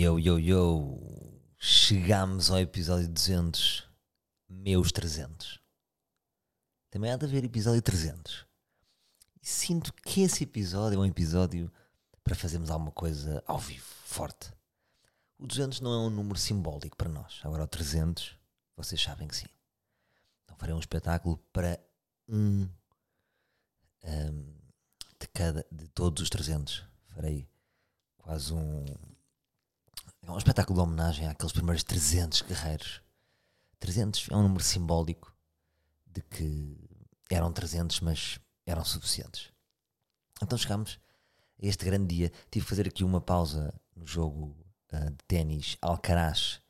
Yo, 0.00 0.18
yo, 0.18 0.38
yo. 0.38 0.98
Chegámos 1.58 2.50
ao 2.50 2.58
episódio 2.58 3.06
200, 3.06 3.86
meus 4.48 4.90
300. 4.92 5.60
Também 6.88 7.10
há 7.10 7.18
de 7.18 7.26
haver 7.26 7.44
episódio 7.44 7.82
300. 7.82 8.46
E 9.42 9.46
sinto 9.46 9.92
que 9.92 10.22
esse 10.22 10.44
episódio 10.44 10.96
é 10.96 10.98
um 10.98 11.04
episódio 11.04 11.70
para 12.24 12.34
fazermos 12.34 12.70
alguma 12.70 12.90
coisa 12.90 13.44
ao 13.46 13.58
vivo, 13.58 13.84
forte. 14.06 14.50
O 15.38 15.46
200 15.46 15.82
não 15.82 15.92
é 15.92 15.98
um 16.06 16.10
número 16.10 16.38
simbólico 16.38 16.96
para 16.96 17.10
nós. 17.10 17.38
Agora 17.44 17.64
o 17.64 17.68
300, 17.68 18.38
vocês 18.74 19.02
sabem 19.02 19.28
que 19.28 19.36
sim. 19.36 19.48
Então 20.44 20.56
farei 20.56 20.74
um 20.74 20.80
espetáculo 20.80 21.36
para 21.52 21.78
um, 22.26 22.66
um 24.02 24.54
de 25.20 25.28
cada 25.34 25.66
de 25.70 25.88
todos 25.88 26.22
os 26.22 26.30
300. 26.30 26.86
Farei 27.14 27.46
quase 28.16 28.54
um 28.54 28.86
é 30.22 30.30
um 30.30 30.38
espetáculo 30.38 30.78
de 30.78 30.82
homenagem 30.82 31.28
àqueles 31.28 31.52
primeiros 31.52 31.82
300 31.82 32.42
guerreiros. 32.42 33.02
300 33.78 34.28
é 34.30 34.36
um 34.36 34.42
número 34.42 34.62
simbólico 34.62 35.34
de 36.06 36.20
que 36.22 36.76
eram 37.30 37.52
300, 37.52 38.00
mas 38.00 38.38
eram 38.66 38.84
suficientes. 38.84 39.50
Então 40.42 40.58
chegámos 40.58 40.98
a 41.62 41.66
este 41.66 41.84
grande 41.84 42.14
dia. 42.14 42.32
Tive 42.50 42.64
que 42.64 42.70
fazer 42.70 42.86
aqui 42.86 43.04
uma 43.04 43.20
pausa 43.20 43.72
no 43.96 44.06
jogo 44.06 44.56
uh, 44.92 45.10
de 45.10 45.24
ténis 45.26 45.76
Alcaraz 45.80 46.60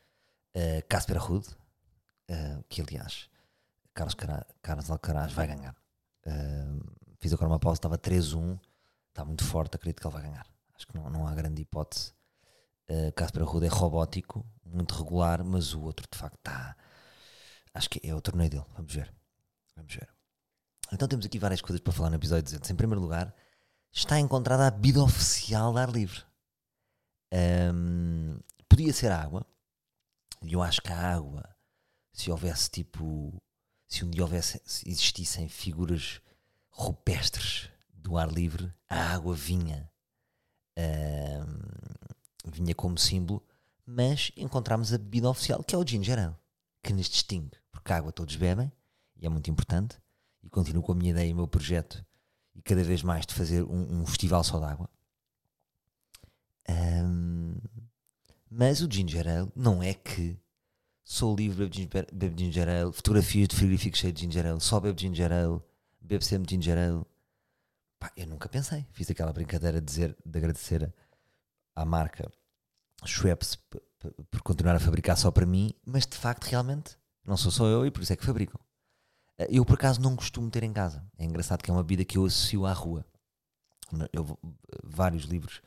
uh, 0.54 0.86
Casper 0.88 1.18
Ruud, 1.18 1.46
uh, 1.48 2.64
que 2.68 2.80
aliás 2.80 3.28
Carlos, 3.92 4.14
Cara, 4.14 4.46
Carlos 4.62 4.90
Alcaraz 4.90 5.32
vai 5.32 5.46
ganhar. 5.46 5.74
Uh, 6.24 6.80
fiz 7.18 7.32
agora 7.32 7.48
uma 7.48 7.58
pausa, 7.58 7.78
estava 7.78 7.98
3-1, 7.98 8.58
está 9.08 9.24
muito 9.24 9.44
forte, 9.44 9.74
acredito 9.74 10.00
que 10.00 10.06
ele 10.06 10.14
vai 10.14 10.22
ganhar. 10.22 10.46
Acho 10.74 10.86
que 10.86 10.94
não, 10.94 11.10
não 11.10 11.26
há 11.26 11.34
grande 11.34 11.62
hipótese 11.62 12.12
Uh, 12.90 13.12
Casper 13.12 13.44
Ruud 13.44 13.64
é 13.64 13.68
robótico, 13.68 14.44
muito 14.64 14.96
regular, 14.96 15.44
mas 15.44 15.74
o 15.74 15.80
outro 15.82 16.06
de 16.10 16.18
facto 16.18 16.36
está. 16.38 16.76
Acho 17.72 17.88
que 17.88 18.00
é 18.02 18.12
o 18.12 18.20
torneio 18.20 18.50
dele. 18.50 18.66
Vamos 18.74 18.92
ver. 18.92 19.14
Vamos 19.76 19.94
ver. 19.94 20.08
Então 20.92 21.06
temos 21.06 21.24
aqui 21.24 21.38
várias 21.38 21.60
coisas 21.60 21.80
para 21.80 21.92
falar 21.92 22.10
no 22.10 22.16
episódio 22.16 22.42
200. 22.42 22.68
Em 22.68 22.74
primeiro 22.74 23.00
lugar, 23.00 23.32
está 23.92 24.18
encontrada 24.18 24.66
a 24.66 24.70
bebida 24.70 25.02
oficial 25.02 25.72
da 25.72 25.82
ar 25.82 25.90
livre. 25.90 26.24
Um, 27.32 28.40
podia 28.68 28.92
ser 28.92 29.12
água. 29.12 29.46
E 30.42 30.52
eu 30.52 30.62
acho 30.62 30.82
que 30.82 30.90
a 30.90 31.14
água, 31.14 31.44
se 32.12 32.30
houvesse 32.30 32.70
tipo. 32.70 33.40
Se 33.86 34.04
um 34.04 34.10
dia 34.10 34.22
houvesse, 34.22 34.60
existissem 34.86 35.48
figuras 35.48 36.20
rupestres 36.70 37.68
do 37.92 38.16
ar 38.16 38.30
livre, 38.30 38.72
a 38.88 39.12
água 39.12 39.34
vinha. 39.34 39.90
Um, 40.78 41.58
vinha 42.44 42.74
como 42.74 42.98
símbolo, 42.98 43.42
mas 43.84 44.30
encontramos 44.36 44.92
a 44.92 44.98
bebida 44.98 45.28
oficial, 45.28 45.62
que 45.64 45.74
é 45.74 45.78
o 45.78 45.86
ginger 45.86 46.18
ale, 46.18 46.36
que 46.82 46.92
nos 46.92 47.08
distingue, 47.08 47.56
porque 47.70 47.92
a 47.92 47.96
água 47.96 48.12
todos 48.12 48.36
bebem, 48.36 48.70
e 49.16 49.26
é 49.26 49.28
muito 49.28 49.50
importante, 49.50 49.98
e 50.42 50.48
continuo 50.48 50.82
com 50.82 50.92
a 50.92 50.94
minha 50.94 51.10
ideia 51.10 51.28
e 51.28 51.32
o 51.32 51.36
meu 51.36 51.48
projeto, 51.48 52.04
e 52.54 52.62
cada 52.62 52.82
vez 52.82 53.02
mais 53.02 53.26
de 53.26 53.34
fazer 53.34 53.62
um, 53.64 54.00
um 54.00 54.06
festival 54.06 54.42
só 54.44 54.58
de 54.58 54.64
água. 54.64 54.88
Um, 56.68 57.56
mas 58.48 58.80
o 58.80 58.90
ginger 58.90 59.28
ale 59.28 59.52
não 59.54 59.82
é 59.82 59.94
que 59.94 60.38
sou 61.04 61.34
livre, 61.34 61.64
bebo 61.64 61.74
ginger, 61.74 62.06
bebo 62.12 62.38
ginger 62.38 62.68
ale, 62.68 62.92
fotografias 62.92 63.48
de 63.48 63.56
frigorífico 63.56 63.96
cheio 63.96 64.12
de 64.12 64.20
ginger 64.20 64.46
ale, 64.46 64.60
só 64.60 64.78
bebo 64.78 64.98
ginger 64.98 65.32
ale, 65.32 65.60
bebo 66.00 66.24
sempre 66.24 66.54
ginger 66.54 66.78
ale. 66.78 67.04
Pá, 67.98 68.12
eu 68.16 68.26
nunca 68.26 68.48
pensei, 68.48 68.86
fiz 68.92 69.10
aquela 69.10 69.32
brincadeira 69.32 69.80
de, 69.80 69.86
dizer, 69.86 70.16
de 70.24 70.38
agradecer 70.38 70.92
à 71.74 71.84
marca 71.84 72.30
Schweppes 73.04 73.56
por 74.30 74.42
continuar 74.42 74.76
a 74.76 74.80
fabricar 74.80 75.16
só 75.16 75.30
para 75.30 75.46
mim, 75.46 75.72
mas 75.84 76.06
de 76.06 76.16
facto, 76.16 76.44
realmente, 76.44 76.96
não 77.24 77.36
sou 77.36 77.50
só 77.50 77.66
eu 77.66 77.86
e 77.86 77.90
por 77.90 78.02
isso 78.02 78.12
é 78.12 78.16
que 78.16 78.24
fabricam. 78.24 78.60
Eh, 79.38 79.48
eu, 79.50 79.64
por 79.64 79.74
acaso, 79.74 80.00
não 80.00 80.16
costumo 80.16 80.50
ter 80.50 80.62
em 80.62 80.72
casa. 80.72 81.04
É 81.18 81.24
engraçado 81.24 81.62
que 81.62 81.70
é 81.70 81.74
uma 81.74 81.82
bebida 81.82 82.04
que 82.04 82.18
eu 82.18 82.24
associo 82.24 82.66
à 82.66 82.72
rua. 82.72 83.04
Eu, 84.12 84.38
vários 84.84 85.24
livros 85.24 85.60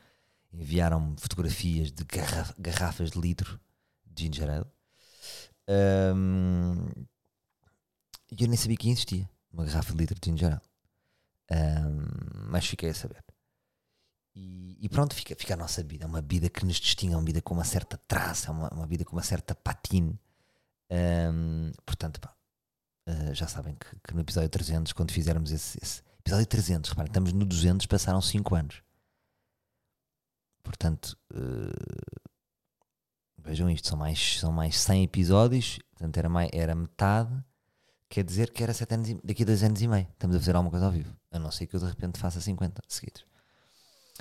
enviaram-me 0.52 1.16
fotografias 1.18 1.90
de 1.90 2.04
garrafas 2.58 3.10
de 3.10 3.20
litro 3.20 3.60
de 4.06 4.24
ginger 4.24 4.48
ale. 4.48 4.66
Um, 6.16 6.86
e 8.30 8.42
eu 8.42 8.48
nem 8.48 8.56
sabia 8.56 8.76
que 8.76 8.88
existia 8.88 9.28
uma 9.52 9.64
garrafa 9.64 9.92
de 9.92 9.98
litro 9.98 10.18
de 10.20 10.30
ginger 10.30 10.52
ale. 10.52 10.62
Um, 11.50 12.48
mas 12.50 12.66
fiquei 12.66 12.90
a 12.90 12.94
saber. 12.94 13.22
E, 14.34 14.76
e, 14.80 14.88
pronto, 14.88 15.14
fica, 15.14 15.34
fica 15.36 15.54
a 15.54 15.56
nossa 15.56 15.82
vida. 15.82 16.04
É 16.04 16.08
uma 16.08 16.20
vida 16.20 16.48
que 16.48 16.64
nos 16.64 16.76
distingue, 16.76 17.14
é 17.14 17.16
uma 17.16 17.24
vida 17.24 17.40
com 17.40 17.54
uma 17.54 17.64
certa 17.64 17.96
traça, 17.96 18.48
é 18.48 18.50
uma, 18.50 18.68
uma 18.70 18.86
vida 18.86 19.04
com 19.04 19.12
uma 19.12 19.22
certa 19.22 19.54
patine. 19.54 20.18
Um, 20.90 21.72
portanto, 21.86 22.20
pá, 22.20 22.34
uh, 23.08 23.34
já 23.34 23.46
sabem 23.46 23.74
que, 23.76 23.86
que, 24.00 24.14
no 24.14 24.20
episódio 24.20 24.48
300, 24.48 24.92
quando 24.92 25.12
fizermos 25.12 25.52
esse, 25.52 25.78
esse, 25.80 26.02
episódio 26.20 26.46
300, 26.46 26.90
reparem, 26.90 27.10
estamos 27.10 27.32
no 27.32 27.44
200, 27.44 27.86
passaram 27.86 28.20
5 28.20 28.54
anos. 28.54 28.82
Portanto, 30.64 31.16
uh, 31.32 32.20
vejam 33.38 33.70
isto: 33.70 33.88
são 33.88 33.98
mais, 33.98 34.40
são 34.40 34.52
mais 34.52 34.78
100 34.80 35.04
episódios, 35.04 35.78
portanto, 35.92 36.16
era, 36.16 36.28
mais, 36.28 36.50
era 36.52 36.74
metade. 36.74 37.32
Quer 38.08 38.24
dizer 38.24 38.50
que 38.52 38.62
era 38.62 38.74
7 38.74 38.94
anos 38.94 39.08
e, 39.10 39.20
daqui 39.24 39.44
a 39.44 39.46
2 39.46 39.62
anos 39.62 39.80
e 39.80 39.88
meio. 39.88 40.08
Estamos 40.12 40.36
a 40.36 40.40
fazer 40.40 40.56
alguma 40.56 40.70
coisa 40.70 40.86
ao 40.86 40.92
vivo. 40.92 41.16
A 41.30 41.38
não 41.38 41.50
ser 41.52 41.66
que 41.66 41.76
eu 41.76 41.80
de 41.80 41.86
repente 41.86 42.18
faça 42.18 42.40
50 42.40 42.82
seguidos 42.88 43.24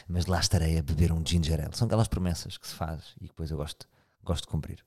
mas 0.07 0.25
lá 0.25 0.39
estarei 0.39 0.77
a 0.77 0.83
beber 0.83 1.11
um 1.11 1.25
ginger 1.25 1.61
ale. 1.61 1.75
São 1.75 1.85
aquelas 1.85 2.07
promessas 2.07 2.57
que 2.57 2.67
se 2.67 2.75
faz 2.75 3.15
e 3.21 3.27
depois 3.27 3.51
eu 3.51 3.57
gosto, 3.57 3.87
gosto 4.23 4.43
de 4.43 4.49
cumprir. 4.49 4.85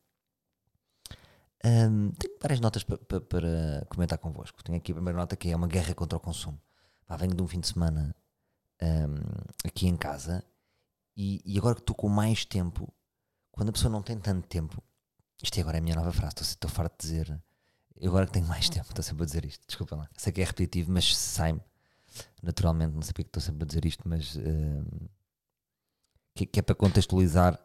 Um, 1.64 2.10
tenho 2.12 2.38
várias 2.40 2.60
notas 2.60 2.84
para 2.84 3.86
comentar 3.88 4.18
convosco. 4.18 4.62
Tenho 4.62 4.78
aqui 4.78 4.92
a 4.92 4.94
primeira 4.94 5.18
nota 5.18 5.36
que 5.36 5.50
é 5.50 5.56
uma 5.56 5.66
guerra 5.66 5.94
contra 5.94 6.16
o 6.16 6.20
consumo. 6.20 6.60
Pá, 7.06 7.16
venho 7.16 7.34
de 7.34 7.42
um 7.42 7.46
fim 7.46 7.60
de 7.60 7.68
semana 7.68 8.14
um, 8.82 9.68
aqui 9.68 9.86
em 9.86 9.96
casa 9.96 10.44
e, 11.16 11.40
e, 11.44 11.58
agora 11.58 11.74
que 11.74 11.80
estou 11.80 11.96
com 11.96 12.08
mais 12.08 12.44
tempo, 12.44 12.92
quando 13.50 13.70
a 13.70 13.72
pessoa 13.72 13.90
não 13.90 14.02
tem 14.02 14.18
tanto 14.18 14.46
tempo, 14.46 14.82
isto 15.42 15.56
é 15.56 15.62
agora 15.62 15.78
é 15.78 15.80
a 15.80 15.82
minha 15.82 15.96
nova 15.96 16.12
frase, 16.12 16.34
estou, 16.42 16.70
farto 16.70 17.00
de 17.00 17.08
dizer. 17.08 17.42
Eu 17.96 18.10
agora 18.10 18.26
que 18.26 18.32
tenho 18.32 18.46
mais 18.46 18.68
tempo, 18.68 18.86
estou 18.88 19.02
sempre 19.02 19.22
a 19.22 19.26
dizer 19.26 19.44
isto. 19.46 19.66
Desculpa 19.66 19.96
lá. 19.96 20.10
Sei 20.16 20.30
que 20.32 20.42
é 20.42 20.44
repetitivo, 20.44 20.92
mas 20.92 21.16
sai-me 21.16 21.62
naturalmente, 22.42 22.94
não 22.94 23.02
sei 23.02 23.12
porque 23.12 23.28
estou 23.28 23.42
sempre 23.42 23.64
a 23.64 23.66
dizer 23.66 23.84
isto, 23.84 24.08
mas 24.08 24.36
uh, 24.36 25.10
que, 26.34 26.46
que, 26.46 26.60
é 26.60 26.62
para 26.62 26.74
contextualizar 26.74 27.58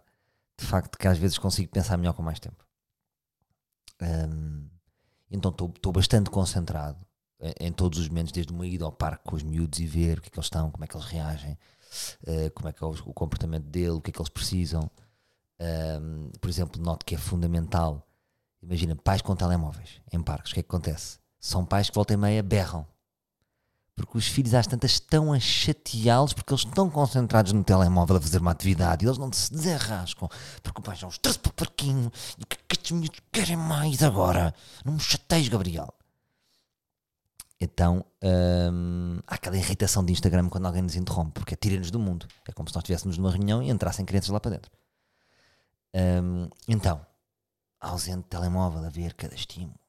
de 0.57 0.65
facto 0.65 0.97
que 0.97 1.07
às 1.07 1.17
vezes 1.17 1.37
consigo 1.37 1.71
pensar 1.71 1.97
melhor 1.97 2.13
com 2.13 2.21
mais 2.21 2.39
tempo. 2.39 2.65
Um, 4.01 4.67
então 5.29 5.51
estou 5.51 5.91
bastante 5.93 6.29
concentrado 6.29 6.99
em, 7.39 7.67
em, 7.67 7.71
todos 7.71 7.99
os 7.99 8.07
momentos, 8.07 8.31
desde 8.31 8.51
uma 8.51 8.65
ida 8.65 8.85
ao 8.85 8.91
parque 8.91 9.23
com 9.23 9.35
os 9.35 9.43
miúdos 9.43 9.79
e 9.79 9.85
ver 9.85 10.19
o 10.19 10.21
que 10.21 10.27
é 10.27 10.31
que 10.31 10.37
eles 10.37 10.45
estão, 10.45 10.71
como 10.71 10.83
é 10.83 10.87
que 10.87 10.95
eles 10.95 11.05
reagem, 11.05 11.57
uh, 12.23 12.51
como 12.53 12.69
é 12.69 12.73
que 12.73 12.83
é 12.83 12.87
o, 12.87 12.91
o, 12.91 13.13
comportamento 13.13 13.65
dele, 13.65 13.91
o 13.91 14.01
que 14.01 14.09
é 14.09 14.13
que 14.13 14.19
eles 14.19 14.29
precisam. 14.29 14.89
Um, 15.59 16.31
por 16.39 16.49
exemplo, 16.49 16.81
noto 16.81 17.05
que 17.05 17.15
é 17.15 17.17
fundamental. 17.17 18.07
Imagina, 18.61 18.95
pais 18.95 19.21
com 19.21 19.35
telemóveis 19.35 20.01
em 20.11 20.21
parques, 20.21 20.51
o 20.51 20.53
que 20.53 20.59
é 20.59 20.63
que 20.63 20.69
acontece? 20.69 21.19
São 21.39 21.65
pais 21.65 21.89
que 21.89 21.95
volta 21.95 22.13
e 22.13 22.17
meia 22.17 22.43
berram 22.43 22.85
porque 24.01 24.17
os 24.17 24.27
filhos 24.27 24.53
às 24.55 24.65
tantas 24.65 24.91
estão 24.91 25.31
a 25.31 25.39
chateá-los 25.39 26.33
porque 26.33 26.51
eles 26.51 26.65
estão 26.65 26.89
concentrados 26.89 27.53
no 27.53 27.63
telemóvel 27.63 28.17
a 28.17 28.21
fazer 28.21 28.39
uma 28.39 28.51
atividade 28.51 29.05
e 29.05 29.07
eles 29.07 29.19
não 29.19 29.31
se 29.31 29.51
desenrascam 29.53 30.27
porque 30.63 30.79
o 30.79 30.83
pai 30.83 30.95
já 30.95 31.07
os 31.07 31.19
trouxe 31.19 31.37
para 31.37 31.51
o 31.51 31.53
parquinho 31.53 32.11
e 32.39 32.45
que 32.45 32.57
é 32.57 32.59
que 32.67 32.75
estes 32.75 32.91
miúdos 32.91 33.19
querem 33.31 33.55
mais 33.55 34.01
agora? 34.01 34.53
Não 34.83 34.93
me 34.93 34.99
chateias, 34.99 35.47
Gabriel. 35.47 35.93
Então 37.59 38.03
hum, 38.73 39.19
há 39.27 39.35
aquela 39.35 39.55
irritação 39.55 40.03
de 40.03 40.11
Instagram 40.11 40.49
quando 40.49 40.65
alguém 40.65 40.81
nos 40.81 40.95
interrompe, 40.95 41.33
porque 41.33 41.53
é 41.53 41.57
tira-nos 41.57 41.91
do 41.91 41.99
mundo. 41.99 42.27
É 42.47 42.51
como 42.51 42.67
se 42.67 42.73
nós 42.73 42.81
estivéssemos 42.81 43.19
numa 43.19 43.29
reunião 43.29 43.61
e 43.61 43.69
entrassem 43.69 44.03
crianças 44.03 44.31
lá 44.31 44.39
para 44.39 44.51
dentro. 44.51 44.71
Hum, 45.93 46.49
então, 46.67 47.05
ausente 47.79 48.27
telemóvel 48.29 48.83
a 48.83 48.89
ver 48.89 49.13
cada 49.13 49.35
estímulo. 49.35 49.79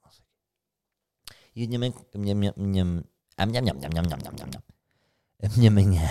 E 1.55 1.65
a 1.65 1.67
minha 1.67 1.79
mãe, 1.79 1.95
a 2.15 2.19
minha, 2.19 2.55
minha, 2.57 3.05
a 3.37 3.47
minha, 3.47 3.63
minha, 3.63 3.75
minha, 3.75 3.91
minha, 3.91 4.03
minha, 4.03 4.17
minha, 4.17 4.47
minha. 4.47 4.63
A 5.43 5.49
minha 5.57 5.71
manhã 5.71 6.09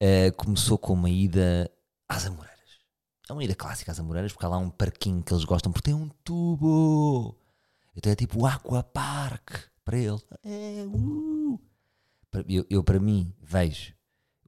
uh, 0.00 0.32
começou 0.36 0.78
com 0.78 0.94
uma 0.94 1.10
ida 1.10 1.70
às 2.08 2.26
Amoreiras. 2.26 2.54
É 3.28 3.32
uma 3.32 3.44
ida 3.44 3.54
clássica 3.54 3.92
às 3.92 4.00
Amoreiras, 4.00 4.32
porque 4.32 4.46
há 4.46 4.48
lá 4.48 4.58
um 4.58 4.70
parquinho 4.70 5.22
que 5.22 5.32
eles 5.32 5.44
gostam, 5.44 5.72
porque 5.72 5.90
tem 5.90 5.94
um 5.94 6.08
tubo. 6.24 7.36
Então 7.96 8.10
é 8.10 8.16
tipo 8.16 8.40
o 8.40 8.46
Aquapark 8.46 9.68
para 9.84 9.98
eles. 9.98 10.24
É, 10.42 10.84
uh. 10.86 11.60
eu, 12.48 12.66
eu, 12.70 12.82
para 12.82 12.98
mim, 12.98 13.32
vejo 13.40 13.94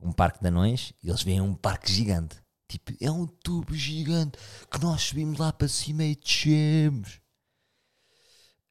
um 0.01 0.12
parque 0.12 0.41
de 0.41 0.49
anões 0.49 0.93
e 1.03 1.09
eles 1.09 1.23
veem 1.23 1.41
um 1.41 1.55
parque 1.55 1.93
gigante. 1.93 2.37
Tipo, 2.69 2.93
é 3.01 3.11
um 3.11 3.27
tubo 3.27 3.75
gigante 3.75 4.39
que 4.71 4.81
nós 4.81 5.03
subimos 5.03 5.39
lá 5.39 5.53
para 5.53 5.69
cima 5.69 6.05
e 6.05 6.17
descemos. 6.17 7.21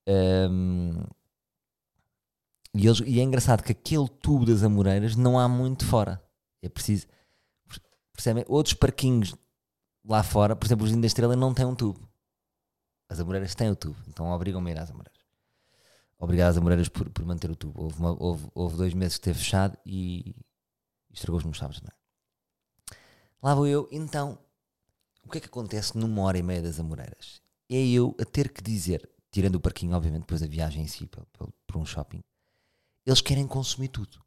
Um, 0.08 1.04
e, 2.76 2.86
eles, 2.88 3.00
e 3.06 3.20
é 3.20 3.24
engraçado 3.24 3.64
que 3.64 3.72
aquele 3.72 4.08
tubo 4.08 4.46
das 4.46 4.64
Amoreiras 4.64 5.16
não 5.16 5.40
há 5.40 5.48
muito 5.48 5.86
fora. 5.86 6.22
É 6.62 6.70
preciso. 6.70 7.08
Percebem? 8.14 8.46
Outros 8.48 8.74
parquinhos 8.74 9.36
lá 10.04 10.24
fora, 10.24 10.56
por 10.56 10.66
exemplo, 10.66 10.86
os 10.86 10.92
Linda 10.92 11.08
Estrela 11.08 11.36
não 11.36 11.54
têm 11.54 11.66
um 11.66 11.76
tubo. 11.76 12.08
As 13.10 13.20
Amoreiras 13.20 13.54
têm 13.56 13.70
o 13.70 13.76
tubo, 13.76 13.98
então 14.08 14.30
obrigam-me 14.32 14.72
a 14.72 14.74
ir 14.74 14.80
às 14.80 14.90
Amoreiras. 14.90 15.16
Obrigado 16.18 16.50
às 16.52 16.58
Amoreiras 16.58 16.90
por, 16.90 17.10
por 17.10 17.26
manter 17.26 17.52
o 17.52 17.56
tubo. 17.56 17.84
Houve, 17.84 18.00
uma- 18.00 18.24
houve- 18.24 18.50
houve 18.56 18.78
dois 18.78 18.94
meses 18.94 19.18
que 19.18 19.22
esteve 19.24 19.40
fechado 19.40 19.78
e 19.86 20.34
estragou 21.14 21.38
os 21.38 21.44
meus 21.44 21.58
sábados 21.58 21.82
também. 21.82 21.96
Lá 23.44 23.54
vou 23.54 23.68
eu, 23.68 23.88
então, 23.92 24.40
o 25.24 25.30
que 25.30 25.38
é 25.38 25.42
que 25.42 25.48
acontece 25.48 25.98
numa 25.98 26.22
hora 26.24 26.38
e 26.38 26.44
meia 26.44 26.62
das 26.62 26.80
Amoreiras? 26.80 27.42
É 27.70 27.76
eu 27.76 28.16
a 28.20 28.26
ter 28.26 28.52
que 28.52 28.62
dizer, 28.62 29.08
tirando 29.30 29.56
o 29.56 29.60
parquinho, 29.60 29.96
obviamente, 29.96 30.22
depois 30.22 30.42
da 30.42 30.48
viagem 30.48 30.84
em 30.84 30.88
si, 30.88 31.06
por- 31.06 31.28
por 31.68 31.78
um 31.78 31.86
shopping, 31.86 32.24
eles 33.06 33.22
querem 33.22 33.48
consumir 33.48 33.90
tudo. 33.90 34.24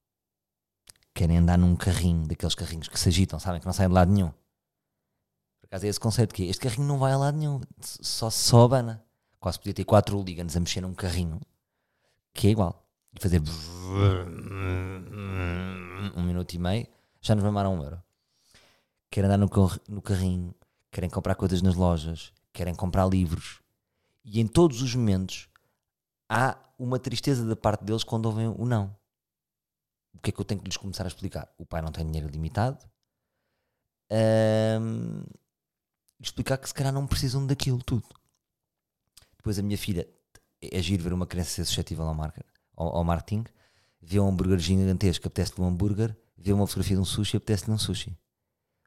Querem 1.15 1.39
andar 1.39 1.59
num 1.59 1.75
carrinho, 1.75 2.27
daqueles 2.27 2.55
carrinhos 2.55 2.89
que 2.89 2.99
se 2.99 3.09
agitam, 3.09 3.41
sabem, 3.41 3.61
que 3.61 3.67
não 3.67 3.73
saem 3.73 3.89
de 3.89 3.95
lado 3.95 4.13
nenhum. 4.13 4.31
Por 5.61 5.67
acaso 5.67 5.87
é 5.87 5.89
esse 5.89 5.99
conceito 6.01 6.35
que 6.35 6.45
é, 6.45 6.47
este 6.47 6.63
carrinho 6.63 6.87
não 6.87 6.99
vai 6.99 7.13
a 7.13 7.17
lado 7.17 7.37
nenhum, 7.37 7.61
só 7.81 8.31
se 8.31 8.55
abana. 8.55 9.05
Quase 9.41 9.59
podia 9.59 9.75
ter 9.75 9.85
quatro 9.85 10.17
hooligans 10.17 10.57
a 10.57 10.61
mexer 10.61 10.81
num 10.81 10.95
carrinho, 10.95 11.41
que 12.33 12.49
é 12.49 12.51
igual. 12.51 12.89
E 13.15 13.21
fazer 13.21 13.41
um 16.17 16.23
minuto 16.23 16.53
e 16.55 16.59
meio, 16.59 16.87
já 17.21 17.35
nos 17.35 17.45
mamaram 17.45 17.75
um 17.75 17.83
euro. 17.83 18.03
Querem 19.11 19.31
andar 19.31 19.39
no 19.39 20.03
carrinho, 20.03 20.55
querem 20.91 21.09
comprar 21.09 21.35
coisas 21.35 21.63
nas 21.63 21.75
lojas, 21.75 22.33
querem 22.53 22.75
comprar 22.75 23.07
livros. 23.07 23.61
E 24.25 24.41
em 24.41 24.47
todos 24.47 24.83
os 24.83 24.95
momentos 24.95 25.49
há 26.29 26.59
uma 26.79 26.99
tristeza 26.99 27.45
da 27.45 27.57
parte 27.57 27.85
deles 27.85 28.05
quando 28.05 28.27
ouvem 28.27 28.49
o 28.49 28.65
não. 28.65 28.97
O 30.15 30.21
que 30.21 30.31
é 30.31 30.33
que 30.33 30.41
eu 30.41 30.45
tenho 30.45 30.61
que 30.61 30.69
lhes 30.69 30.77
começar 30.77 31.05
a 31.05 31.09
explicar? 31.09 31.53
O 31.59 31.67
pai 31.67 31.83
não 31.83 31.93
tem 31.93 32.07
dinheiro 32.07 32.29
limitado. 32.29 32.89
Ahm, 34.11 35.25
explicar 36.21 36.57
que 36.59 36.69
se 36.69 36.75
calhar 36.75 36.93
não 36.93 37.07
precisam 37.07 37.47
daquilo 37.47 37.83
tudo. 37.83 38.09
Depois 39.37 39.59
a 39.59 39.63
minha 39.63 39.79
filha 39.79 40.09
é 40.61 40.83
giro 40.83 41.03
ver 41.03 41.13
uma 41.13 41.27
criança 41.27 41.51
ser 41.51 41.65
suscetível 41.65 42.05
ao, 42.05 42.15
marca, 42.15 42.45
ao, 42.77 42.97
ao 42.97 43.05
marketing, 43.05 43.45
vê 44.01 44.19
um 44.19 44.29
hambúrguer 44.29 44.59
gigantesco, 44.59 45.27
apetece-lhe 45.27 45.63
um 45.63 45.69
hambúrguer, 45.69 46.17
vê 46.37 46.53
uma 46.53 46.67
fotografia 46.67 46.97
de 46.97 47.03
um 47.03 47.05
sushi, 47.05 47.37
apetece-lhe 47.37 47.73
um 47.73 47.79
sushi. 47.79 48.17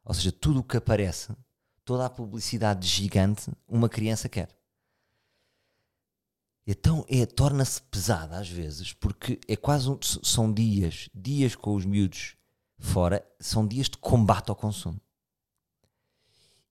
Ou 0.03 0.13
seja, 0.13 0.31
tudo 0.31 0.59
o 0.59 0.63
que 0.63 0.77
aparece, 0.77 1.33
toda 1.85 2.05
a 2.05 2.09
publicidade 2.09 2.87
gigante, 2.87 3.51
uma 3.67 3.87
criança 3.87 4.27
quer. 4.27 4.49
Então 6.65 7.05
é, 7.09 7.25
torna-se 7.25 7.81
pesada 7.83 8.37
às 8.37 8.47
vezes, 8.49 8.93
porque 8.93 9.39
é 9.47 9.55
quase 9.55 9.89
um- 9.89 9.97
são 10.01 10.51
dias, 10.53 11.09
dias 11.13 11.55
com 11.55 11.75
os 11.75 11.85
miúdos 11.85 12.35
fora, 12.77 13.25
são 13.39 13.67
dias 13.67 13.89
de 13.89 13.97
combate 13.97 14.49
ao 14.49 14.55
consumo. 14.55 14.99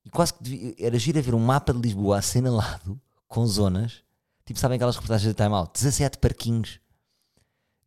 E 0.04 0.10
quase 0.10 0.32
que 0.34 0.42
devia, 0.42 0.74
era 0.78 0.98
giro 0.98 1.20
ver 1.22 1.34
um 1.34 1.40
mapa 1.44 1.72
de 1.74 1.80
Lisboa 1.80 2.18
assinalado 2.18 3.00
com 3.28 3.44
zonas, 3.46 4.02
tipo, 4.44 4.58
sabem 4.58 4.76
aquelas 4.76 4.96
reportagens 4.96 5.34
da 5.34 5.44
Time 5.44 5.54
Out? 5.56 5.72
17 5.74 6.18
parquinhos, 6.18 6.80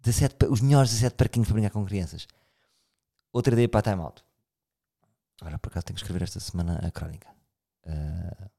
17, 0.02 0.36
pa- 0.36 0.48
os 0.48 0.62
melhores 0.62 0.92
17 0.92 1.16
parquinhos 1.16 1.48
para 1.48 1.54
brincar 1.54 1.72
com 1.72 1.86
crianças. 1.86 2.28
Outra 3.32 3.54
ideia 3.54 3.68
para 3.68 3.80
a 3.80 3.84
Time 3.94 4.04
Out. 4.04 4.24
Agora, 5.42 5.58
por 5.58 5.70
acaso, 5.70 5.86
tenho 5.86 5.96
que 5.96 6.02
escrever 6.04 6.24
esta 6.24 6.40
semana 6.40 6.80
a 6.86 6.92
crónica 6.92 7.28
Ah, 7.86 8.50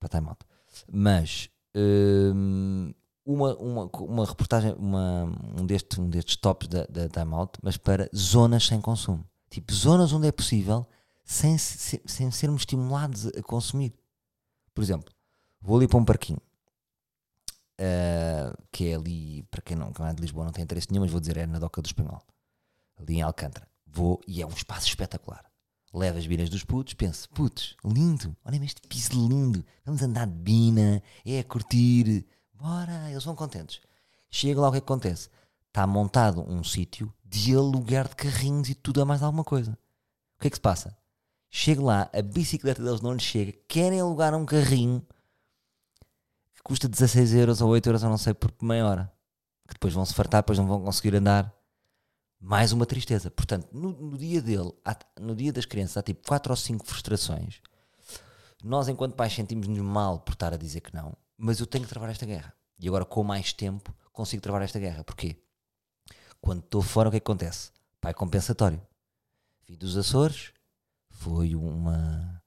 para 0.00 0.06
a 0.06 0.08
Time 0.08 0.28
Out. 0.28 0.44
Mas 0.92 1.48
hum, 1.74 2.92
uma, 3.24 3.54
uma, 3.56 3.84
uma 4.00 4.26
reportagem, 4.26 4.74
uma, 4.74 5.24
um, 5.60 5.66
destes, 5.66 5.98
um 5.98 6.08
destes 6.08 6.36
tops 6.36 6.68
da, 6.68 6.84
da 6.86 7.08
Time 7.08 7.34
Out, 7.34 7.58
mas 7.62 7.76
para 7.76 8.08
zonas 8.14 8.66
sem 8.66 8.80
consumo. 8.80 9.24
Tipo, 9.50 9.72
zonas 9.72 10.12
onde 10.12 10.28
é 10.28 10.32
possível 10.32 10.86
sem, 11.24 11.58
se- 11.58 12.02
sem 12.06 12.30
sermos 12.30 12.62
estimulados 12.62 13.26
a 13.26 13.42
consumir. 13.42 13.94
Por 14.74 14.82
exemplo, 14.82 15.12
vou 15.60 15.76
ali 15.76 15.88
para 15.88 15.98
um 15.98 16.04
parquinho. 16.04 16.40
ah, 17.78 18.54
que 18.72 18.88
é 18.88 18.94
ali, 18.94 19.42
para 19.50 19.62
quem 19.62 19.76
não, 19.76 19.92
quem 19.92 20.06
é 20.06 20.12
de 20.14 20.20
Lisboa 20.22 20.44
não 20.44 20.52
tem 20.52 20.64
interesse 20.64 20.88
nenhum, 20.90 21.02
mas 21.02 21.10
vou 21.10 21.20
dizer, 21.20 21.36
é 21.36 21.46
na 21.46 21.58
Doca 21.58 21.80
do 21.82 21.86
Espanhol, 21.86 22.22
ali 22.98 23.16
em 23.16 23.22
Alcântara. 23.22 23.68
Vou 23.86 24.20
e 24.26 24.40
é 24.42 24.46
um 24.46 24.50
espaço 24.50 24.86
espetacular. 24.88 25.49
Levo 25.92 26.18
as 26.18 26.26
binas 26.26 26.48
dos 26.48 26.62
putos, 26.62 26.94
penso, 26.94 27.28
putos, 27.30 27.76
lindo, 27.84 28.36
olhem 28.44 28.64
este 28.64 28.80
piso 28.82 29.12
lindo, 29.12 29.64
vamos 29.84 30.00
andar 30.02 30.26
de 30.26 30.34
bina, 30.34 31.02
é 31.24 31.40
a 31.40 31.44
curtir, 31.44 32.24
bora, 32.54 33.10
eles 33.10 33.24
vão 33.24 33.34
contentes. 33.34 33.80
Chega 34.30 34.60
lá 34.60 34.68
o 34.68 34.70
que 34.70 34.78
é 34.78 34.80
que 34.80 34.84
acontece? 34.84 35.28
Está 35.66 35.86
montado 35.86 36.42
um 36.48 36.62
sítio 36.62 37.12
de 37.24 37.56
aluguer 37.56 38.08
de 38.08 38.14
carrinhos 38.14 38.68
e 38.68 38.74
tudo 38.74 39.02
a 39.02 39.04
mais 39.04 39.22
alguma 39.22 39.42
coisa. 39.42 39.72
O 40.36 40.40
que 40.40 40.46
é 40.46 40.50
que 40.50 40.56
se 40.56 40.60
passa? 40.60 40.96
Chego 41.50 41.84
lá, 41.84 42.08
a 42.12 42.22
bicicleta 42.22 42.82
deles 42.82 43.00
não 43.00 43.12
lhes 43.12 43.22
chega, 43.22 43.52
querem 43.66 44.00
alugar 44.00 44.32
um 44.34 44.46
carrinho 44.46 45.04
que 46.54 46.62
custa 46.62 46.88
16 46.88 47.34
euros 47.34 47.60
ou 47.60 47.70
8 47.70 47.88
euros, 47.88 48.02
eu 48.02 48.10
não 48.10 48.18
sei, 48.18 48.34
por 48.34 48.52
meia 48.62 48.86
hora. 48.86 49.12
Que 49.66 49.74
depois 49.74 49.94
vão 49.94 50.04
se 50.04 50.14
fartar, 50.14 50.42
depois 50.42 50.58
não 50.58 50.66
vão 50.66 50.82
conseguir 50.82 51.16
andar. 51.16 51.52
Mais 52.40 52.72
uma 52.72 52.86
tristeza. 52.86 53.30
Portanto, 53.30 53.68
no, 53.72 53.92
no 53.92 54.16
dia 54.18 54.40
dele, 54.40 54.72
há- 54.84 54.96
no 55.20 55.34
dia 55.36 55.52
das 55.52 55.66
crianças, 55.66 55.96
há 55.98 56.02
tipo 56.02 56.26
4 56.26 56.52
ou 56.52 56.56
5 56.56 56.86
frustrações. 56.86 57.60
Nós, 58.64 58.88
enquanto 58.88 59.14
pais, 59.14 59.32
sentimos-nos 59.34 59.78
mal 59.78 60.20
por 60.20 60.32
estar 60.32 60.52
a 60.52 60.56
dizer 60.56 60.80
que 60.80 60.94
não, 60.94 61.16
mas 61.36 61.60
eu 61.60 61.66
tenho 61.66 61.84
que 61.84 61.90
travar 61.90 62.10
esta 62.10 62.26
guerra. 62.26 62.54
E 62.78 62.88
agora, 62.88 63.04
com 63.04 63.22
mais 63.22 63.52
tempo, 63.52 63.94
consigo 64.12 64.42
travar 64.42 64.62
esta 64.62 64.78
guerra. 64.78 65.04
Porquê? 65.04 65.36
Quando 66.40 66.60
estou 66.60 66.82
fora, 66.82 67.08
o 67.08 67.10
que 67.10 67.16
é 67.18 67.20
que 67.20 67.24
acontece? 67.24 67.70
Pai 68.00 68.14
compensatório. 68.14 68.80
Vim 69.66 69.76
dos 69.76 69.96
Açores, 69.96 70.52
foi 71.10 71.54
uma, 71.54 72.42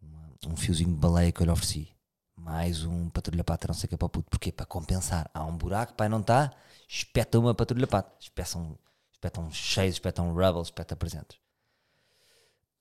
uma- 0.00 0.32
um 0.48 0.56
fiozinho 0.56 0.90
de 0.90 0.96
baleia 0.98 1.30
que 1.32 1.40
eu 1.42 1.44
lhe 1.46 1.52
ofereci. 1.52 1.90
Mais 2.36 2.84
um 2.84 3.08
patrulha 3.10 3.44
pata, 3.44 3.68
não 3.68 3.74
sei 3.74 3.86
o 3.86 3.88
que 3.88 3.94
é 3.94 3.98
para 3.98 4.08
puto. 4.08 4.28
Porquê? 4.30 4.50
Para 4.52 4.66
compensar. 4.66 5.30
Há 5.32 5.44
um 5.44 5.56
buraco, 5.56 5.94
pai 5.94 6.08
não 6.08 6.20
está, 6.20 6.52
espeta 6.88 7.38
uma 7.38 7.54
patrulha 7.54 7.86
pata. 7.86 8.10
Espetam, 8.20 8.78
espetam 9.24 9.50
cheios, 9.50 9.94
espetam 9.94 10.34
rubble, 10.34 10.62
espeta 10.62 10.94
presentes. 10.94 11.38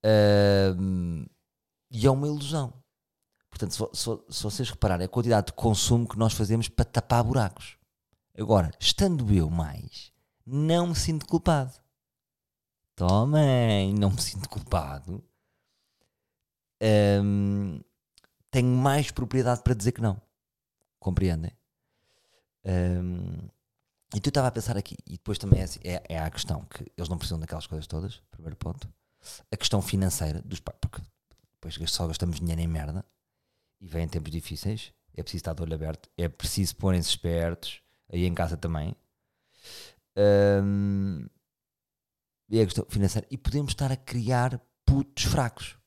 Ahm, 0.03 1.25
e 1.89 2.05
é 2.05 2.11
uma 2.11 2.27
ilusão. 2.27 2.73
Portanto, 3.49 3.71
se, 3.73 3.85
se 3.93 4.35
se 4.35 4.43
vocês 4.43 4.69
repararem, 4.69 5.05
a 5.05 5.09
quantidade 5.09 5.47
de 5.47 5.53
consumo 5.53 6.07
que 6.07 6.17
nós 6.17 6.33
fazemos 6.33 6.67
para 6.67 6.85
tapar 6.85 7.23
buracos. 7.23 7.77
Agora, 8.37 8.71
estando 8.79 9.31
eu 9.31 9.49
mais, 9.49 10.11
não 10.45 10.87
me 10.87 10.95
sinto 10.95 11.25
culpado. 11.25 11.73
Tomem, 12.95 13.93
não 13.93 14.11
me 14.11 14.21
sinto 14.21 14.49
culpado. 14.49 15.23
Ahm, 16.81 17.79
tenho 18.51 18.67
mais 18.67 19.11
propriedade 19.11 19.62
para 19.63 19.73
dizer 19.73 19.93
que 19.93 20.01
não. 20.01 20.21
Compreendem? 21.00 21.51
Ahm, 22.65 23.50
e 24.15 24.20
tu 24.20 24.29
estava 24.29 24.48
a 24.48 24.51
pensar 24.51 24.77
aqui, 24.77 24.96
e 25.08 25.13
depois 25.13 25.38
também 25.38 25.60
é, 25.62 25.63
assim- 25.63 25.79
é, 25.84 26.03
é 26.10 26.20
a 26.20 26.29
questão 26.29 26.63
que 26.65 26.86
eles 26.98 27.10
não 27.10 27.17
precisam 27.17 27.39
daquelas 27.39 27.67
coisas 27.67 27.88
todas, 27.88 28.22
primeiro 28.32 28.55
ponto. 28.55 28.88
A 29.51 29.58
questão 29.58 29.82
financeira 29.82 30.41
dos 30.41 30.60
pais, 30.60 30.77
porque 30.82 31.01
depois 31.53 31.91
só 31.91 32.08
gastamos 32.08 32.39
dinheiro 32.39 32.62
em 32.62 32.67
merda 32.67 33.05
e 33.82 33.98
em 33.98 34.08
tempos 34.08 34.32
difíceis, 34.32 34.93
é 35.15 35.22
preciso 35.24 35.41
estar 35.41 35.53
de 35.53 35.62
olho 35.62 35.74
aberto, 35.74 36.10
é 36.17 36.27
preciso 36.27 36.75
porem-se 36.75 37.10
espertos, 37.10 37.82
aí 38.12 38.25
em 38.25 38.34
casa 38.34 38.58
também. 38.58 38.96
Ahm, 40.15 41.27
e 42.50 42.62
a 42.62 42.65
questão 42.65 42.86
financeira. 42.89 43.27
E 43.32 43.38
podemos 43.38 43.72
estar 43.72 43.91
a 43.91 43.98
criar 43.98 44.62
putos 44.86 45.24
fracos 45.24 45.77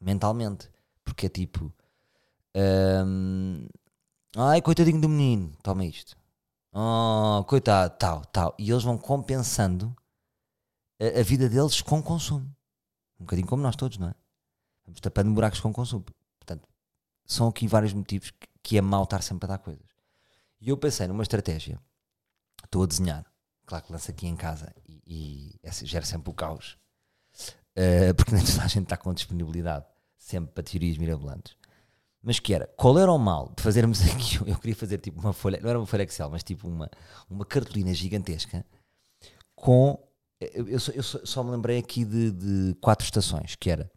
mentalmente, 0.00 0.70
porque 1.04 1.26
é 1.26 1.28
tipo, 1.28 1.72
ahm, 2.54 3.66
ai 4.36 4.60
coitadinho 4.62 5.00
do 5.00 5.08
menino, 5.08 5.52
toma 5.62 5.84
isto, 5.84 6.16
oh 6.78 7.44
coitado, 7.44 7.96
tal, 7.98 8.24
tal, 8.26 8.54
e 8.58 8.70
eles 8.70 8.82
vão 8.82 8.98
compensando 8.98 9.96
a, 11.00 11.20
a 11.20 11.22
vida 11.22 11.48
deles 11.48 11.80
com 11.80 12.02
consumo, 12.02 12.46
um 13.18 13.24
bocadinho 13.24 13.48
como 13.48 13.62
nós 13.62 13.76
todos, 13.76 13.98
não 13.98 14.08
é? 14.08 14.14
Vamos 14.84 15.00
tapando 15.00 15.32
buracos 15.32 15.60
com 15.60 15.72
consumo. 15.72 16.04
Portanto, 16.38 16.68
são 17.24 17.48
aqui 17.48 17.66
vários 17.66 17.92
motivos 17.92 18.30
que, 18.30 18.46
que 18.62 18.78
é 18.78 18.80
mau 18.80 19.04
estar 19.04 19.22
sempre 19.22 19.46
a 19.46 19.48
dar 19.48 19.58
coisas. 19.58 19.86
E 20.60 20.68
eu 20.68 20.76
pensei 20.76 21.06
numa 21.06 21.22
estratégia. 21.22 21.80
Estou 22.64 22.82
a 22.82 22.86
desenhar. 22.86 23.24
Claro 23.64 23.84
que 23.84 23.92
lanço 23.92 24.10
aqui 24.10 24.26
em 24.26 24.36
casa 24.36 24.72
e, 24.86 25.02
e 25.06 25.60
é- 25.62 25.72
gera 25.72 26.04
sempre 26.04 26.30
o 26.30 26.34
caos. 26.34 26.78
Uh, 27.76 28.14
porque 28.16 28.32
nem 28.34 28.44
toda 28.44 28.62
a 28.62 28.68
gente 28.68 28.84
está 28.84 28.96
com 28.96 29.12
disponibilidade 29.12 29.84
sempre 30.16 30.52
para 30.52 30.62
teorias 30.62 30.96
mirabolantes. 30.96 31.56
Mas 32.26 32.40
que 32.40 32.52
era, 32.52 32.66
qual 32.76 32.98
era 32.98 33.12
o 33.12 33.18
mal 33.18 33.52
de 33.56 33.62
fazermos 33.62 34.00
aqui? 34.10 34.38
Eu 34.50 34.58
queria 34.58 34.74
fazer 34.74 34.98
tipo 34.98 35.20
uma 35.20 35.32
folha, 35.32 35.60
não 35.62 35.70
era 35.70 35.78
uma 35.78 35.86
folha 35.86 36.02
Excel, 36.02 36.28
mas 36.28 36.42
tipo 36.42 36.66
uma, 36.66 36.90
uma 37.30 37.46
cartolina 37.46 37.94
gigantesca 37.94 38.66
com. 39.54 39.96
Eu, 40.40 40.68
eu 40.68 40.80
só, 40.80 40.90
eu 40.90 41.02
só- 41.04 41.44
me 41.44 41.52
lembrei 41.52 41.78
aqui 41.78 42.04
de, 42.04 42.32
de 42.32 42.74
quatro 42.80 43.04
estações, 43.04 43.54
que 43.54 43.70
era 43.70 43.88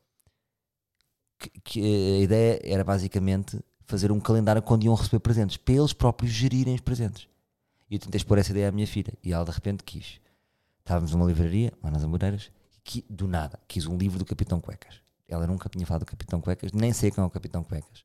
que, 1.40 1.50
que 1.64 1.82
a 1.82 2.20
ideia 2.24 2.60
era 2.64 2.84
basicamente 2.84 3.60
fazer 3.86 4.12
um 4.12 4.20
calendário 4.20 4.62
quando 4.62 4.84
iam 4.84 4.94
receber 4.94 5.20
presentes, 5.20 5.58
para 5.58 5.74
eles 5.74 5.92
próprios 5.92 6.32
gerirem 6.32 6.76
os 6.76 6.82
presentes. 6.82 7.28
E 7.90 7.96
eu 7.96 8.00
tentei 8.00 8.18
expor 8.20 8.38
essa 8.38 8.52
ideia 8.52 8.70
à 8.70 8.72
minha 8.72 8.86
filha, 8.86 9.12
e 9.24 9.34
ela 9.34 9.44
de 9.44 9.52
repente 9.52 9.84
quis. 9.84 10.22
Estávamos 10.80 11.12
numa 11.12 11.26
livraria, 11.26 11.74
lá 11.84 11.90
nas 11.90 12.04
Amoreiras, 12.04 12.52
que 12.84 13.04
do 13.10 13.28
nada 13.28 13.60
quis 13.68 13.88
um 13.88 13.98
livro 13.98 14.20
do 14.20 14.26
Capitão 14.26 14.62
Cuecas. 14.62 15.02
ela 15.28 15.48
nunca 15.48 15.68
tinha 15.68 15.86
falado 15.86 16.02
do 16.04 16.06
Capitão 16.06 16.40
Cuecas, 16.40 16.72
nem 16.72 16.94
sei 16.94 17.10
quem 17.10 17.24
é 17.24 17.26
o 17.26 17.30
Capitão 17.30 17.64
Cuecas. 17.64 18.04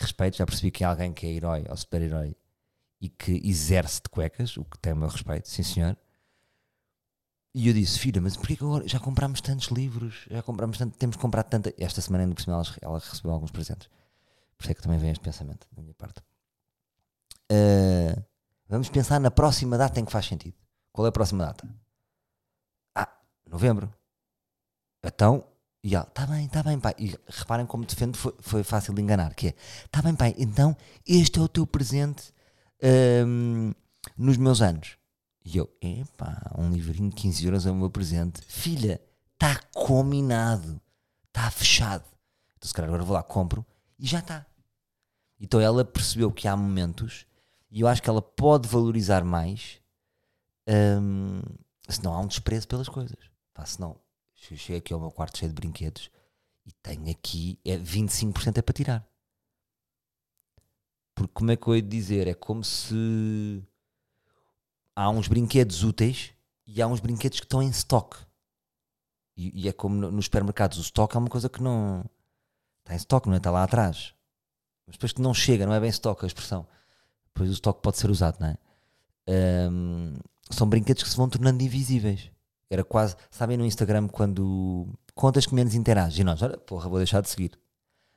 Respeito, 0.00 0.36
já 0.36 0.46
percebi 0.46 0.70
que 0.70 0.84
é 0.84 0.86
alguém 0.86 1.12
que 1.12 1.26
é 1.26 1.30
herói 1.30 1.64
ou 1.68 1.76
super-herói 1.76 2.36
e 3.00 3.08
que 3.08 3.40
exerce 3.44 4.00
de 4.00 4.08
cuecas, 4.08 4.56
o 4.56 4.64
que 4.64 4.78
tem 4.78 4.92
o 4.92 4.96
meu 4.96 5.08
respeito, 5.08 5.48
sim 5.48 5.62
senhor. 5.62 5.96
E 7.54 7.66
eu 7.66 7.74
disse, 7.74 7.98
filha, 7.98 8.20
mas 8.20 8.36
porquê 8.36 8.56
que 8.56 8.62
agora 8.62 8.86
já 8.86 9.00
compramos 9.00 9.40
tantos 9.40 9.68
livros? 9.68 10.26
Já 10.30 10.42
compramos 10.42 10.78
tanto, 10.78 10.96
temos 10.96 11.16
que 11.16 11.22
comprar 11.22 11.42
tanta. 11.42 11.74
Esta 11.76 12.00
semana 12.00 12.22
ainda 12.22 12.34
por 12.34 12.42
cima 12.42 12.54
ela, 12.54 12.64
ela 12.80 12.98
recebeu 13.00 13.32
alguns 13.32 13.50
presentes. 13.50 13.88
Por 14.56 14.62
isso 14.62 14.70
é 14.70 14.74
que 14.74 14.82
também 14.82 14.98
vem 14.98 15.10
este 15.10 15.22
pensamento 15.22 15.66
da 15.72 15.82
minha 15.82 15.94
parte. 15.94 16.20
Uh, 17.50 18.22
vamos 18.68 18.88
pensar 18.88 19.18
na 19.18 19.30
próxima 19.30 19.76
data 19.76 19.98
em 19.98 20.04
que 20.04 20.12
faz 20.12 20.26
sentido. 20.26 20.56
Qual 20.92 21.06
é 21.06 21.08
a 21.08 21.12
próxima 21.12 21.46
data? 21.46 21.68
Ah, 22.94 23.12
novembro. 23.46 23.92
Então, 25.02 25.44
já, 25.82 26.02
está 26.02 26.26
bem, 26.26 26.46
está 26.46 26.62
bem, 26.62 26.78
pai. 26.78 26.94
E 26.98 27.14
reparem 27.28 27.66
como 27.66 27.84
defende, 27.84 28.18
foi, 28.18 28.34
foi 28.40 28.62
fácil 28.62 28.94
de 28.94 29.00
enganar, 29.00 29.34
que 29.34 29.48
é, 29.48 29.54
está 29.84 30.02
bem, 30.02 30.14
pai, 30.14 30.34
então 30.38 30.76
este 31.06 31.38
é 31.38 31.42
o 31.42 31.48
teu 31.48 31.66
presente 31.66 32.32
um, 33.26 33.72
nos 34.16 34.36
meus 34.36 34.60
anos. 34.60 34.96
E 35.44 35.56
eu, 35.56 35.70
epá, 35.80 36.52
um 36.58 36.70
livrinho 36.70 37.10
de 37.10 37.16
15 37.16 37.44
euros 37.46 37.66
é 37.66 37.70
o 37.70 37.74
meu 37.74 37.90
presente. 37.90 38.42
Filha, 38.42 39.00
está 39.32 39.58
combinado, 39.72 40.80
está 41.28 41.50
fechado. 41.50 42.04
Então 42.56 42.68
se 42.68 42.74
calhar 42.74 42.88
agora 42.88 43.04
vou 43.04 43.14
lá, 43.14 43.22
compro 43.22 43.64
e 43.98 44.06
já 44.06 44.18
está. 44.18 44.44
Então 45.40 45.60
ela 45.60 45.84
percebeu 45.84 46.32
que 46.32 46.48
há 46.48 46.56
momentos 46.56 47.24
e 47.70 47.80
eu 47.80 47.88
acho 47.88 48.02
que 48.02 48.10
ela 48.10 48.20
pode 48.20 48.68
valorizar 48.68 49.24
mais 49.24 49.80
um, 51.00 51.40
se 51.88 52.02
não 52.02 52.12
há 52.12 52.20
um 52.20 52.26
desprezo 52.26 52.66
pelas 52.66 52.88
coisas. 52.88 53.16
Se 53.64 53.80
não, 53.80 53.96
chego 54.38 54.78
aqui 54.78 54.92
ao 54.92 55.00
meu 55.00 55.10
quarto 55.10 55.38
cheio 55.38 55.50
de 55.50 55.54
brinquedos 55.54 56.10
e 56.64 56.72
tenho 56.82 57.10
aqui, 57.10 57.58
é 57.64 57.76
25% 57.76 58.58
é 58.58 58.62
para 58.62 58.72
tirar. 58.72 59.08
Porque 61.14 61.32
como 61.34 61.50
é 61.50 61.56
que 61.56 61.66
eu 61.66 61.74
ia 61.74 61.82
dizer? 61.82 62.28
É 62.28 62.34
como 62.34 62.62
se 62.62 63.62
há 64.94 65.10
uns 65.10 65.26
brinquedos 65.26 65.82
úteis 65.82 66.32
e 66.66 66.80
há 66.80 66.86
uns 66.86 67.00
brinquedos 67.00 67.40
que 67.40 67.46
estão 67.46 67.62
em 67.62 67.70
stock. 67.70 68.16
E, 69.36 69.64
e 69.64 69.68
é 69.68 69.72
como 69.72 69.94
nos 69.94 70.26
supermercados, 70.26 70.78
o 70.78 70.82
stock 70.82 71.16
é 71.16 71.18
uma 71.18 71.28
coisa 71.28 71.48
que 71.48 71.62
não 71.62 72.04
está 72.80 72.94
em 72.94 72.96
stock, 72.96 73.26
não 73.26 73.34
é? 73.34 73.38
Está 73.38 73.50
lá 73.50 73.64
atrás. 73.64 74.14
Mas 74.86 74.96
depois 74.96 75.12
que 75.12 75.20
não 75.20 75.34
chega, 75.34 75.66
não 75.66 75.74
é 75.74 75.80
bem 75.80 75.90
stock 75.90 76.24
a 76.24 76.26
expressão. 76.26 76.66
Depois 77.26 77.50
o 77.50 77.54
stock 77.54 77.80
pode 77.82 77.98
ser 77.98 78.10
usado, 78.10 78.38
não 78.40 78.48
é? 78.48 78.58
Um, 79.70 80.14
são 80.50 80.68
brinquedos 80.68 81.02
que 81.02 81.08
se 81.08 81.16
vão 81.16 81.28
tornando 81.28 81.62
invisíveis. 81.62 82.30
Era 82.70 82.84
quase, 82.84 83.16
sabem 83.30 83.56
no 83.56 83.64
Instagram 83.64 84.08
quando 84.08 84.86
contas 85.14 85.46
que 85.46 85.54
menos 85.54 85.74
interages 85.74 86.18
e 86.18 86.24
nós, 86.24 86.42
olha, 86.42 86.58
porra, 86.58 86.88
vou 86.88 86.98
deixar 86.98 87.22
de 87.22 87.28
seguir. 87.28 87.58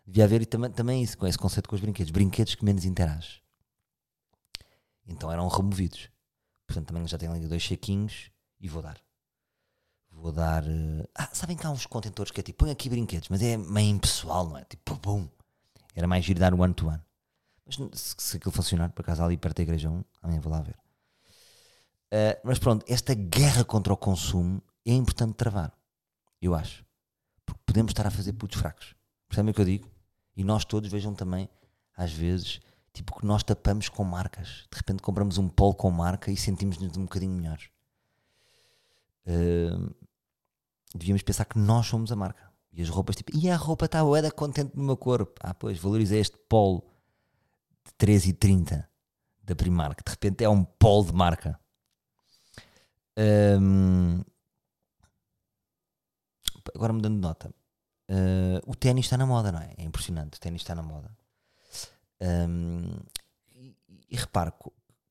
Devia 0.05 0.25
haver 0.25 0.45
também, 0.45 0.71
também 0.71 1.03
isso, 1.03 1.17
com 1.17 1.25
esse 1.25 1.37
conceito 1.37 1.69
com 1.69 1.75
os 1.75 1.81
brinquedos. 1.81 2.11
Brinquedos 2.11 2.55
que 2.55 2.65
menos 2.65 2.83
interages. 2.83 3.41
Então 5.07 5.31
eram 5.31 5.47
removidos. 5.47 6.09
Portanto, 6.67 6.87
também 6.87 7.07
já 7.07 7.17
tenho 7.17 7.31
ali 7.31 7.47
dois 7.47 7.61
chequinhos 7.61 8.31
e 8.59 8.67
vou 8.67 8.81
dar. 8.81 8.97
Vou 10.09 10.31
dar. 10.31 10.63
Uh... 10.63 11.07
Ah, 11.15 11.29
sabem 11.33 11.55
que 11.55 11.65
há 11.65 11.71
uns 11.71 11.85
contentores 11.85 12.31
que 12.31 12.39
é 12.39 12.43
tipo, 12.43 12.59
põe 12.59 12.71
aqui 12.71 12.89
brinquedos, 12.89 13.29
mas 13.29 13.41
é 13.41 13.57
meio 13.57 13.89
impessoal, 13.89 14.47
não 14.47 14.57
é? 14.57 14.65
Tipo, 14.65 14.95
bum. 14.95 15.27
Era 15.95 16.07
mais 16.07 16.25
giro 16.25 16.39
dar 16.39 16.53
one 16.53 16.73
to 16.73 16.87
one. 16.87 17.01
Mas 17.65 17.75
se, 17.99 18.15
se 18.17 18.37
aquilo 18.37 18.51
funcionar, 18.51 18.89
por 18.91 19.01
acaso 19.01 19.23
ali 19.23 19.37
perto 19.37 19.57
da 19.57 19.63
igreja 19.63 19.89
1, 19.89 20.03
amanhã 20.21 20.41
vou 20.41 20.51
lá 20.51 20.61
ver. 20.61 20.77
Uh, 22.11 22.35
mas 22.43 22.59
pronto, 22.59 22.85
esta 22.89 23.13
guerra 23.13 23.63
contra 23.63 23.93
o 23.93 23.97
consumo 23.97 24.61
é 24.85 24.93
importante 24.93 25.35
travar. 25.35 25.73
Eu 26.41 26.53
acho. 26.53 26.83
Porque 27.45 27.61
podemos 27.65 27.91
estar 27.91 28.05
a 28.05 28.11
fazer 28.11 28.33
putos 28.33 28.59
fracos. 28.59 28.95
Percebem 29.29 29.51
o 29.51 29.53
que 29.53 29.61
eu 29.61 29.65
digo? 29.65 29.89
E 30.35 30.43
nós 30.43 30.65
todos 30.65 30.89
vejam 30.89 31.13
também, 31.13 31.49
às 31.95 32.11
vezes, 32.11 32.59
tipo 32.91 33.17
que 33.17 33.25
nós 33.25 33.43
tapamos 33.43 33.87
com 33.87 34.03
marcas. 34.03 34.67
De 34.71 34.77
repente 34.77 35.01
compramos 35.01 35.37
um 35.37 35.47
polo 35.47 35.73
com 35.73 35.89
marca 35.89 36.31
e 36.31 36.35
sentimos-nos 36.37 36.97
um 36.97 37.03
bocadinho 37.03 37.33
melhores. 37.33 37.69
Uh, 39.25 39.93
devíamos 40.93 41.21
pensar 41.21 41.45
que 41.45 41.57
nós 41.57 41.87
somos 41.87 42.11
a 42.11 42.15
marca. 42.15 42.51
E 42.73 42.81
as 42.81 42.89
roupas, 42.89 43.15
tipo, 43.15 43.35
e 43.37 43.49
a 43.49 43.55
roupa 43.55 43.85
está 43.85 44.03
boeda 44.03 44.31
contente 44.31 44.75
no 44.75 44.83
meu 44.83 44.97
corpo. 44.97 45.33
Ah, 45.41 45.53
pois, 45.53 45.77
valoriza 45.77 46.15
este 46.15 46.37
polo 46.49 46.83
de 47.85 48.07
13,30 48.07 48.85
da 49.43 49.55
Primark. 49.55 50.01
De 50.05 50.09
repente 50.09 50.43
é 50.43 50.49
um 50.49 50.63
polo 50.63 51.05
de 51.05 51.13
marca. 51.13 51.59
Um, 53.17 54.23
agora 56.75 56.93
mudando 56.93 57.15
de 57.15 57.21
nota. 57.21 57.53
Uh, 58.09 58.59
o 58.65 58.75
ténis 58.75 59.05
está 59.05 59.17
na 59.17 59.25
moda, 59.25 59.51
não 59.51 59.59
é? 59.59 59.73
É 59.77 59.83
impressionante. 59.83 60.37
O 60.37 60.39
ténis 60.39 60.61
está 60.61 60.75
na 60.75 60.83
moda. 60.83 61.15
Um, 62.21 62.99
e, 63.55 63.75
e 64.09 64.15
reparo 64.15 64.53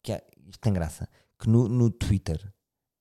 que 0.02 0.12
há, 0.12 0.22
isto 0.46 0.60
tem 0.60 0.72
graça. 0.72 1.08
Que 1.38 1.48
no, 1.48 1.68
no 1.68 1.90
Twitter, 1.90 2.52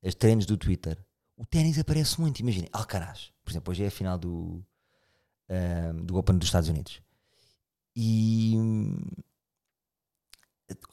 as 0.04 0.16
trends 0.16 0.46
do 0.46 0.58
Twitter, 0.58 0.98
o 1.36 1.46
ténis 1.46 1.78
aparece 1.78 2.20
muito. 2.20 2.40
Imaginem, 2.40 2.70
Alcaraz, 2.72 3.32
por 3.44 3.52
exemplo, 3.52 3.72
hoje 3.72 3.84
é 3.84 3.88
a 3.88 3.92
final 3.92 4.18
do, 4.18 4.66
um, 5.50 6.06
do 6.06 6.18
Open 6.18 6.38
dos 6.38 6.48
Estados 6.48 6.70
Unidos. 6.70 7.02
E 7.96 8.56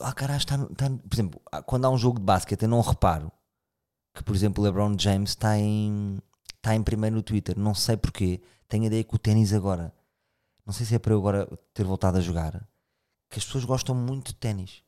Alcaraz 0.00 0.38
está, 0.42 0.56
está, 0.56 0.90
por 0.90 1.14
exemplo, 1.14 1.40
quando 1.66 1.84
há 1.84 1.90
um 1.90 1.98
jogo 1.98 2.18
de 2.18 2.24
basquete, 2.24 2.62
eu 2.62 2.68
não 2.68 2.80
reparo 2.80 3.30
que, 4.16 4.24
por 4.24 4.34
exemplo, 4.34 4.62
o 4.62 4.66
LeBron 4.66 4.96
James 4.98 5.30
está 5.30 5.58
em, 5.58 6.18
está 6.56 6.74
em 6.74 6.82
primeiro 6.82 7.16
no 7.16 7.22
Twitter. 7.22 7.58
Não 7.58 7.74
sei 7.74 7.98
porquê 7.98 8.40
tenho 8.66 8.84
a 8.84 8.86
ideia 8.86 9.04
que 9.04 9.14
o 9.14 9.18
ténis 9.18 9.52
agora, 9.52 9.94
não 10.64 10.72
sei 10.72 10.86
se 10.86 10.94
é 10.94 10.98
para 10.98 11.12
eu 11.12 11.18
agora 11.18 11.46
ter 11.74 11.84
voltado 11.84 12.16
a 12.16 12.20
jogar, 12.20 12.66
que 13.28 13.38
as 13.38 13.44
pessoas 13.44 13.64
gostam 13.64 13.94
muito 13.94 14.28
de 14.28 14.36
ténis. 14.36 14.82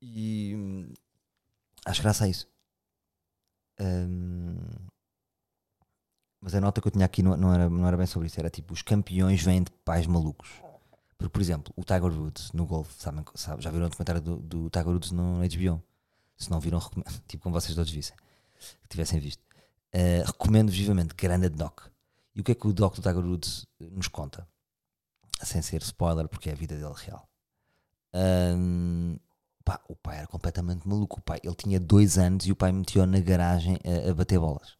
E 0.00 0.54
hum, 0.56 0.92
acho 1.84 2.02
graça 2.02 2.24
a 2.24 2.28
isso. 2.28 2.48
Hum, 3.80 4.56
mas 6.40 6.54
a 6.54 6.60
nota 6.60 6.80
que 6.80 6.86
eu 6.86 6.92
tinha 6.92 7.04
aqui 7.04 7.22
não, 7.22 7.36
não, 7.36 7.52
era, 7.52 7.68
não 7.68 7.86
era 7.86 7.96
bem 7.96 8.06
sobre 8.06 8.28
isso, 8.28 8.38
era 8.38 8.48
tipo, 8.48 8.72
os 8.72 8.80
campeões 8.80 9.42
vêm 9.42 9.62
de 9.62 9.72
pais 9.84 10.06
malucos. 10.06 10.48
Porque, 11.18 11.32
por 11.32 11.42
exemplo, 11.42 11.74
o 11.76 11.84
Tiger 11.84 12.04
Woods 12.04 12.52
no 12.52 12.64
golfe, 12.64 12.94
sabem, 13.02 13.24
sabe, 13.34 13.62
já 13.62 13.70
viram 13.70 13.86
o 13.86 13.88
documentário 13.90 14.22
do, 14.22 14.36
do 14.36 14.70
Tiger 14.70 14.88
Woods 14.88 15.10
no, 15.10 15.38
no 15.38 15.46
HBO? 15.46 15.89
Se 16.40 16.50
não 16.50 16.58
viram, 16.58 16.78
recomendo, 16.78 17.20
tipo 17.28 17.42
como 17.42 17.52
vocês 17.52 17.74
todos 17.74 17.92
vissem, 17.92 18.16
que 18.82 18.88
tivessem 18.88 19.20
visto. 19.20 19.42
Uh, 19.94 20.24
recomendo 20.24 20.70
vivamente, 20.70 21.14
grande 21.14 21.50
doc. 21.50 21.82
E 22.34 22.40
o 22.40 22.44
que 22.44 22.52
é 22.52 22.54
que 22.54 22.66
o 22.66 22.72
doc 22.72 22.96
do 22.96 23.02
Tiger 23.02 23.24
Woods 23.24 23.66
nos 23.78 24.08
conta? 24.08 24.48
Sem 25.42 25.60
ser 25.60 25.82
spoiler, 25.82 26.28
porque 26.28 26.48
é 26.48 26.52
a 26.52 26.56
vida 26.56 26.76
dele 26.76 26.94
real. 26.96 27.28
Um, 28.14 29.18
pá, 29.64 29.80
o 29.88 29.96
pai 29.96 30.18
era 30.18 30.26
completamente 30.26 30.88
maluco. 30.88 31.18
O 31.18 31.22
pai, 31.22 31.40
ele 31.42 31.54
tinha 31.54 31.78
dois 31.78 32.18
anos 32.18 32.46
e 32.46 32.52
o 32.52 32.56
pai 32.56 32.72
meteu 32.72 33.04
na 33.06 33.20
garagem 33.20 33.78
a, 33.84 34.10
a 34.10 34.14
bater 34.14 34.38
bolas. 34.38 34.78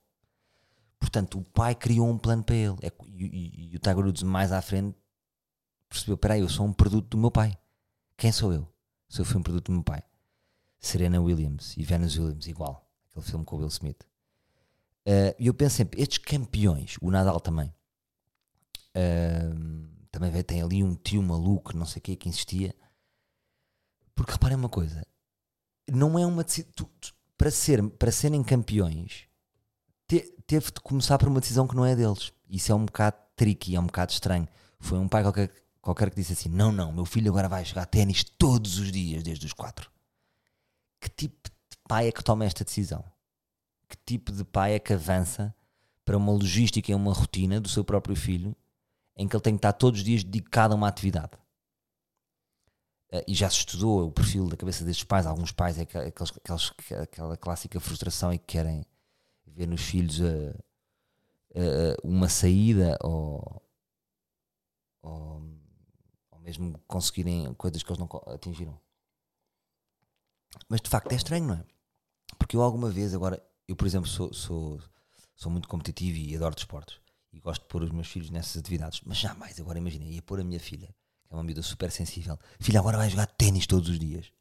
Portanto, 0.98 1.38
o 1.38 1.44
pai 1.44 1.74
criou 1.74 2.08
um 2.08 2.18
plano 2.18 2.42
para 2.42 2.56
ele. 2.56 2.76
É, 2.82 2.92
e, 3.06 3.24
e, 3.24 3.72
e, 3.72 3.76
o 3.76 3.78
Tiger 3.78 4.04
Woods 4.04 4.22
mais 4.22 4.52
à 4.52 4.62
frente 4.62 4.96
percebeu: 5.88 6.16
peraí, 6.16 6.40
eu 6.40 6.48
sou 6.48 6.66
um 6.66 6.72
produto 6.72 7.08
do 7.08 7.18
meu 7.18 7.30
pai. 7.30 7.56
Quem 8.16 8.30
sou 8.30 8.52
eu? 8.52 8.68
Se 9.08 9.20
eu 9.20 9.24
fui 9.24 9.38
um 9.38 9.42
produto 9.42 9.66
do 9.66 9.72
meu 9.72 9.82
pai. 9.82 10.02
Serena 10.80 11.20
Williams 11.20 11.76
e 11.76 11.84
Venus 11.84 12.16
Williams, 12.16 12.46
igual. 12.46 12.90
Aquele 13.10 13.26
filme 13.26 13.44
com 13.44 13.56
o 13.56 13.58
Will 13.58 13.68
Smith. 13.68 14.02
Eh, 15.04 15.36
e 15.38 15.44
uh, 15.44 15.50
eu 15.50 15.54
penso 15.54 15.76
sempre, 15.76 16.00
estes 16.00 16.18
campeões, 16.18 16.96
o 17.00 17.10
Nadal 17.10 17.40
também, 17.40 17.72
uh, 18.96 19.88
também 20.10 20.42
tem 20.42 20.62
ali 20.62 20.82
um 20.82 20.94
tio 20.94 21.22
maluco, 21.22 21.76
não 21.76 21.86
sei 21.86 22.00
o 22.00 22.02
que, 22.02 22.16
que 22.16 22.28
insistia. 22.28 22.74
Porque 24.14 24.32
reparem 24.32 24.56
uma 24.56 24.68
coisa, 24.68 25.06
não 25.90 26.18
é 26.18 26.26
uma 26.26 26.44
decisão. 26.44 26.70
Para, 27.36 27.50
ser, 27.50 27.82
para 27.90 28.12
serem 28.12 28.42
campeões, 28.42 29.26
te, 30.06 30.20
teve 30.46 30.66
de 30.66 30.80
começar 30.82 31.16
por 31.18 31.28
uma 31.28 31.40
decisão 31.40 31.66
que 31.66 31.74
não 31.74 31.86
é 31.86 31.96
deles. 31.96 32.32
Isso 32.48 32.70
é 32.70 32.74
um 32.74 32.84
bocado 32.84 33.16
tricky, 33.34 33.74
é 33.74 33.80
um 33.80 33.86
bocado 33.86 34.12
estranho. 34.12 34.46
Foi 34.78 34.98
um 34.98 35.08
pai 35.08 35.22
qualquer, 35.22 35.50
qualquer 35.80 36.10
que 36.10 36.16
disse 36.16 36.34
assim: 36.34 36.48
Não, 36.50 36.70
não, 36.70 36.92
meu 36.92 37.06
filho 37.06 37.30
agora 37.30 37.48
vai 37.48 37.64
jogar 37.64 37.86
ténis 37.86 38.24
todos 38.24 38.78
os 38.78 38.92
dias, 38.92 39.22
desde 39.22 39.46
os 39.46 39.52
quatro. 39.54 39.90
Que 41.00 41.08
tipo 41.08 41.48
de 41.48 41.76
pai 41.88 42.08
é 42.08 42.12
que 42.12 42.22
toma 42.22 42.44
esta 42.44 42.64
decisão? 42.64 43.04
que 43.90 43.96
tipo 44.06 44.30
de 44.30 44.44
pai 44.44 44.74
é 44.74 44.78
que 44.78 44.92
avança 44.92 45.54
para 46.04 46.16
uma 46.16 46.32
logística 46.32 46.90
e 46.90 46.94
uma 46.94 47.12
rotina 47.12 47.60
do 47.60 47.68
seu 47.68 47.84
próprio 47.84 48.14
filho 48.14 48.56
em 49.16 49.26
que 49.26 49.34
ele 49.34 49.42
tem 49.42 49.54
que 49.54 49.58
estar 49.58 49.72
todos 49.72 50.00
os 50.00 50.04
dias 50.04 50.22
dedicado 50.22 50.72
a 50.72 50.76
uma 50.76 50.88
atividade. 50.88 51.32
Uh, 53.12 53.24
e 53.26 53.34
já 53.34 53.50
se 53.50 53.56
estudou 53.56 54.06
o 54.06 54.12
perfil 54.12 54.48
da 54.48 54.56
cabeça 54.56 54.84
destes 54.84 55.04
pais. 55.04 55.26
Alguns 55.26 55.50
pais 55.50 55.78
é 55.78 55.82
aqueles, 55.82 56.32
aqueles, 56.36 56.72
aquela 57.02 57.36
clássica 57.36 57.80
frustração 57.80 58.32
e 58.32 58.38
que 58.38 58.46
querem 58.46 58.86
ver 59.44 59.66
nos 59.66 59.82
filhos 59.82 60.20
uh, 60.20 60.56
uh, 61.56 61.96
uma 62.04 62.28
saída 62.28 62.96
ou, 63.02 63.60
ou, 65.02 65.42
ou, 66.30 66.38
mesmo 66.38 66.78
conseguirem 66.86 67.52
coisas 67.54 67.82
que 67.82 67.90
eles 67.90 67.98
não 67.98 68.08
atingiram. 68.32 68.80
Mas 70.68 70.80
de 70.80 70.88
facto 70.88 71.12
é 71.12 71.16
estranho, 71.16 71.46
não 71.46 71.54
é? 71.54 71.64
Porque 72.38 72.56
eu 72.56 72.62
alguma 72.62 72.90
vez, 72.90 73.14
agora, 73.14 73.42
eu, 73.66 73.76
por 73.76 73.86
exemplo, 73.86 74.08
sou, 74.08 74.32
sou, 74.32 74.80
sou 75.36 75.50
muito 75.50 75.68
competitivo 75.68 76.18
e 76.18 76.34
adoro 76.34 76.54
desportos. 76.54 77.00
e 77.32 77.38
gosto 77.40 77.62
de 77.62 77.68
pôr 77.68 77.82
os 77.82 77.90
meus 77.90 78.08
filhos 78.08 78.30
nessas 78.30 78.56
atividades, 78.56 79.00
mas 79.04 79.18
jamais, 79.18 79.60
agora 79.60 79.78
imagina, 79.78 80.04
ia 80.04 80.22
pôr 80.22 80.40
a 80.40 80.44
minha 80.44 80.58
filha, 80.58 80.88
que 81.24 81.32
é 81.32 81.36
uma 81.36 81.44
miúda 81.44 81.62
super 81.62 81.90
sensível, 81.90 82.38
filha, 82.58 82.80
agora 82.80 82.98
vai 82.98 83.08
jogar 83.08 83.26
ténis 83.26 83.66
todos 83.66 83.88
os 83.88 83.98
dias. 83.98 84.32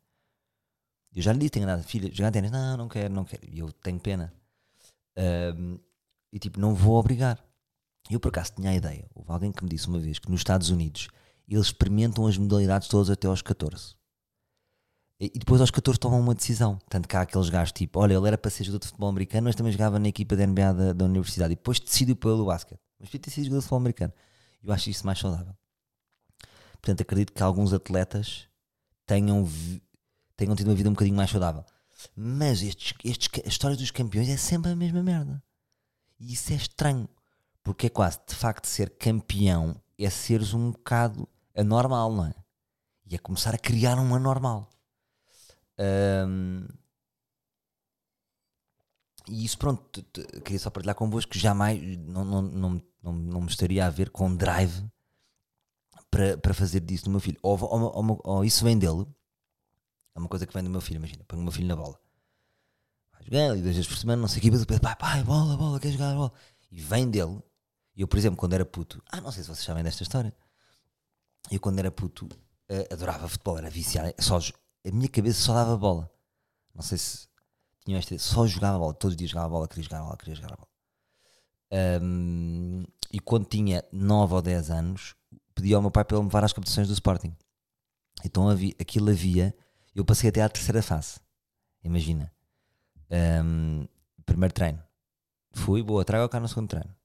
Eu 1.16 1.22
já 1.22 1.34
lhe 1.34 1.40
disse, 1.40 1.52
tenho 1.52 1.66
nada, 1.66 1.84
filha, 1.84 2.14
jogar 2.14 2.32
ténis, 2.32 2.52
não, 2.52 2.78
não 2.78 2.88
quero, 2.88 3.14
não 3.14 3.26
quero, 3.26 3.48
e 3.48 3.60
eu 3.60 3.72
tenho 3.72 4.00
pena. 4.00 4.34
Um, 5.18 5.80
e 6.32 6.40
tipo, 6.40 6.60
não 6.60 6.74
vou 6.74 6.96
obrigar. 6.98 7.44
Eu 8.10 8.20
por 8.20 8.30
acaso 8.30 8.54
tinha 8.56 8.72
a 8.72 8.76
ideia, 8.76 9.08
houve 9.14 9.32
alguém 9.32 9.52
que 9.52 9.64
me 9.64 9.70
disse 9.70 9.88
uma 9.88 10.00
vez 10.00 10.18
que 10.18 10.30
nos 10.32 10.40
Estados 10.40 10.70
Unidos 10.70 11.10
eles 11.48 11.68
experimentam 11.68 12.28
as 12.28 12.38
modalidades 12.38 12.88
todas 12.88 13.10
até 13.10 13.28
aos 13.28 13.42
14. 13.42 13.96
E 15.20 15.38
depois 15.38 15.60
aos 15.60 15.70
14 15.70 16.00
tomam 16.00 16.20
uma 16.20 16.34
decisão. 16.34 16.80
Tanto 16.90 17.08
que 17.08 17.16
há 17.16 17.22
aqueles 17.22 17.50
gajos 17.50 17.74
tipo, 17.74 18.00
olha, 18.00 18.14
ele 18.14 18.28
era 18.28 18.38
para 18.38 18.50
ser 18.50 18.64
jogador 18.64 18.80
de 18.80 18.88
futebol 18.88 19.10
americano, 19.10 19.46
mas 19.46 19.56
também 19.56 19.72
jogava 19.72 20.00
na 20.00 20.08
equipa 20.08 20.36
da 20.36 20.48
NBA 20.48 20.74
da, 20.74 20.94
da 20.94 21.06
universidade. 21.06 21.54
E 21.54 21.56
depois 21.58 21.80
decidiu 21.80 22.16
pelo 22.16 22.46
basquete. 22.46 22.80
Mas 22.98 23.10
podia 23.10 23.20
ter 23.20 23.32
sido 23.32 23.46
jogador 23.46 23.60
de 23.60 23.64
futebol 23.64 23.80
americano. 23.80 24.14
Eu 24.64 24.72
acho 24.72 24.90
isso 24.90 25.06
mais 25.06 25.20
saudável. 25.20 25.54
Portanto, 26.74 27.02
acredito 27.02 27.34
que 27.34 27.44
alguns 27.44 27.74
atletas 27.74 28.48
tenham, 29.06 29.46
tenham 30.38 30.56
tido 30.56 30.68
uma 30.68 30.76
vida 30.76 30.90
um 30.90 30.94
bocadinho 30.94 31.18
mais 31.18 31.30
saudável. 31.30 31.66
Mas 32.16 32.62
estes, 32.62 32.94
estes, 33.04 33.30
a 33.44 33.48
história 33.48 33.76
dos 33.76 33.92
campeões 33.92 34.30
é 34.30 34.38
sempre 34.38 34.72
a 34.72 34.76
mesma 34.76 35.04
merda. 35.04 35.44
E 36.18 36.32
isso 36.32 36.54
é 36.54 36.56
estranho. 36.56 37.10
Porque 37.62 37.88
é 37.88 37.90
quase, 37.90 38.20
de 38.26 38.36
facto, 38.36 38.68
ser 38.68 38.90
campeão 38.92 39.76
é 39.98 40.10
seres 40.10 40.54
um 40.54 40.72
bocado 40.72 41.28
anormal, 41.54 42.14
não 42.14 42.26
é? 42.26 42.34
E 43.06 43.16
é 43.16 43.18
começar 43.18 43.54
a 43.54 43.58
criar 43.58 44.00
um 44.00 44.16
anormal. 44.16 44.70
Um, 45.80 46.68
e 49.30 49.46
isso, 49.46 49.58
pronto, 49.58 50.04
queria 50.44 50.60
só 50.60 50.70
partilhar 50.70 50.96
convosco 50.96 51.32
que 51.32 51.40
jamais 51.40 51.98
não, 52.00 52.26
não, 52.26 52.42
não, 52.42 52.82
não, 53.04 53.14
não 53.14 53.42
me 53.42 53.48
estaria 53.48 53.86
a 53.86 53.90
ver 53.90 54.10
com 54.10 54.36
drive 54.36 54.84
para, 56.10 56.38
para 56.38 56.54
fazer 56.54 56.80
disso 56.82 57.06
do 57.06 57.12
meu 57.12 57.20
filho. 57.20 57.38
Ou, 57.42 57.58
ou, 57.62 57.82
ou, 57.96 58.22
ou, 58.24 58.46
isso 58.46 58.64
vem 58.64 58.78
dele, 58.78 59.06
é 60.16 60.20
uma 60.20 60.28
coisa 60.28 60.46
que 60.46 60.54
vem 60.54 60.64
do 60.64 60.70
meu 60.70 60.82
filho. 60.82 60.98
Imagina, 60.98 61.24
põe 61.28 61.40
o 61.40 61.44
meu 61.44 61.52
filho 61.52 61.68
na 61.68 61.76
bola, 61.76 62.00
vai 63.14 63.24
jogar 63.24 63.52
ali 63.52 63.62
duas 63.62 63.76
vezes 63.76 63.88
por 63.88 63.98
semana, 63.98 64.22
não 64.22 64.28
sei 64.28 64.40
o 64.40 64.42
que, 64.42 64.50
depois, 64.50 64.80
pai, 64.80 64.96
pai, 64.96 65.24
bola, 65.24 65.56
bola, 65.56 65.80
quer 65.80 65.92
jogar 65.92 66.16
bola. 66.16 66.34
E 66.72 66.82
vem 66.82 67.10
dele. 67.10 67.40
Eu, 67.96 68.08
por 68.08 68.18
exemplo, 68.18 68.38
quando 68.38 68.54
era 68.54 68.66
puto, 68.66 69.04
ah, 69.12 69.22
não 69.22 69.32
sei 69.32 69.44
se 69.44 69.50
vocês 69.50 69.66
sabem 69.66 69.84
desta 69.84 70.04
história, 70.04 70.34
eu 71.52 71.60
quando 71.60 71.80
era 71.80 71.92
puto 71.92 72.26
uh, 72.26 72.94
adorava 72.94 73.28
futebol, 73.28 73.58
era 73.58 73.70
viciado, 73.70 74.14
só 74.20 74.40
a 74.86 74.92
minha 74.92 75.10
cabeça 75.10 75.42
só 75.42 75.54
dava 75.54 75.78
bola. 75.78 76.10
Não 76.74 76.82
sei 76.82 76.98
se 76.98 77.28
tinham 77.84 78.00
esta 78.00 78.18
só 78.20 78.46
jogava 78.46 78.78
bola, 78.78 78.94
todos 78.94 79.14
os 79.14 79.18
dias 79.18 79.32
jogava 79.32 79.50
bola, 79.50 79.68
queria 79.68 79.84
jogar 79.84 80.02
bola, 80.02 80.18
queria 80.18 80.36
jogar 80.36 80.56
bola. 80.56 80.68
Um, 82.02 82.84
e 83.12 83.20
quando 83.20 83.46
tinha 83.46 83.84
9 83.92 84.34
ou 84.34 84.42
10 84.42 84.70
anos, 84.72 85.16
pedi 85.54 85.74
ao 85.74 85.82
meu 85.82 85.92
pai 85.92 86.04
para 86.04 86.16
ele 86.18 86.24
me 86.24 86.30
levar 86.30 86.44
às 86.44 86.54
competições 86.54 86.88
do 86.88 86.94
Sporting. 86.94 87.36
Então 88.24 88.50
havia, 88.50 88.74
aquilo 88.80 89.10
havia, 89.10 89.56
eu 89.96 90.06
passei 90.06 90.30
até 90.30 90.42
à 90.42 90.50
terceira 90.50 90.82
fase. 90.82 91.20
Imagina. 91.84 92.32
Um, 93.44 93.88
primeiro 94.26 94.54
treino. 94.54 94.84
Fui, 95.52 95.82
boa, 95.82 96.06
trago 96.06 96.30
cá 96.30 96.40
no 96.40 96.48
segundo 96.48 96.68
treino. 96.68 96.96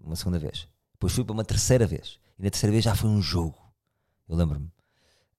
Uma 0.00 0.14
segunda 0.16 0.38
vez. 0.38 0.68
Depois 0.92 1.12
fui 1.12 1.24
para 1.24 1.32
uma 1.32 1.44
terceira 1.44 1.86
vez. 1.86 2.18
E 2.38 2.42
na 2.42 2.50
terceira 2.50 2.72
vez 2.72 2.84
já 2.84 2.94
foi 2.94 3.10
um 3.10 3.20
jogo. 3.20 3.58
Eu 4.28 4.36
lembro-me. 4.36 4.70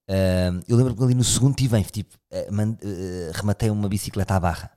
Uh, 0.09 0.57
eu 0.67 0.75
lembro-me 0.75 1.03
ali 1.03 1.13
no 1.13 1.23
segundo 1.23 1.55
tive 1.55 1.83
tipo, 1.83 2.17
uh, 2.31 2.51
uh, 2.51 3.31
rematei 3.31 3.69
uma 3.69 3.87
bicicleta 3.87 4.35
à 4.35 4.39
barra. 4.39 4.71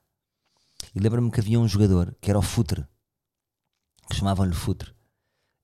E 0.95 1.01
lembro-me 1.01 1.31
que 1.31 1.41
havia 1.41 1.59
um 1.59 1.67
jogador 1.67 2.15
que 2.21 2.29
era 2.29 2.39
o 2.39 2.43
Futre, 2.43 2.87
que 4.11 4.17
chamavam-lhe 4.17 4.53
Futre, 4.53 4.95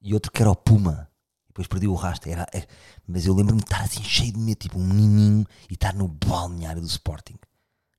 e 0.00 0.14
outro 0.14 0.32
que 0.32 0.40
era 0.40 0.50
o 0.50 0.56
Puma. 0.56 1.10
Depois 1.48 1.66
perdi 1.66 1.86
o 1.86 1.94
rastro. 1.94 2.30
Era, 2.30 2.46
era, 2.50 2.66
mas 3.06 3.26
eu 3.26 3.34
lembro-me 3.34 3.60
de 3.60 3.66
estar 3.66 3.82
assim 3.82 4.02
cheio 4.02 4.32
de 4.32 4.38
medo, 4.38 4.56
tipo 4.56 4.78
um 4.78 4.86
menininho, 4.86 5.44
e 5.68 5.74
estar 5.74 5.92
no 5.92 6.08
balneário 6.08 6.80
do 6.80 6.86
Sporting. 6.86 7.36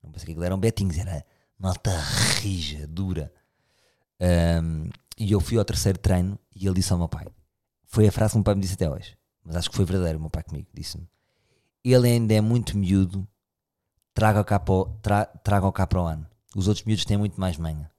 Não 0.02 0.10
pensei 0.10 0.26
que 0.26 0.32
aquilo 0.32 0.44
eram 0.44 0.58
betinhos, 0.58 0.98
era 0.98 1.24
malta 1.56 1.96
rija, 2.40 2.84
dura. 2.88 3.32
Um, 4.20 4.90
e 5.16 5.30
eu 5.30 5.38
fui 5.38 5.56
ao 5.56 5.64
terceiro 5.64 5.98
treino 5.98 6.36
e 6.52 6.66
ele 6.66 6.74
disse 6.74 6.92
ao 6.92 6.98
meu 6.98 7.08
pai: 7.08 7.26
Foi 7.84 8.08
a 8.08 8.12
frase 8.12 8.32
que 8.32 8.36
o 8.36 8.38
meu 8.38 8.44
pai 8.44 8.54
me 8.56 8.60
disse 8.60 8.74
até 8.74 8.90
hoje, 8.90 9.16
mas 9.44 9.54
acho 9.54 9.70
que 9.70 9.76
foi 9.76 9.84
verdadeiro. 9.84 10.18
O 10.18 10.22
meu 10.22 10.30
pai 10.30 10.42
comigo 10.42 10.68
disse-me: 10.74 11.06
ele 11.84 12.08
ainda 12.08 12.34
é 12.34 12.40
muito 12.40 12.76
miúdo, 12.76 13.26
traga-o 14.14 14.44
cá, 14.44 14.60
tra, 15.02 15.26
traga 15.26 15.72
cá 15.72 15.86
para 15.86 16.02
o 16.02 16.06
ano. 16.06 16.26
Os 16.54 16.68
outros 16.68 16.84
miúdos 16.84 17.04
têm 17.04 17.16
muito 17.16 17.40
mais 17.40 17.56
manha. 17.56 17.90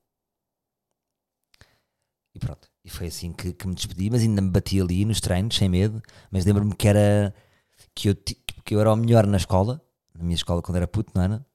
E 2.34 2.40
pronto, 2.40 2.70
e 2.84 2.90
foi 2.90 3.08
assim 3.08 3.34
que, 3.34 3.54
que 3.54 3.68
me 3.68 3.76
despedi, 3.76 4.10
mas 4.10 4.22
ainda 4.22 4.42
me 4.42 4.50
bati 4.50 4.80
ali 4.80 5.04
nos 5.04 5.20
treinos, 5.20 5.56
sem 5.56 5.68
medo, 5.68 6.02
mas 6.30 6.46
lembro-me 6.46 6.76
que 6.76 6.88
era 6.88 7.34
que 7.94 8.10
eu, 8.10 8.16
que 8.16 8.76
eu 8.76 8.80
era 8.80 8.94
o 8.94 8.96
melhor 8.96 9.26
na 9.28 9.38
escola, 9.38 9.82
na 10.14 10.24
minha 10.24 10.36
escola 10.36 10.62
quando 10.62 10.78
era 10.78 10.88
puto, 10.88 11.12
não 11.16 11.24
era? 11.24 11.46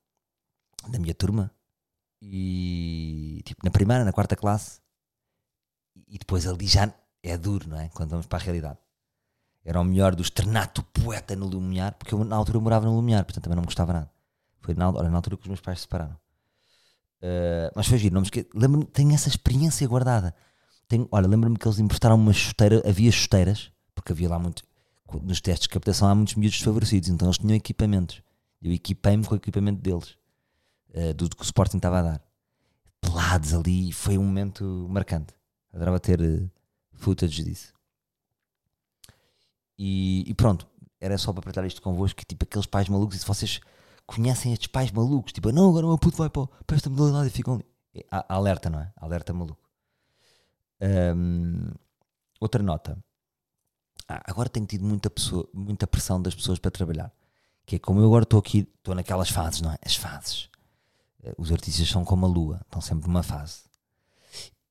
Na 0.89 0.99
minha 0.99 1.15
turma. 1.15 1.51
E 2.21 3.43
tipo, 3.45 3.65
na 3.65 3.71
primeira, 3.71 4.05
na 4.05 4.12
quarta 4.12 4.37
classe. 4.37 4.81
E 6.09 6.19
depois 6.19 6.47
ali 6.47 6.67
já 6.67 6.93
é 7.23 7.37
duro, 7.39 7.69
não 7.69 7.81
é? 7.81 7.89
Quando 7.91 8.11
vamos 8.11 8.27
para 8.27 8.39
a 8.39 8.43
realidade 8.43 8.79
era 9.67 9.81
o 9.81 9.85
melhor 9.85 10.15
do 10.15 10.23
externato 10.23 10.81
poeta 10.85 11.35
no 11.35 11.45
Lumiar, 11.45 11.93
porque 11.99 12.15
eu 12.15 12.25
na 12.25 12.37
altura 12.37 12.61
morava 12.61 12.87
no 12.87 12.95
Lumiar, 12.95 13.25
portanto 13.25 13.43
também 13.43 13.57
não 13.57 13.63
me 13.63 13.67
gostava 13.67 13.93
nada. 13.93 14.11
Foi 14.61 14.75
na, 14.75 14.89
olha, 14.89 15.11
na 15.11 15.17
altura 15.19 15.37
que 15.37 15.43
os 15.43 15.49
meus 15.49 15.61
pais 15.61 15.81
se 15.81 15.83
separaram. 15.83 16.15
Uh, 17.21 17.75
mas 17.75 17.89
foi 17.89 17.99
giro, 17.99 18.15
não 18.15 18.21
me 18.21 18.29
esqueço. 18.29 18.47
Lembro-me, 18.55 18.85
tenho 18.85 19.13
essa 19.13 19.29
experiência 19.29 19.87
guardada. 19.89 20.33
Tenho, 20.87 21.09
olha, 21.11 21.27
lembro-me 21.27 21.59
que 21.59 21.67
eles 21.67 21.81
emprestaram 21.81 22.15
uma 22.15 22.33
chuteira, 22.33 22.81
havia 22.89 23.11
chuteiras, 23.11 23.73
porque 23.93 24.13
havia 24.13 24.29
lá 24.29 24.39
muito. 24.39 24.63
Nos 25.23 25.41
testes 25.41 25.63
de 25.63 25.69
captação 25.71 26.09
há 26.09 26.15
muitos 26.15 26.37
miúdos 26.37 26.59
desfavorecidos, 26.59 27.09
então 27.09 27.27
eles 27.27 27.39
tinham 27.39 27.57
equipamentos. 27.57 28.23
Eu 28.63 28.73
equipei-me 28.73 29.25
com 29.25 29.35
o 29.35 29.37
equipamento 29.37 29.83
deles, 29.83 30.17
uh, 30.95 31.13
do 31.13 31.29
que 31.29 31.43
o 31.43 31.45
Sporting 31.45 31.79
estava 31.79 31.99
a 31.99 32.03
dar. 32.03 32.23
Pelados 33.01 33.53
ali, 33.53 33.93
foi 33.93 34.17
um 34.17 34.23
momento 34.23 34.87
marcante. 34.89 35.35
Adorava 35.73 35.99
ter 35.99 36.21
uh, 36.21 36.49
footage 36.93 37.43
disso. 37.43 37.76
E, 39.79 40.25
e, 40.27 40.35
pronto, 40.35 40.67
era 41.01 41.19
só 41.19 41.33
para 41.33 41.43
partilhar 41.43 41.67
isto 41.67 41.83
convosco, 41.83 42.19
que 42.19 42.25
tipo 42.25 42.45
aqueles 42.45 42.67
pais 42.67 42.89
malucos, 42.89 43.17
e 43.17 43.19
se 43.21 43.27
vocês 43.27 43.61
conhecem 44.07 44.53
estes 44.53 44.69
pais 44.69 44.91
malucos, 44.91 45.33
tipo, 45.33 45.51
não, 45.53 45.69
agora 45.69 45.87
o 45.87 45.89
meu 45.91 45.99
puto 45.99 46.17
vai 46.17 46.31
para, 46.31 46.47
para 46.67 46.77
esta 46.77 46.89
modalidade 46.89 47.29
e 47.29 47.31
ficam 47.31 47.55
ali. 47.55 47.65
alerta, 48.29 48.71
não 48.71 48.81
é? 48.81 48.93
Alerta 48.97 49.33
maluco. 49.33 49.61
Um, 50.81 51.71
outra 52.41 52.62
nota. 52.62 52.99
Ah, 54.09 54.23
agora 54.27 54.49
tenho 54.49 54.67
tido 54.67 54.85
muita, 54.85 55.11
pessoa, 55.11 55.49
muita 55.53 55.87
pressão 55.87 56.21
das 56.23 56.35
pessoas 56.35 56.59
para 56.59 56.71
trabalhar. 56.71 57.12
Que 57.65 57.77
é 57.77 57.79
como 57.79 58.01
eu 58.01 58.07
agora 58.07 58.23
estou 58.23 58.39
aqui, 58.39 58.69
estou 58.77 58.95
naquelas 58.95 59.29
fases, 59.29 59.61
não 59.61 59.73
é? 59.73 59.79
As 59.85 59.97
fases. 59.97 60.49
Eh, 61.25 61.35
os 61.37 61.51
artistas 61.51 61.89
são 61.89 62.05
como 62.05 62.27
a 62.27 62.29
lua, 62.29 62.61
estão 62.65 62.81
sempre 62.81 63.09
numa 63.09 63.23
fase. 63.23 63.62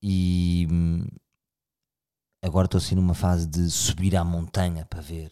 E 0.01 0.67
hum, 0.71 1.05
agora 2.45 2.65
estou 2.65 2.77
assim 2.77 2.93
numa 2.95 3.15
fase 3.15 3.47
de 3.47 3.69
subir 3.71 4.15
à 4.15 4.23
montanha 4.23 4.85
para 4.85 5.01
ver, 5.01 5.31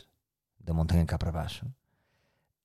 da 0.60 0.74
montanha 0.74 1.06
cá 1.06 1.18
para 1.18 1.32
baixo. 1.32 1.66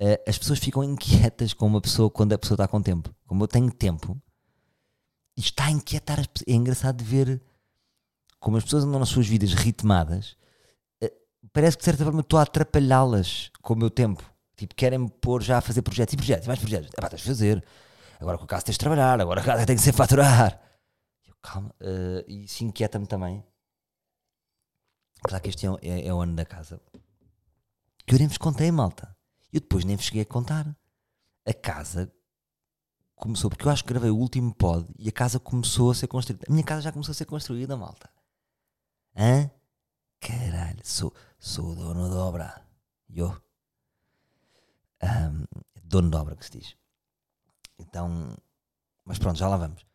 Uh, 0.01 0.17
as 0.27 0.39
pessoas 0.39 0.59
ficam 0.59 0.83
inquietas 0.83 1.53
com 1.53 1.67
uma 1.67 1.81
pessoa 1.81 2.11
quando 2.11 2.33
a 2.33 2.39
pessoa 2.39 2.55
está 2.55 2.67
com 2.67 2.81
tempo. 2.81 3.15
Como 3.27 3.43
eu 3.43 3.49
tenho 3.49 3.71
tempo, 3.71 4.21
e 5.37 5.41
está 5.41 5.67
a 5.67 5.71
inquietar 5.71 6.19
as 6.19 6.27
pessoas. 6.27 6.49
É 6.49 6.53
engraçado 6.53 6.97
de 6.97 7.05
ver 7.05 7.43
como 8.41 8.57
as 8.57 8.65
pessoas 8.65 8.85
andam 8.85 8.99
nas 8.99 9.11
suas 9.11 9.27
vidas 9.27 9.53
ritmadas. 9.53 10.37
Uh, 11.03 11.11
parece 11.53 11.77
que 11.77 11.83
de 11.83 11.85
certa 11.85 12.05
forma 12.05 12.21
estou 12.21 12.39
a 12.39 12.43
atrapalhá-las 12.43 13.51
com 13.61 13.75
o 13.75 13.77
meu 13.77 13.91
tempo. 13.91 14.25
Tipo, 14.57 14.75
querem-me 14.75 15.11
pôr 15.11 15.43
já 15.43 15.59
a 15.59 15.61
fazer 15.61 15.83
projetos 15.83 16.15
e 16.15 16.17
projetos, 16.17 16.47
e 16.47 16.49
mais 16.49 16.59
projetos. 16.59 16.91
Ah, 16.97 17.09
tens 17.09 17.21
de 17.21 17.29
fazer. 17.29 17.65
Agora 18.19 18.39
com 18.39 18.45
o 18.45 18.49
caso 18.49 18.65
tens 18.65 18.75
de 18.75 18.81
trabalhar, 18.81 19.21
agora 19.21 19.67
tem 19.67 19.77
que 19.77 19.83
ser 19.83 19.93
faturar. 19.93 20.59
Eu, 21.27 21.35
calma, 21.43 21.69
uh, 21.83 22.25
isso 22.27 22.65
inquieta-me 22.65 23.07
também 23.07 23.45
Claro 25.23 25.43
que 25.43 25.49
este 25.49 25.67
é, 25.67 25.71
é, 25.83 26.07
é, 26.07 26.15
o 26.15 26.21
ano 26.21 26.35
da 26.35 26.45
casa. 26.45 26.81
Que 28.07 28.15
eu 28.15 28.19
nem 28.19 28.29
vos 28.29 28.39
contei, 28.39 28.71
malta. 28.71 29.17
Eu 29.53 29.61
depois 29.61 29.85
nem 29.85 29.97
vos 29.97 30.05
cheguei 30.05 30.23
a 30.23 30.27
contar. 30.27 30.77
A 31.47 31.55
casa 31.55 32.13
começou, 33.17 33.51
porque 33.51 33.67
eu 33.67 33.71
acho 33.71 33.83
que 33.83 33.89
gravei 33.89 34.11
o 34.11 34.17
último 34.17 34.55
pod 34.55 34.87
e 34.99 35.09
a 35.09 35.13
casa 35.13 35.41
começou 35.41 35.91
a 35.91 35.95
ser 35.95 36.07
construída. 36.07 36.47
A 36.49 36.53
minha 36.53 36.65
casa 36.65 36.83
já 36.83 36.93
começou 36.93 37.13
a 37.13 37.15
ser 37.15 37.25
construída, 37.25 37.77
malta. 37.77 38.09
Hã? 39.17 39.51
Caralho, 40.21 40.81
sou, 40.85 41.13
sou 41.39 41.75
dono 41.75 42.09
da 42.09 42.17
obra. 42.17 42.63
Eu. 43.11 43.31
Um, 45.03 45.45
dono 45.83 46.11
da 46.11 46.21
obra 46.21 46.37
que 46.37 46.45
se 46.45 46.53
diz. 46.53 46.77
Então, 47.79 48.37
mas 49.05 49.19
pronto, 49.19 49.39
já 49.39 49.49
lá 49.49 49.57
vamos. 49.57 49.87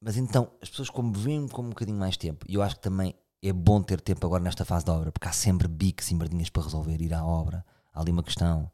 Mas 0.00 0.16
então, 0.16 0.52
as 0.62 0.68
pessoas 0.68 0.90
como 0.90 1.12
vêm 1.12 1.48
com 1.48 1.62
um 1.62 1.70
bocadinho 1.70 1.98
mais 1.98 2.16
tempo, 2.16 2.44
e 2.48 2.54
eu 2.54 2.62
acho 2.62 2.76
que 2.76 2.82
também 2.82 3.14
é 3.42 3.52
bom 3.52 3.82
ter 3.82 4.00
tempo 4.00 4.26
agora 4.26 4.42
nesta 4.42 4.64
fase 4.64 4.84
da 4.84 4.92
obra, 4.92 5.12
porque 5.12 5.28
há 5.28 5.32
sempre 5.32 5.68
bicos 5.68 6.10
e 6.10 6.14
merdinhas 6.14 6.50
para 6.50 6.64
resolver, 6.64 7.00
ir 7.00 7.14
à 7.14 7.24
obra, 7.24 7.64
há 7.92 8.00
ali 8.00 8.10
uma 8.10 8.22
questão. 8.22 8.70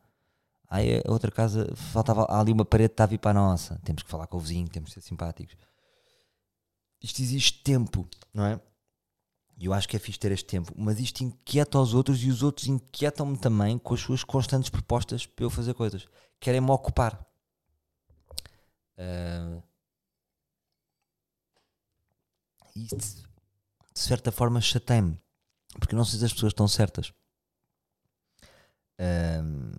Aí 0.68 1.02
a 1.06 1.12
outra 1.12 1.30
casa, 1.30 1.72
faltava 1.76 2.24
há 2.24 2.40
ali 2.40 2.52
uma 2.52 2.64
parede 2.64 2.90
que 2.90 2.94
está 2.94 3.04
a 3.04 3.08
vir 3.08 3.18
para 3.18 3.30
a 3.30 3.34
nossa. 3.34 3.78
Temos 3.84 4.02
que 4.02 4.10
falar 4.10 4.26
com 4.26 4.38
o 4.38 4.40
vizinho, 4.40 4.68
temos 4.68 4.90
que 4.90 4.94
ser 4.94 5.06
simpáticos. 5.06 5.56
Isto 7.02 7.20
existe 7.20 7.62
tempo, 7.62 8.08
não 8.32 8.46
é? 8.46 8.60
E 9.56 9.66
eu 9.66 9.72
acho 9.72 9.88
que 9.88 9.94
é 9.96 10.00
fixe 10.00 10.18
ter 10.18 10.32
este 10.32 10.46
tempo, 10.46 10.72
mas 10.76 10.98
isto 10.98 11.22
inquieta 11.22 11.78
os 11.78 11.94
outros 11.94 12.22
e 12.24 12.28
os 12.28 12.42
outros 12.42 12.66
inquietam-me 12.66 13.38
também 13.38 13.78
com 13.78 13.94
as 13.94 14.00
suas 14.00 14.24
constantes 14.24 14.68
propostas 14.68 15.26
para 15.26 15.44
eu 15.44 15.50
fazer 15.50 15.74
coisas. 15.74 16.08
Querem-me 16.40 16.70
ocupar. 16.70 17.24
Uh, 18.98 19.62
e 22.74 22.88
de, 23.94 24.00
certa 24.00 24.32
forma 24.32 24.60
chatei-me, 24.60 25.20
porque 25.78 25.94
não 25.94 26.04
sei 26.04 26.18
se 26.18 26.24
as 26.24 26.32
pessoas 26.32 26.50
estão 26.50 26.66
certas 26.68 27.12
uh, 29.00 29.72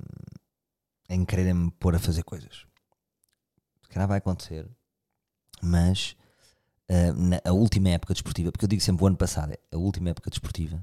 em 1.09 1.25
quererem-me 1.25 1.71
pôr 1.71 1.95
a 1.95 1.99
fazer 1.99 2.23
coisas. 2.23 2.65
Se 3.83 3.89
calhar 3.89 4.07
vai 4.07 4.17
acontecer, 4.17 4.69
mas 5.61 6.15
uh, 6.89 7.13
na 7.13 7.41
a 7.43 7.51
última 7.51 7.89
época 7.89 8.13
desportiva, 8.13 8.51
porque 8.51 8.65
eu 8.65 8.69
digo 8.69 8.81
sempre 8.81 9.03
o 9.03 9.07
ano 9.07 9.17
passado, 9.17 9.53
é 9.53 9.59
a 9.71 9.77
última 9.77 10.09
época 10.09 10.29
desportiva, 10.29 10.77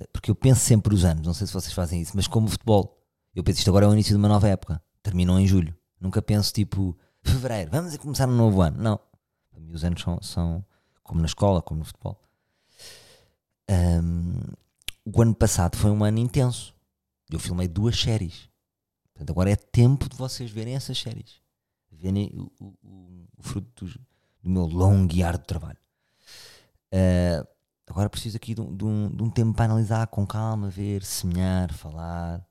uh, 0.00 0.08
porque 0.12 0.30
eu 0.30 0.34
penso 0.34 0.60
sempre 0.60 0.94
os 0.94 1.04
anos, 1.04 1.26
não 1.26 1.34
sei 1.34 1.46
se 1.46 1.52
vocês 1.52 1.72
fazem 1.72 2.00
isso, 2.00 2.12
mas 2.14 2.26
como 2.26 2.48
futebol, 2.48 3.02
eu 3.34 3.42
penso 3.42 3.58
isto 3.58 3.70
agora 3.70 3.86
é 3.86 3.88
o 3.88 3.92
início 3.92 4.12
de 4.12 4.18
uma 4.18 4.28
nova 4.28 4.48
época, 4.48 4.82
terminou 5.02 5.38
em 5.38 5.46
julho. 5.46 5.74
Nunca 5.98 6.20
penso 6.20 6.52
tipo 6.52 6.98
fevereiro, 7.22 7.70
vamos 7.70 7.96
começar 7.96 8.28
um 8.28 8.36
novo 8.36 8.60
ano. 8.60 8.82
Não. 8.82 9.00
Para 9.50 9.60
mim 9.60 9.72
os 9.72 9.84
anos 9.84 10.02
são, 10.02 10.20
são 10.20 10.64
como 11.02 11.20
na 11.20 11.26
escola, 11.26 11.62
como 11.62 11.80
no 11.80 11.84
futebol. 11.84 12.20
Um, 13.72 14.34
o 15.04 15.22
ano 15.22 15.34
passado 15.34 15.76
foi 15.76 15.90
um 15.90 16.04
ano 16.04 16.18
intenso. 16.18 16.74
Eu 17.30 17.38
filmei 17.38 17.66
duas 17.66 17.98
séries. 17.98 18.48
Portanto, 19.12 19.30
agora 19.30 19.50
é 19.50 19.56
tempo 19.56 20.08
de 20.08 20.16
vocês 20.16 20.50
verem 20.50 20.74
essas 20.74 20.98
séries. 20.98 21.40
Verem 21.90 22.30
o, 22.34 22.52
o, 22.60 23.28
o, 23.38 23.42
fruto 23.42 23.86
do, 23.86 23.92
do, 24.42 24.50
meu 24.50 24.66
longo 24.66 25.14
e 25.14 25.22
árduo 25.22 25.46
trabalho. 25.46 25.78
Uh, 26.92 27.46
agora 27.86 28.10
preciso 28.10 28.36
aqui 28.36 28.54
de 28.54 28.60
um, 28.60 28.76
de, 28.76 28.84
um, 28.84 29.10
de 29.10 29.22
um, 29.22 29.30
tempo 29.30 29.54
para 29.54 29.66
analisar 29.66 30.06
com 30.08 30.26
calma, 30.26 30.68
ver, 30.68 31.02
semear, 31.02 31.72
falar, 31.72 32.46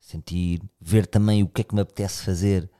sentir, 0.00 0.62
ver 0.80 1.06
também 1.06 1.42
o 1.42 1.48
que 1.48 1.60
é 1.60 1.64
que 1.64 1.74
me 1.74 1.80
apetece 1.82 2.22
fazer 2.22 2.70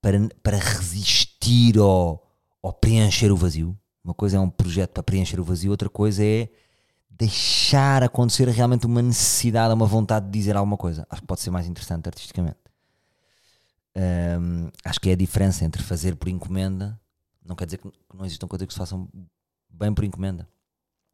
para, 0.00 0.18
para 0.42 0.58
resistir 0.58 1.78
ao, 1.78 2.24
ao 2.62 2.72
preencher 2.72 3.32
o 3.32 3.36
vazio. 3.36 3.76
Uma 4.04 4.14
coisa 4.14 4.36
é 4.36 4.40
um 4.40 4.50
projeto 4.50 4.92
para 4.92 5.02
preencher 5.02 5.40
o 5.40 5.44
vazio, 5.44 5.70
outra 5.70 5.88
coisa 5.88 6.22
é 6.24 6.48
deixar 7.16 8.02
acontecer 8.02 8.48
realmente 8.48 8.86
uma 8.86 9.00
necessidade, 9.00 9.72
uma 9.72 9.86
vontade 9.86 10.26
de 10.26 10.32
dizer 10.32 10.56
alguma 10.56 10.76
coisa. 10.76 11.06
Acho 11.08 11.20
que 11.20 11.26
pode 11.26 11.40
ser 11.40 11.50
mais 11.50 11.66
interessante 11.66 12.08
artisticamente. 12.08 12.58
Um, 13.96 14.68
acho 14.84 15.00
que 15.00 15.10
é 15.10 15.12
a 15.12 15.16
diferença 15.16 15.64
entre 15.64 15.82
fazer 15.82 16.16
por 16.16 16.28
encomenda, 16.28 17.00
não 17.44 17.54
quer 17.54 17.66
dizer 17.66 17.78
que 17.78 17.88
não 18.12 18.24
existam 18.24 18.48
coisas 18.48 18.66
que 18.66 18.72
se 18.72 18.78
façam 18.78 19.08
bem 19.70 19.94
por 19.94 20.04
encomenda, 20.04 20.48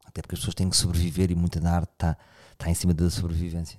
até 0.03 0.21
porque 0.21 0.33
as 0.33 0.39
pessoas 0.39 0.55
têm 0.55 0.69
que 0.69 0.75
sobreviver 0.75 1.29
e 1.29 1.35
muita 1.35 1.59
da 1.59 1.71
arte 1.71 1.91
está, 1.93 2.17
está 2.53 2.69
em 2.69 2.73
cima 2.73 2.93
da 2.93 3.07
sobrevivência. 3.09 3.77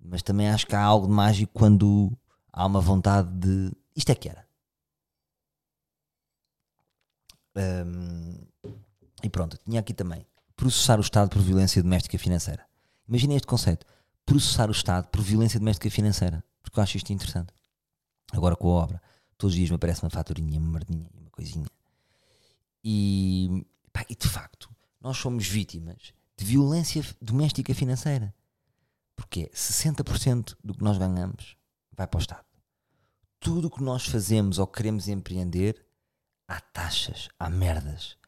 Mas 0.00 0.22
também 0.22 0.48
acho 0.48 0.66
que 0.66 0.74
há 0.74 0.82
algo 0.82 1.06
de 1.06 1.12
mágico 1.12 1.52
quando 1.52 2.12
há 2.52 2.66
uma 2.66 2.80
vontade 2.80 3.28
de 3.34 3.72
isto 3.94 4.10
é 4.10 4.14
que 4.14 4.28
era. 4.28 4.46
Um, 7.56 8.38
e 9.22 9.28
pronto, 9.28 9.58
tinha 9.64 9.80
aqui 9.80 9.92
também 9.94 10.27
processar 10.58 10.98
o 10.98 11.00
Estado 11.00 11.30
por 11.30 11.40
violência 11.40 11.80
doméstica 11.80 12.18
financeira. 12.18 12.66
Imaginem 13.08 13.36
este 13.36 13.46
conceito: 13.46 13.86
processar 14.26 14.68
o 14.68 14.72
Estado 14.72 15.08
por 15.08 15.22
violência 15.22 15.58
doméstica 15.58 15.88
financeira. 15.88 16.44
Porque 16.60 16.78
eu 16.78 16.82
acho 16.82 16.96
isto 16.96 17.12
interessante. 17.12 17.54
Agora 18.32 18.56
com 18.56 18.68
a 18.68 18.82
obra, 18.82 19.02
todos 19.38 19.54
os 19.54 19.56
dias 19.56 19.70
me 19.70 19.76
aparece 19.76 20.02
uma 20.02 20.10
faturinha, 20.10 20.58
uma 20.58 20.72
merdinha, 20.72 21.08
uma 21.14 21.30
coisinha. 21.30 21.64
E, 22.84 23.64
pá, 23.92 24.04
e 24.10 24.16
de 24.16 24.28
facto, 24.28 24.68
nós 25.00 25.16
somos 25.16 25.46
vítimas 25.46 26.12
de 26.36 26.44
violência 26.44 27.02
doméstica 27.22 27.72
financeira. 27.72 28.34
Porque 29.16 29.48
60% 29.54 30.56
do 30.62 30.74
que 30.74 30.82
nós 30.82 30.98
ganhamos 30.98 31.56
vai 31.96 32.06
para 32.06 32.18
o 32.18 32.20
Estado. 32.20 32.44
Tudo 33.40 33.68
o 33.68 33.70
que 33.70 33.82
nós 33.82 34.06
fazemos 34.06 34.58
ou 34.58 34.66
queremos 34.66 35.08
empreender, 35.08 35.86
há 36.48 36.60
taxas, 36.60 37.28
há 37.38 37.48
merdas. 37.48 38.18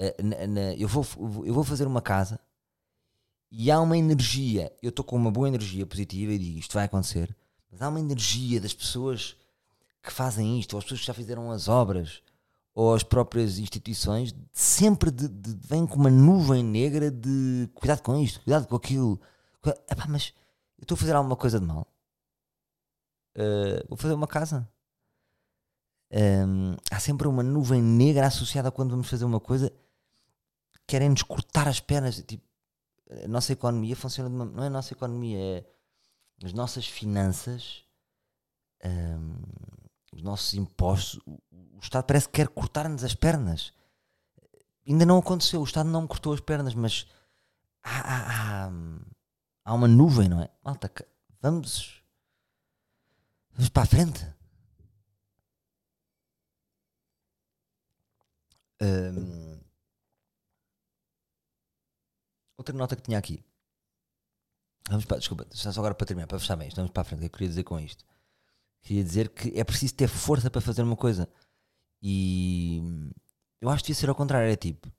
Eh, 0.00 0.16
na, 0.22 0.46
na, 0.46 0.74
eu, 0.76 0.88
vou, 0.88 1.04
eu 1.44 1.52
vou 1.52 1.62
fazer 1.62 1.86
uma 1.86 2.00
casa 2.00 2.40
e 3.52 3.70
há 3.70 3.78
uma 3.78 3.98
energia, 3.98 4.72
eu 4.82 4.88
estou 4.88 5.04
com 5.04 5.14
uma 5.14 5.30
boa 5.30 5.46
energia 5.46 5.84
positiva 5.84 6.32
e 6.32 6.38
digo 6.38 6.58
isto 6.58 6.72
vai 6.72 6.86
acontecer, 6.86 7.36
mas 7.70 7.82
há 7.82 7.88
uma 7.88 8.00
energia 8.00 8.58
das 8.58 8.72
pessoas 8.72 9.36
que 10.02 10.10
fazem 10.10 10.58
isto, 10.58 10.72
ou 10.72 10.78
as 10.78 10.84
pessoas 10.84 11.00
que 11.00 11.06
já 11.06 11.12
fizeram 11.12 11.50
as 11.50 11.68
obras, 11.68 12.22
ou 12.74 12.94
as 12.94 13.02
próprias 13.02 13.58
instituições, 13.58 14.34
sempre 14.54 15.10
de, 15.10 15.28
de, 15.28 15.54
vêm 15.68 15.86
com 15.86 15.96
uma 15.96 16.10
nuvem 16.10 16.64
negra 16.64 17.10
de 17.10 17.68
cuidado 17.74 18.00
com 18.00 18.16
isto, 18.16 18.40
cuidado 18.40 18.66
com 18.66 18.76
aquilo. 18.76 19.20
Epá, 19.90 20.06
mas 20.08 20.32
eu 20.78 20.84
estou 20.84 20.94
a 20.94 20.98
fazer 20.98 21.14
alguma 21.14 21.36
coisa 21.36 21.60
de 21.60 21.66
mal. 21.66 21.86
Uh, 23.36 23.86
vou 23.86 23.98
fazer 23.98 24.14
uma 24.14 24.26
casa. 24.26 24.66
Um, 26.10 26.74
há 26.90 26.98
sempre 26.98 27.28
uma 27.28 27.42
nuvem 27.42 27.82
negra 27.82 28.26
associada 28.28 28.70
quando 28.70 28.92
vamos 28.92 29.10
fazer 29.10 29.26
uma 29.26 29.38
coisa 29.38 29.70
querem-nos 30.90 31.22
cortar 31.22 31.68
as 31.68 31.78
pernas. 31.78 32.22
Tipo, 32.26 32.44
a 33.24 33.28
nossa 33.28 33.52
economia 33.52 33.94
funciona 33.94 34.28
de 34.28 34.34
uma, 34.34 34.44
não 34.44 34.64
é 34.64 34.66
a 34.66 34.70
nossa 34.70 34.92
economia, 34.92 35.38
é 35.38 35.64
as 36.44 36.52
nossas 36.52 36.86
finanças, 36.86 37.84
um, 38.84 39.36
os 40.12 40.22
nossos 40.22 40.54
impostos. 40.54 41.20
O, 41.26 41.38
Estado 41.80 42.04
parece 42.04 42.26
que 42.26 42.34
quer 42.34 42.48
cortar-nos 42.48 43.04
as 43.04 43.14
pernas. 43.14 43.72
Ainda 44.86 45.06
não 45.06 45.18
aconteceu, 45.18 45.60
o 45.60 45.64
Estado 45.64 45.88
não 45.88 46.06
cortou 46.06 46.34
as 46.34 46.40
pernas, 46.40 46.74
mas 46.74 47.06
há, 47.82 48.00
há, 48.00 48.66
há, 48.66 48.72
há 49.64 49.74
uma 49.74 49.88
nuvem, 49.88 50.28
não 50.28 50.42
é? 50.42 50.50
Malta, 50.62 50.92
vamos, 51.40 52.02
vamos 53.52 53.70
para 53.70 53.84
a 53.84 53.86
frente. 53.86 54.26
Um, 58.82 59.49
Outra 62.60 62.76
nota 62.76 62.94
que 62.94 63.00
tinha 63.00 63.16
aqui. 63.16 63.42
Vamos 64.90 65.06
para, 65.06 65.16
desculpa, 65.16 65.46
só 65.50 65.70
agora 65.70 65.94
para 65.94 66.06
terminar, 66.06 66.26
para 66.26 66.38
fechar 66.38 66.56
bem, 66.56 66.68
estamos 66.68 66.90
para 66.90 67.00
a 67.00 67.04
frente. 67.04 67.20
O 67.20 67.20
que 67.20 67.26
eu 67.26 67.30
queria 67.30 67.48
dizer 67.48 67.64
com 67.64 67.80
isto? 67.80 68.04
Queria 68.82 69.02
dizer 69.02 69.30
que 69.30 69.58
é 69.58 69.64
preciso 69.64 69.94
ter 69.94 70.08
força 70.08 70.50
para 70.50 70.60
fazer 70.60 70.82
uma 70.82 70.94
coisa. 70.94 71.26
E 72.02 72.82
eu 73.62 73.70
acho 73.70 73.82
que 73.82 73.86
devia 73.86 73.98
ser 73.98 74.10
ao 74.10 74.14
contrário. 74.14 74.52
É 74.52 74.56
tipo, 74.56 74.92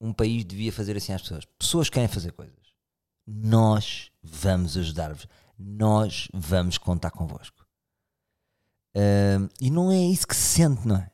um 0.00 0.10
país 0.10 0.42
devia 0.42 0.72
fazer 0.72 0.96
assim 0.96 1.12
às 1.12 1.20
pessoas. 1.20 1.44
Pessoas 1.58 1.90
querem 1.90 2.08
fazer 2.08 2.32
coisas. 2.32 2.74
Nós 3.26 4.10
vamos 4.22 4.74
ajudar-vos. 4.78 5.28
Nós 5.58 6.28
vamos 6.32 6.78
contar 6.78 7.10
convosco. 7.10 7.62
Uh, 8.96 9.52
e 9.60 9.70
não 9.70 9.92
é 9.92 9.98
isso 9.98 10.26
que 10.26 10.34
se 10.34 10.60
sente, 10.60 10.88
não 10.88 10.96
é? 10.96 11.12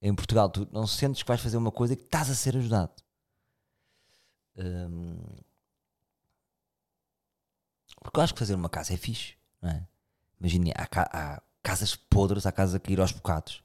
Em 0.00 0.14
Portugal, 0.14 0.48
tu 0.48 0.68
não 0.70 0.86
sentes 0.86 1.24
que 1.24 1.28
vais 1.28 1.40
fazer 1.40 1.56
uma 1.56 1.72
coisa 1.72 1.94
e 1.94 1.96
que 1.96 2.04
estás 2.04 2.30
a 2.30 2.36
ser 2.36 2.56
ajudado. 2.56 2.94
Um, 4.56 5.16
porque 8.02 8.18
eu 8.18 8.22
acho 8.22 8.32
que 8.32 8.38
fazer 8.38 8.54
uma 8.54 8.70
casa 8.70 8.94
é 8.94 8.96
fixe, 8.96 9.34
não 9.60 9.70
é? 9.70 9.86
Imagina, 10.38 10.72
há, 10.74 11.34
há, 11.34 11.42
casas 11.62 11.94
podres, 11.94 12.46
há 12.46 12.52
casas 12.52 12.74
a 12.74 12.80
cair 12.80 13.00
aos 13.00 13.12
bocados. 13.12 13.62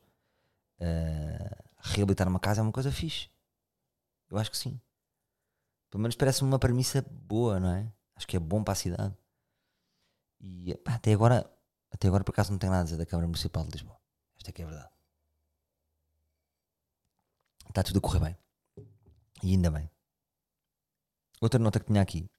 Uh, 0.79 1.63
reabilitar 1.79 2.27
uma 2.27 2.39
casa 2.39 2.59
é 2.59 2.63
uma 2.63 2.71
coisa 2.71 2.91
fixe. 2.91 3.29
Eu 4.29 4.37
acho 4.37 4.51
que 4.51 4.57
sim. 4.57 4.79
Pelo 5.89 6.01
menos 6.01 6.15
parece-me 6.15 6.49
uma 6.49 6.59
premissa 6.59 7.01
boa, 7.01 7.59
não 7.59 7.69
é? 7.69 7.91
Acho 8.15 8.27
que 8.27 8.35
é 8.35 8.39
bom 8.39 8.63
para 8.63 8.73
a 8.73 8.75
cidade. 8.75 9.15
E 10.41 10.75
pá, 10.83 10.95
até 10.95 11.13
agora, 11.13 11.49
até 11.89 12.07
agora 12.07 12.23
por 12.23 12.31
acaso 12.31 12.51
não 12.51 12.59
tenho 12.59 12.71
nada 12.71 12.81
a 12.81 12.85
dizer 12.85 12.97
da 12.97 13.05
Câmara 13.05 13.27
Municipal 13.27 13.63
de 13.63 13.71
Lisboa. 13.71 13.97
Esta 14.37 14.49
aqui 14.49 14.61
é 14.61 14.65
a 14.65 14.67
verdade. 14.67 14.89
Está 17.69 17.83
tudo 17.83 17.99
a 17.99 18.01
correr 18.01 18.19
bem. 18.19 18.37
E 19.41 19.51
ainda 19.51 19.71
bem 19.71 19.89
outra 21.41 21.59
nota 21.59 21.79
que 21.79 21.85
tinha 21.85 22.01
aqui, 22.01 22.29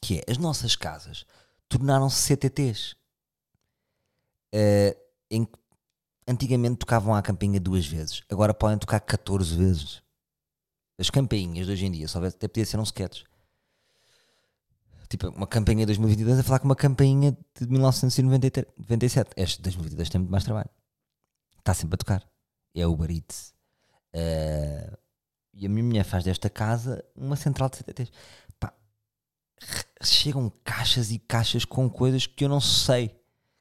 que 0.00 0.18
é 0.18 0.30
as 0.30 0.38
nossas 0.38 0.76
casas 0.76 1.24
tornaram-se 1.68 2.22
CTTs. 2.22 2.92
Uh, 4.52 4.56
eh, 4.56 4.96
em 5.30 5.44
que 5.44 5.56
antigamente 6.26 6.78
tocavam 6.78 7.14
a 7.14 7.22
campainha 7.22 7.60
duas 7.60 7.86
vezes, 7.86 8.22
agora 8.28 8.52
podem 8.52 8.78
tocar 8.78 8.98
14 8.98 9.56
vezes. 9.56 10.02
As 10.98 11.08
campainhas 11.08 11.66
de 11.66 11.72
hoje 11.72 11.86
em 11.86 11.90
dia, 11.92 12.08
só 12.08 12.22
até 12.24 12.48
podia 12.48 12.66
ser 12.66 12.78
um 12.78 12.82
sketch. 12.82 13.22
Tipo, 15.08 15.28
uma 15.30 15.46
campainha 15.46 15.80
de 15.80 15.86
2022 15.86 16.38
a 16.38 16.42
falar 16.42 16.58
com 16.60 16.66
uma 16.66 16.76
campainha 16.76 17.36
de 17.58 17.66
1997. 17.66 19.30
Este 19.36 19.56
de 19.56 19.62
2022 19.62 20.08
tem 20.08 20.20
muito 20.20 20.30
mais 20.30 20.44
trabalho. 20.44 20.70
Está 21.58 21.74
sempre 21.74 21.94
a 21.94 21.98
tocar. 21.98 22.28
É 22.74 22.86
o 22.86 22.92
Uber 22.92 23.10
Eats. 23.10 23.52
Uh, 24.14 24.96
e 25.52 25.66
a 25.66 25.68
minha 25.68 25.84
mulher 25.84 26.04
faz 26.04 26.24
desta 26.24 26.48
casa 26.48 27.04
uma 27.14 27.36
central 27.36 27.68
de 27.68 27.78
CTTs. 27.78 28.10
Pá, 28.58 28.72
chegam 30.02 30.50
caixas 30.64 31.10
e 31.10 31.18
caixas 31.18 31.64
com 31.64 31.88
coisas 31.88 32.26
que 32.26 32.44
eu 32.44 32.48
não 32.48 32.60
sei 32.60 33.08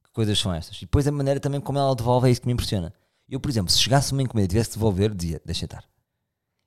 que 0.04 0.12
coisas 0.13 0.38
são 0.39 0.54
estas. 0.54 0.78
E 0.78 0.82
depois 0.82 1.08
a 1.08 1.12
maneira 1.12 1.39
também 1.39 1.60
como 1.60 1.78
ela 1.78 1.95
devolve 1.95 2.28
é 2.28 2.32
isso 2.32 2.41
que 2.41 2.47
me 2.47 2.54
impressiona. 2.54 2.93
Eu, 3.28 3.39
por 3.39 3.49
exemplo, 3.49 3.71
se 3.71 3.80
chegasse 3.80 4.12
uma 4.12 4.21
encomenda 4.21 4.45
e 4.45 4.49
tivesse 4.49 4.71
de 4.71 4.75
devolver, 4.75 5.13
dizia, 5.13 5.41
deixa 5.45 5.65
estar. 5.65 5.84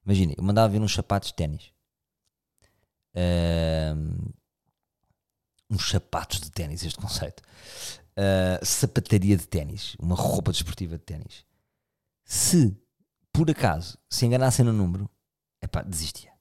Imagina, 0.04 0.34
eu 0.36 0.42
mandava 0.44 0.72
vir 0.72 0.80
uns 0.80 0.94
sapatos 0.94 1.28
de 1.28 1.34
ténis. 1.34 1.72
Ahm, 3.14 4.32
uns 5.70 5.88
sapatos 5.88 6.40
de 6.40 6.50
ténis, 6.50 6.84
este 6.84 6.98
conceito. 6.98 7.42
Ah, 8.16 8.60
sapataria 8.62 9.36
de 9.36 9.46
ténis. 9.46 9.96
Uma 9.98 10.14
roupa 10.14 10.52
desportiva 10.52 10.98
de 10.98 11.04
ténis. 11.04 11.44
Se, 12.24 12.76
por 13.32 13.50
acaso, 13.50 13.98
se 14.08 14.26
enganassem 14.26 14.64
no 14.64 14.72
número, 14.72 15.08
epá, 15.62 15.82
desistia. 15.82 16.32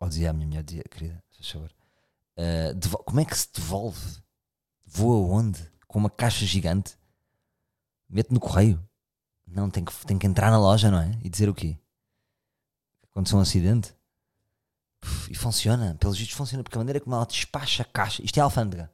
Ou 0.00 0.08
dizia 0.08 0.30
a 0.30 0.32
minha 0.32 0.46
mulher, 0.46 0.62
dizia, 0.62 0.82
querida, 0.84 1.22
faz 1.30 1.48
favor. 1.50 1.70
devol- 2.76 3.04
como 3.04 3.20
é 3.20 3.24
que 3.24 3.36
se 3.38 3.48
devolve? 3.52 4.20
Voa 4.84 5.16
onde? 5.38 5.60
Com 5.86 5.98
uma 6.00 6.10
caixa 6.10 6.44
gigante? 6.44 6.98
Mete 8.08 8.32
no 8.32 8.40
correio? 8.40 8.82
Não, 9.46 9.70
tem 9.70 9.84
que, 9.84 9.92
tem 10.06 10.18
que 10.18 10.26
entrar 10.26 10.50
na 10.50 10.58
loja, 10.58 10.90
não 10.90 10.98
é? 11.00 11.10
E 11.22 11.28
dizer 11.30 11.48
o 11.48 11.54
quê? 11.54 11.78
Aconteceu 13.10 13.38
um 13.38 13.42
acidente? 13.42 13.94
E 15.28 15.34
funciona, 15.34 15.94
pelos 15.96 16.16
vistos 16.18 16.36
funciona, 16.36 16.62
porque 16.62 16.76
a 16.76 16.80
maneira 16.80 17.00
como 17.00 17.14
ela 17.14 17.26
despacha 17.26 17.82
a 17.82 17.86
caixa, 17.86 18.22
isto 18.24 18.38
é 18.38 18.40
alfândega. 18.40 18.90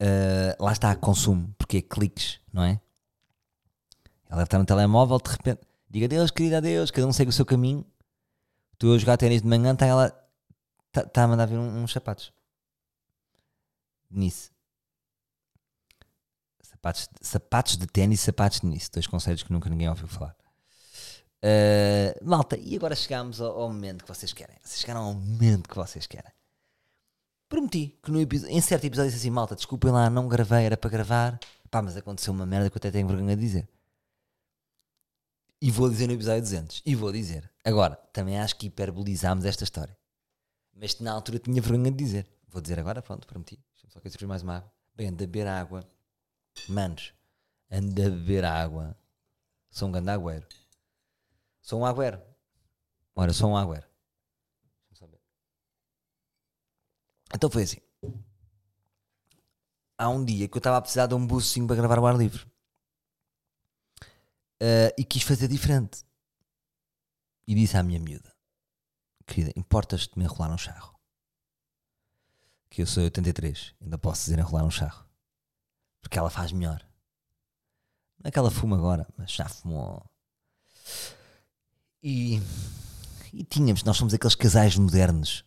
Uh, 0.00 0.62
lá 0.62 0.72
está, 0.72 0.94
consumo, 0.96 1.54
porque 1.56 1.76
é 1.78 1.82
cliques, 1.82 2.40
não 2.52 2.64
é? 2.64 2.80
Ela 4.26 4.38
deve 4.38 4.44
estar 4.44 4.58
no 4.58 4.66
telemóvel, 4.66 5.18
de 5.18 5.30
repente, 5.30 5.60
diga 5.92 6.06
adeus, 6.06 6.30
querida, 6.30 6.56
adeus, 6.56 6.90
cada 6.90 7.06
um 7.06 7.12
segue 7.12 7.28
o 7.28 7.32
seu 7.32 7.44
caminho. 7.44 7.84
Tu 8.78 8.92
a 8.92 8.98
jogar 8.98 9.18
ténis 9.18 9.42
de 9.42 9.48
manhã, 9.48 9.74
está 9.74 9.86
ela 9.86 10.06
está 10.88 11.04
tá 11.04 11.24
a 11.24 11.28
mandar 11.28 11.46
vir 11.46 11.58
uns 11.58 11.92
sapatos. 11.92 12.32
Nice. 14.10 14.50
Sapatos, 16.62 17.08
sapatos 17.20 17.76
de 17.76 17.86
ténis 17.86 18.20
sapatos 18.20 18.60
de 18.60 18.66
nice, 18.66 18.90
dois 18.90 19.06
conceitos 19.06 19.42
que 19.42 19.52
nunca 19.52 19.68
ninguém 19.68 19.88
ouviu 19.88 20.08
falar. 20.08 20.34
Uh, 21.44 22.24
malta, 22.24 22.56
e 22.56 22.74
agora 22.74 22.94
chegámos 22.94 23.40
ao, 23.40 23.60
ao 23.60 23.68
momento 23.68 24.04
que 24.04 24.08
vocês 24.08 24.32
querem. 24.32 24.56
Vocês 24.62 24.80
chegaram 24.80 25.02
ao 25.02 25.14
momento 25.14 25.68
que 25.68 25.76
vocês 25.76 26.06
querem. 26.06 26.32
Prometi 27.48 27.98
que 28.02 28.10
no 28.10 28.20
episo- 28.20 28.46
em 28.46 28.60
certo 28.62 28.84
episódio 28.86 29.10
disse 29.10 29.22
assim: 29.22 29.30
Malta, 29.30 29.54
desculpem 29.54 29.90
lá, 29.90 30.08
não 30.08 30.26
gravei, 30.26 30.64
era 30.64 30.76
para 30.76 30.88
gravar. 30.90 31.38
Pá, 31.70 31.82
mas 31.82 31.96
aconteceu 31.96 32.32
uma 32.32 32.46
merda 32.46 32.70
que 32.70 32.76
eu 32.76 32.80
até 32.80 32.90
tenho 32.90 33.06
vergonha 33.06 33.36
de 33.36 33.42
dizer. 33.42 33.68
E 35.62 35.70
vou 35.70 35.88
dizer 35.88 36.08
no 36.08 36.14
episódio 36.14 36.42
200. 36.42 36.82
E 36.84 36.96
vou 36.96 37.12
dizer. 37.12 37.48
Agora, 37.64 37.94
também 38.12 38.36
acho 38.36 38.56
que 38.56 38.66
hiperbolizámos 38.66 39.44
esta 39.44 39.62
história. 39.62 39.96
Mas 40.74 40.98
na 40.98 41.12
altura 41.12 41.38
tinha 41.38 41.62
vergonha 41.62 41.88
de 41.88 41.96
dizer. 41.96 42.28
Vou 42.48 42.60
dizer 42.60 42.80
agora, 42.80 43.00
pronto, 43.00 43.28
prometi. 43.28 43.60
Deixa-me 43.70 43.92
só 43.92 44.00
que 44.00 44.24
eu 44.24 44.28
mais 44.28 44.42
uma 44.42 44.56
água. 44.56 44.72
Bem, 44.96 45.06
anda 45.06 45.22
a 45.22 45.26
beber 45.28 45.46
água. 45.46 45.88
Manos, 46.68 47.14
anda 47.70 48.08
a 48.08 48.10
beber 48.10 48.44
água. 48.44 48.96
Sou 49.70 49.88
um 49.88 49.92
grande 49.92 50.10
agüero. 50.10 50.48
Sou 51.60 51.78
um 51.78 51.86
agüero. 51.86 52.20
Ora, 53.14 53.32
sou 53.32 53.50
um 53.50 53.56
agüero. 53.56 53.86
Então 57.32 57.48
foi 57.48 57.62
assim. 57.62 57.78
Há 59.96 60.08
um 60.08 60.24
dia 60.24 60.48
que 60.48 60.56
eu 60.56 60.58
estava 60.58 60.78
a 60.78 60.82
precisar 60.82 61.06
de 61.06 61.14
um 61.14 61.24
bucinho 61.24 61.68
para 61.68 61.76
gravar 61.76 62.00
o 62.00 62.06
ar 62.06 62.16
livre. 62.16 62.51
Ah, 64.62 64.94
e 64.96 65.04
quis 65.04 65.24
fazer 65.24 65.48
diferente. 65.48 66.04
E 67.48 67.54
disse 67.54 67.76
à 67.76 67.82
minha 67.82 67.98
miúda: 67.98 68.32
Querida, 69.26 69.52
importas-te 69.56 70.16
me 70.16 70.24
enrolar 70.24 70.52
um 70.52 70.58
charro? 70.58 70.96
Que 72.70 72.80
eu 72.80 72.86
sou 72.86 73.02
83, 73.02 73.74
ainda 73.82 73.98
posso 73.98 74.22
dizer 74.24 74.38
enrolar 74.38 74.64
um 74.64 74.70
charro. 74.70 75.04
Porque 76.00 76.16
ela 76.16 76.30
faz 76.30 76.52
melhor. 76.52 76.80
Não 78.22 78.28
é 78.28 78.30
que 78.30 78.38
ela 78.38 78.52
fuma 78.52 78.76
agora, 78.76 79.06
mas 79.16 79.32
já 79.32 79.48
fumou. 79.48 80.08
E, 82.00 82.40
e 83.32 83.42
tínhamos, 83.42 83.82
nós 83.82 83.96
somos 83.96 84.14
aqueles 84.14 84.36
casais 84.36 84.76
modernos, 84.76 85.44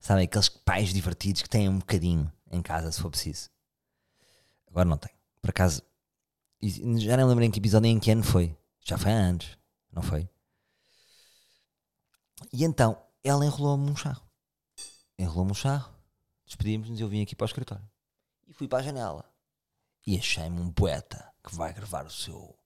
sabem? 0.00 0.24
Aqueles 0.24 0.48
pais 0.48 0.92
divertidos 0.92 1.42
que 1.42 1.48
têm 1.48 1.68
um 1.68 1.78
bocadinho 1.78 2.30
em 2.50 2.60
casa, 2.60 2.90
se 2.90 3.00
for 3.00 3.10
preciso. 3.10 3.50
Agora 4.66 4.88
não 4.88 4.98
tenho. 4.98 5.16
Por 5.40 5.50
acaso, 5.50 5.82
já 6.60 7.16
nem 7.16 7.26
lembro 7.26 7.44
em 7.44 7.50
que 7.50 7.58
episódio 7.58 7.88
em 7.88 8.00
que 8.00 8.10
ano 8.10 8.22
foi. 8.22 8.56
Já 8.80 8.98
foi 8.98 9.12
há 9.12 9.16
anos, 9.16 9.56
não 9.92 10.02
foi? 10.02 10.28
E 12.52 12.64
então, 12.64 13.00
ela 13.22 13.44
enrolou-me 13.44 13.90
um 13.90 13.96
charro. 13.96 14.26
Enrolou-me 15.18 15.52
um 15.52 15.54
charro, 15.54 15.92
despedimos-nos 16.46 16.98
e 16.98 17.02
eu 17.02 17.08
vim 17.08 17.22
aqui 17.22 17.36
para 17.36 17.44
o 17.44 17.46
escritório. 17.46 17.88
E 18.46 18.52
fui 18.52 18.66
para 18.66 18.78
a 18.78 18.82
janela. 18.82 19.24
E 20.06 20.16
achei-me 20.16 20.60
um 20.60 20.72
poeta 20.72 21.32
que 21.44 21.54
vai 21.54 21.72
gravar 21.72 22.06
o 22.06 22.10
seu. 22.10 22.58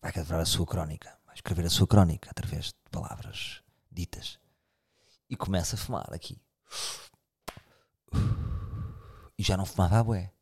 vai 0.00 0.12
gravar 0.12 0.40
a 0.40 0.46
sua 0.46 0.66
crónica. 0.66 1.18
Vai 1.26 1.34
escrever 1.34 1.66
a 1.66 1.70
sua 1.70 1.86
crónica 1.86 2.30
através 2.30 2.66
de 2.66 2.74
palavras 2.90 3.62
ditas. 3.90 4.38
E 5.28 5.36
começa 5.36 5.76
a 5.76 5.78
fumar 5.78 6.12
aqui. 6.12 6.40
E 9.38 9.42
já 9.42 9.56
não 9.56 9.66
fumava 9.66 9.98
a 9.98 10.04
bué. 10.04 10.32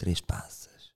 Três 0.00 0.18
passas. 0.18 0.94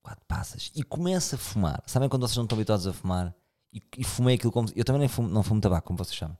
Quatro 0.00 0.24
passas. 0.28 0.70
E 0.76 0.84
começa 0.84 1.34
a 1.34 1.38
fumar. 1.38 1.82
Sabem 1.88 2.08
quando 2.08 2.22
vocês 2.22 2.36
não 2.36 2.44
estão 2.44 2.56
habituados 2.56 2.86
a 2.86 2.92
fumar? 2.92 3.34
E, 3.72 3.82
e 3.96 4.04
fumei 4.04 4.36
aquilo 4.36 4.52
como. 4.52 4.68
Eu 4.76 4.84
também 4.84 5.00
nem 5.00 5.08
fumo, 5.08 5.28
não 5.28 5.42
fumo 5.42 5.60
tabaco, 5.60 5.88
como 5.88 5.98
vocês 5.98 6.14
chamam. 6.14 6.38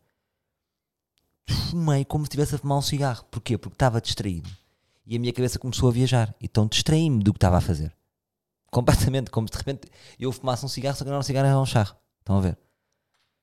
Fumei 1.50 2.04
como 2.04 2.22
se 2.22 2.28
estivesse 2.28 2.54
a 2.54 2.58
fumar 2.58 2.78
um 2.78 2.82
cigarro. 2.82 3.24
Porquê? 3.32 3.58
Porque 3.58 3.74
estava 3.74 4.00
distraído. 4.00 4.48
E 5.04 5.16
a 5.16 5.18
minha 5.18 5.32
cabeça 5.32 5.58
começou 5.58 5.88
a 5.88 5.92
viajar. 5.92 6.32
Então 6.40 6.68
distraí-me 6.68 7.20
do 7.20 7.32
que 7.32 7.38
estava 7.38 7.56
a 7.56 7.60
fazer. 7.60 7.92
Completamente. 8.70 9.32
Como 9.32 9.48
se 9.48 9.52
de 9.54 9.58
repente 9.58 9.90
eu 10.20 10.30
fumasse 10.30 10.64
um 10.64 10.68
cigarro, 10.68 10.96
só 10.96 11.02
que 11.02 11.10
não 11.10 11.16
era 11.16 11.20
um 11.20 11.24
cigarro, 11.24 11.48
era 11.48 11.58
um 11.58 11.66
charro. 11.66 11.96
Estão 12.20 12.38
a 12.38 12.40
ver? 12.40 12.56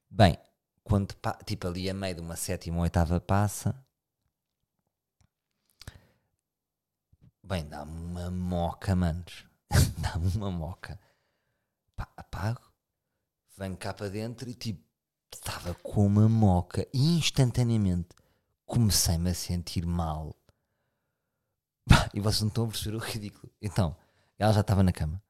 Bem, 0.09 0.37
quando 0.81 1.13
tipo 1.45 1.67
ali 1.67 1.89
a 1.89 1.93
meio 1.93 2.15
de 2.15 2.21
uma 2.21 2.37
sétima 2.37 2.77
ou 2.77 2.83
oitava 2.83 3.19
passa. 3.19 3.75
Bem, 7.47 7.63
dá-me 7.67 7.91
uma 7.91 8.31
moca, 8.31 8.95
manos. 8.95 9.45
dá-me 10.01 10.35
uma 10.35 10.49
moca. 10.49 10.99
Pá, 11.95 12.09
apago, 12.17 12.73
venho 13.55 13.77
cá 13.77 13.93
para 13.93 14.09
dentro 14.09 14.49
e 14.49 14.55
tipo, 14.55 14.83
estava 15.31 15.75
com 15.75 16.07
uma 16.07 16.27
moca 16.27 16.87
e 16.91 17.15
instantaneamente 17.15 18.15
comecei-me 18.65 19.29
a 19.29 19.35
sentir 19.35 19.85
mal. 19.85 20.35
Pá, 21.87 22.09
e 22.15 22.19
vocês 22.19 22.41
não 22.41 22.47
estão 22.47 22.65
a 22.65 22.67
perceber 22.67 22.95
o 22.95 22.99
ridículo. 22.99 23.53
Então, 23.61 23.95
ela 24.39 24.51
já 24.51 24.61
estava 24.61 24.81
na 24.81 24.91
cama. 24.91 25.21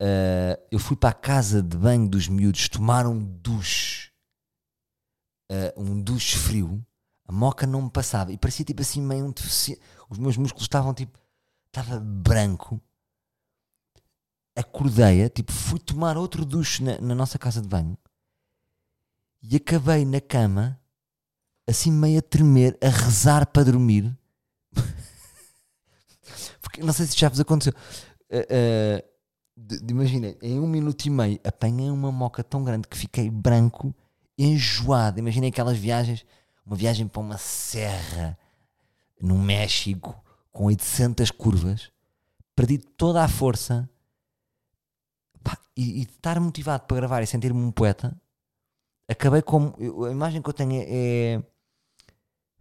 Ah, 0.00 0.58
eu 0.70 0.78
fui 0.78 0.96
para 0.96 1.10
a 1.10 1.20
casa 1.20 1.62
de 1.62 1.76
banho 1.76 2.08
dos 2.08 2.28
miúdos 2.28 2.66
tomar 2.70 3.06
um 3.06 3.22
duche. 3.22 4.10
Ah, 5.50 5.74
um 5.76 6.00
duche 6.00 6.38
frio. 6.38 6.82
A 7.30 7.32
moca 7.32 7.64
não 7.64 7.82
me 7.82 7.90
passava. 7.90 8.32
E 8.32 8.36
parecia 8.36 8.64
tipo 8.64 8.82
assim 8.82 9.00
meio 9.00 9.24
um 9.24 9.30
deficiente. 9.30 9.80
Os 10.08 10.18
meus 10.18 10.36
músculos 10.36 10.64
estavam 10.64 10.92
tipo. 10.92 11.16
Estava 11.68 12.00
branco. 12.00 12.80
Acordei, 14.56 15.28
tipo, 15.28 15.52
fui 15.52 15.78
tomar 15.78 16.16
outro 16.16 16.44
duche 16.44 16.82
na, 16.82 17.00
na 17.00 17.14
nossa 17.14 17.38
casa 17.38 17.62
de 17.62 17.68
banho. 17.68 17.96
E 19.40 19.54
acabei 19.54 20.04
na 20.04 20.20
cama, 20.20 20.76
assim 21.68 21.92
meio 21.92 22.18
a 22.18 22.22
tremer, 22.22 22.76
a 22.82 22.88
rezar 22.88 23.46
para 23.46 23.64
dormir. 23.66 24.12
Porque 26.60 26.82
não 26.82 26.92
sei 26.92 27.06
se 27.06 27.16
já 27.16 27.28
vos 27.28 27.38
aconteceu. 27.40 27.72
Ah, 28.32 28.46
ah, 28.50 29.04
de- 29.56 29.80
de- 29.80 29.92
Imagina, 29.94 30.34
em 30.42 30.58
um 30.58 30.66
minuto 30.66 31.04
e 31.06 31.10
meio 31.10 31.40
apanhei 31.44 31.90
uma 31.90 32.10
moca 32.10 32.42
tão 32.42 32.64
grande 32.64 32.88
que 32.88 32.96
fiquei 32.98 33.30
branco, 33.30 33.94
enjoado. 34.36 35.20
Imaginem 35.20 35.50
aquelas 35.50 35.78
viagens, 35.78 36.24
uma 36.70 36.76
viagem 36.76 37.08
para 37.08 37.20
uma 37.20 37.36
serra 37.36 38.38
no 39.20 39.36
México 39.36 40.14
com 40.52 40.66
800 40.66 41.32
curvas, 41.32 41.90
perdi 42.54 42.78
toda 42.78 43.24
a 43.24 43.28
força 43.28 43.90
Pá, 45.42 45.58
e, 45.76 45.98
e 45.98 46.02
estar 46.02 46.38
motivado 46.38 46.84
para 46.84 46.96
gravar 46.96 47.22
e 47.22 47.26
sentir-me 47.26 47.60
um 47.60 47.72
poeta. 47.72 48.16
Acabei 49.08 49.42
como 49.42 49.74
a 50.06 50.12
imagem 50.12 50.40
que 50.40 50.48
eu 50.48 50.52
tenho 50.52 50.84
é, 50.86 51.42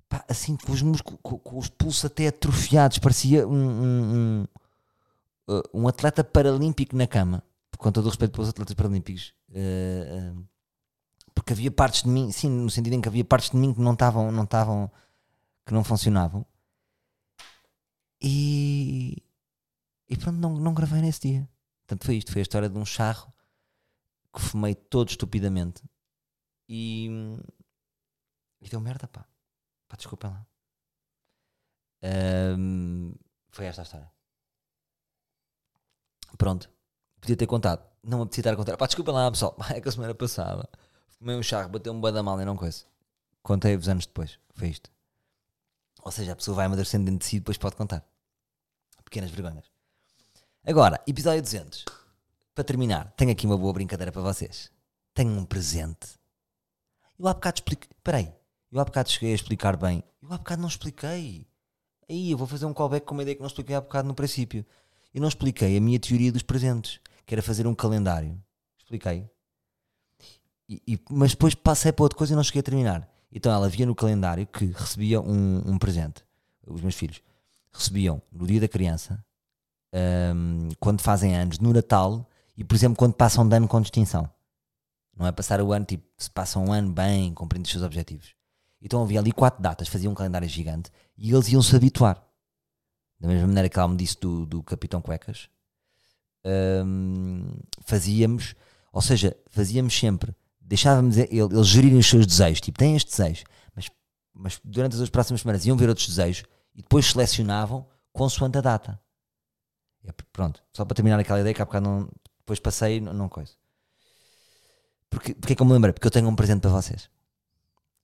pá, 0.07 0.25
assim 0.27 0.57
com 0.57 0.71
os 0.71 0.81
músculos, 0.81 1.19
com, 1.21 1.37
com 1.37 1.59
os 1.59 1.69
pulsos 1.69 2.03
até 2.05 2.29
atrofiados, 2.29 2.97
parecia 2.97 3.47
um, 3.47 3.53
um, 3.53 4.15
um, 4.15 5.53
uh, 5.53 5.63
um 5.71 5.87
atleta 5.87 6.23
paralímpico 6.23 6.95
na 6.95 7.05
cama, 7.05 7.43
com 7.77 7.91
todo 7.91 8.05
o 8.05 8.09
respeito 8.09 8.31
pelos 8.31 8.49
atletas 8.49 8.73
paralímpicos, 8.73 9.35
uh, 9.51 10.39
uh, 10.39 10.47
porque 11.39 11.53
havia 11.53 11.71
partes 11.71 12.03
de 12.03 12.09
mim, 12.09 12.29
sim, 12.33 12.49
no 12.49 12.69
sentido 12.69 12.93
em 12.93 13.01
que 13.01 13.07
havia 13.07 13.23
partes 13.23 13.51
de 13.51 13.55
mim 13.55 13.73
que 13.73 13.79
não 13.79 13.93
estavam, 13.93 14.29
não 14.29 14.43
estavam, 14.43 14.91
que 15.65 15.73
não 15.73 15.85
funcionavam, 15.85 16.45
e, 18.21 19.23
e 20.09 20.17
pronto, 20.17 20.37
não, 20.37 20.57
não 20.59 20.73
gravei 20.73 21.01
nesse 21.01 21.21
dia. 21.21 21.49
Portanto, 21.87 22.05
foi 22.05 22.17
isto, 22.17 22.33
foi 22.33 22.41
a 22.41 22.43
história 22.43 22.69
de 22.69 22.77
um 22.77 22.85
charro 22.85 23.33
que 24.33 24.41
fumei 24.41 24.75
todo 24.75 25.09
estupidamente 25.09 25.81
e, 26.67 27.07
e 28.61 28.67
deu 28.67 28.81
merda, 28.81 29.07
pá. 29.07 29.25
Pá, 29.87 29.95
desculpem 29.95 30.29
lá. 30.29 30.45
Ahm, 32.03 33.13
foi 33.49 33.65
esta 33.65 33.81
a 33.81 33.83
história. 33.83 34.11
Pronto. 36.37 36.69
Podia 37.21 37.37
ter 37.37 37.47
contado. 37.47 37.81
Não 38.03 38.17
me 38.17 38.23
apetecia 38.23 38.41
estar 38.41 38.53
a 38.53 38.55
contar. 38.57 38.77
Pá, 38.77 38.87
desculpa 38.87 39.11
lá, 39.13 39.31
pessoal. 39.31 39.55
É 39.73 39.79
que 39.79 39.87
a 39.87 39.91
semana 39.91 40.13
passada 40.13 40.69
fumei 41.19 41.35
um 41.35 41.43
charro, 41.43 41.69
bateu 41.69 41.93
um 41.93 42.01
bada 42.01 42.23
mal 42.23 42.41
e 42.41 42.45
não 42.45 42.55
coisa. 42.55 42.85
Contei-vos 43.43 43.87
anos 43.87 44.05
depois. 44.05 44.39
Foi 44.53 44.69
isto. 44.69 44.89
Ou 46.01 46.11
seja, 46.11 46.31
a 46.31 46.35
pessoa 46.35 46.55
vai 46.55 46.65
amadurecendo 46.65 47.05
dentro 47.05 47.19
de 47.19 47.25
si 47.25 47.35
e 47.35 47.39
depois 47.39 47.57
pode 47.57 47.75
contar. 47.75 48.03
Pequenas 49.03 49.29
vergonhas. 49.29 49.65
Agora, 50.65 51.01
episódio 51.05 51.41
200. 51.41 51.85
Para 52.55 52.63
terminar, 52.63 53.11
tenho 53.17 53.31
aqui 53.31 53.45
uma 53.45 53.57
boa 53.57 53.73
brincadeira 53.73 54.11
para 54.11 54.21
vocês. 54.21 54.71
Tenho 55.13 55.31
um 55.31 55.45
presente. 55.45 56.17
Eu 57.17 57.27
há 57.27 57.33
bocado 57.33 57.57
expliquei. 57.57 57.89
Peraí. 58.03 58.33
Eu 58.71 58.79
há 58.79 58.85
bocado 58.85 59.09
cheguei 59.09 59.31
a 59.31 59.35
explicar 59.35 59.75
bem. 59.75 60.03
Eu 60.21 60.31
há 60.31 60.37
bocado 60.37 60.61
não 60.61 60.69
expliquei. 60.69 61.47
Aí, 62.07 62.31
eu 62.31 62.37
vou 62.37 62.47
fazer 62.47 62.65
um 62.65 62.73
callback 62.73 63.05
com 63.05 63.13
uma 63.13 63.21
ideia 63.21 63.35
que 63.35 63.41
não 63.41 63.47
expliquei 63.47 63.75
há 63.75 63.81
bocado 63.81 64.07
no 64.07 64.15
princípio. 64.15 64.65
Eu 65.13 65.21
não 65.21 65.27
expliquei 65.27 65.75
a 65.75 65.81
minha 65.81 65.99
teoria 65.99 66.31
dos 66.31 66.43
presentes, 66.43 66.99
que 67.25 67.33
era 67.33 67.41
fazer 67.41 67.65
um 67.65 67.75
calendário. 67.75 68.41
Expliquei. 68.77 69.29
E, 70.69 70.81
e, 70.87 70.99
mas 71.09 71.31
depois 71.31 71.55
passei 71.55 71.91
para 71.91 72.03
outra 72.03 72.17
coisa 72.17 72.33
e 72.33 72.35
não 72.35 72.43
cheguei 72.43 72.59
a 72.59 72.63
terminar. 72.63 73.09
Então 73.31 73.51
ela 73.51 73.67
via 73.67 73.87
no 73.87 73.95
calendário 73.95 74.45
que 74.45 74.65
recebia 74.67 75.19
um, 75.19 75.63
um 75.65 75.79
presente. 75.79 76.23
Os 76.65 76.81
meus 76.81 76.93
filhos 76.93 77.21
recebiam 77.73 78.21
no 78.31 78.45
dia 78.45 78.61
da 78.61 78.67
criança, 78.67 79.23
um, 80.35 80.69
quando 80.79 81.01
fazem 81.01 81.35
anos, 81.35 81.57
no 81.57 81.73
Natal 81.73 82.29
e, 82.55 82.63
por 82.63 82.75
exemplo, 82.75 82.97
quando 82.97 83.13
passam 83.15 83.47
de 83.47 83.55
ano 83.55 83.67
com 83.67 83.81
distinção. 83.81 84.29
Não 85.17 85.25
é 85.25 85.31
passar 85.31 85.59
o 85.59 85.73
ano, 85.73 85.85
tipo, 85.85 86.05
se 86.17 86.29
passam 86.29 86.65
um 86.65 86.71
ano 86.71 86.93
bem, 86.93 87.33
cumprindo 87.33 87.65
os 87.65 87.71
seus 87.71 87.83
objetivos. 87.83 88.35
Então 88.81 89.01
havia 89.01 89.19
ali 89.19 89.31
quatro 89.31 89.61
datas, 89.61 89.87
fazia 89.87 90.09
um 90.09 90.13
calendário 90.13 90.47
gigante 90.47 90.91
e 91.17 91.33
eles 91.33 91.49
iam 91.49 91.63
se 91.63 91.75
habituar. 91.75 92.23
Da 93.19 93.27
mesma 93.27 93.47
maneira 93.47 93.67
que 93.67 93.77
ela 93.77 93.87
me 93.87 93.97
disse 93.97 94.17
do, 94.19 94.45
do 94.45 94.63
Capitão 94.63 95.01
Cuecas, 95.01 95.49
um, 96.85 97.51
fazíamos, 97.81 98.55
ou 98.93 99.01
seja, 99.01 99.35
fazíamos 99.49 99.97
sempre 99.97 100.33
deixávamos 100.69 101.17
eles 101.17 101.67
gerirem 101.67 101.97
os 101.97 102.07
seus 102.07 102.27
desejos, 102.27 102.61
tipo, 102.61 102.77
têm 102.77 102.95
este 102.95 103.09
desejo, 103.09 103.43
mas, 103.75 103.89
mas 104.31 104.61
durante 104.63 105.01
as 105.01 105.09
próximas 105.09 105.41
semanas 105.41 105.65
iam 105.65 105.75
ver 105.75 105.89
outros 105.89 106.07
desejos 106.07 106.43
e 106.75 106.83
depois 106.83 107.07
selecionavam 107.07 107.87
consoante 108.13 108.59
a 108.59 108.61
data. 108.61 109.01
É, 110.03 110.11
pronto, 110.31 110.63
só 110.71 110.85
para 110.85 110.93
terminar 110.93 111.19
aquela 111.19 111.39
ideia 111.39 111.55
que 111.55 111.61
há 111.61 111.65
bocado 111.65 111.89
não, 111.89 112.09
depois 112.37 112.59
passei, 112.59 113.01
não, 113.01 113.13
não 113.13 113.27
coisa. 113.27 113.51
Porque, 115.09 115.33
porque 115.33 115.53
é 115.53 115.55
que 115.55 115.61
eu 115.61 115.65
me 115.65 115.73
lembrei? 115.73 115.91
Porque 115.91 116.05
eu 116.05 116.11
tenho 116.11 116.29
um 116.29 116.35
presente 116.35 116.61
para 116.61 116.69
vocês. 116.69 117.09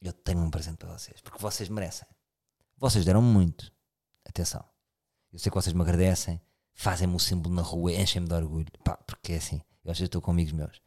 Eu 0.02 0.12
tenho 0.12 0.40
um 0.40 0.50
presente 0.50 0.78
para 0.78 0.98
vocês, 0.98 1.22
porque 1.22 1.38
vocês 1.38 1.70
merecem. 1.70 2.08
Vocês 2.78 3.06
deram 3.06 3.22
muito. 3.22 3.72
Atenção. 4.28 4.66
Eu 5.32 5.38
sei 5.38 5.52
que 5.52 5.56
vocês 5.56 5.74
me 5.74 5.82
agradecem, 5.82 6.42
fazem-me 6.74 7.16
o 7.16 7.20
símbolo 7.20 7.54
na 7.54 7.62
rua, 7.62 7.94
enchem-me 7.94 8.28
de 8.28 8.34
orgulho. 8.34 8.72
Pá, 8.84 8.98
porque 8.98 9.34
é 9.34 9.38
assim, 9.38 9.62
eu 9.84 9.94
que 9.94 10.04
estou 10.04 10.22
com 10.22 10.32
amigos 10.32 10.52
meus 10.52 10.82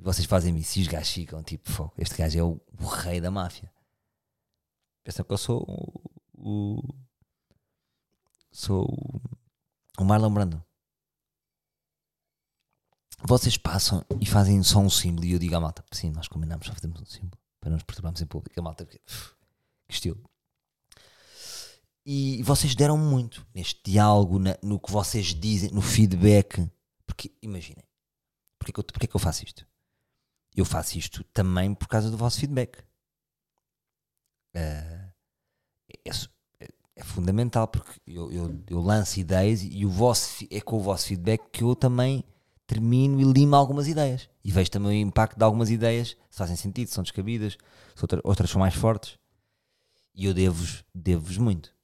e 0.00 0.02
vocês 0.02 0.26
fazem 0.26 0.56
isso 0.56 0.78
e 0.78 0.82
os 0.82 0.88
gajos 0.88 1.12
ficam 1.12 1.42
tipo, 1.42 1.70
fogo, 1.70 1.92
este 1.98 2.16
gajo 2.16 2.38
é 2.38 2.42
o, 2.42 2.58
o, 2.80 2.86
rei 2.86 3.20
da 3.20 3.30
máfia. 3.30 3.70
Pensam 5.04 5.22
que 5.22 5.32
eu 5.32 5.36
sou 5.36 5.62
o. 5.68 6.10
o 6.34 6.94
sou 8.50 8.86
o, 8.86 9.20
o 9.98 10.04
Marlon 10.04 10.32
Brando. 10.32 10.64
Vocês 13.22 13.58
passam 13.58 14.02
e 14.18 14.24
fazem 14.24 14.62
só 14.62 14.78
um 14.78 14.88
símbolo 14.88 15.26
e 15.26 15.32
eu 15.32 15.38
digo 15.38 15.54
à 15.54 15.60
malta, 15.60 15.84
sim, 15.92 16.10
nós 16.10 16.26
combinamos, 16.26 16.66
só 16.66 16.72
fazemos 16.72 16.98
um 17.02 17.04
símbolo 17.04 17.38
para 17.60 17.68
não 17.68 17.76
nos 17.76 17.84
perturbarmos 17.84 18.22
em 18.22 18.26
público. 18.26 18.58
A 18.58 18.62
malta, 18.62 18.86
que 18.86 18.98
estilo. 19.86 20.18
E 22.06 22.42
vocês 22.42 22.74
deram 22.74 22.96
muito 22.96 23.46
neste 23.54 23.82
diálogo, 23.84 24.38
na, 24.38 24.56
no 24.62 24.80
que 24.80 24.90
vocês 24.90 25.34
dizem, 25.34 25.70
no 25.70 25.82
feedback. 25.82 26.66
Porque, 27.06 27.30
imaginem, 27.42 27.84
porque 28.58 28.70
é 28.70 28.72
que 28.72 28.80
eu, 28.80 28.84
porque 28.84 29.04
é 29.04 29.08
que 29.08 29.14
eu 29.14 29.20
faço 29.20 29.44
isto? 29.44 29.68
Eu 30.56 30.64
faço 30.64 30.98
isto 30.98 31.24
também 31.32 31.74
por 31.74 31.88
causa 31.88 32.10
do 32.10 32.16
vosso 32.16 32.40
feedback. 32.40 32.78
Uh, 34.54 35.10
é, 36.04 36.68
é, 36.96 37.04
fundamental 37.04 37.68
porque 37.68 38.00
eu, 38.06 38.32
eu, 38.32 38.64
eu, 38.68 38.80
lanço 38.80 39.20
ideias 39.20 39.62
e 39.62 39.86
o 39.86 39.90
vosso, 39.90 40.44
é 40.50 40.60
com 40.60 40.76
o 40.76 40.80
vosso 40.80 41.06
feedback 41.06 41.42
que 41.52 41.62
eu 41.62 41.74
também 41.76 42.24
termino 42.66 43.20
e 43.20 43.24
limo 43.24 43.56
algumas 43.56 43.88
ideias. 43.88 44.28
E 44.44 44.50
vejo 44.50 44.70
também 44.70 45.04
o 45.04 45.08
impacto 45.08 45.36
de 45.36 45.44
algumas 45.44 45.70
ideias, 45.70 46.16
se 46.30 46.38
fazem 46.38 46.56
sentido, 46.56 46.88
se 46.88 46.94
são 46.94 47.02
descabidas, 47.02 47.56
se 47.94 48.04
outras, 48.04 48.20
outras 48.24 48.50
são 48.50 48.60
mais 48.60 48.74
fortes. 48.74 49.18
E 50.14 50.26
eu 50.26 50.34
devo-vos 50.34 50.84
devo 50.94 51.42
muito 51.42 51.74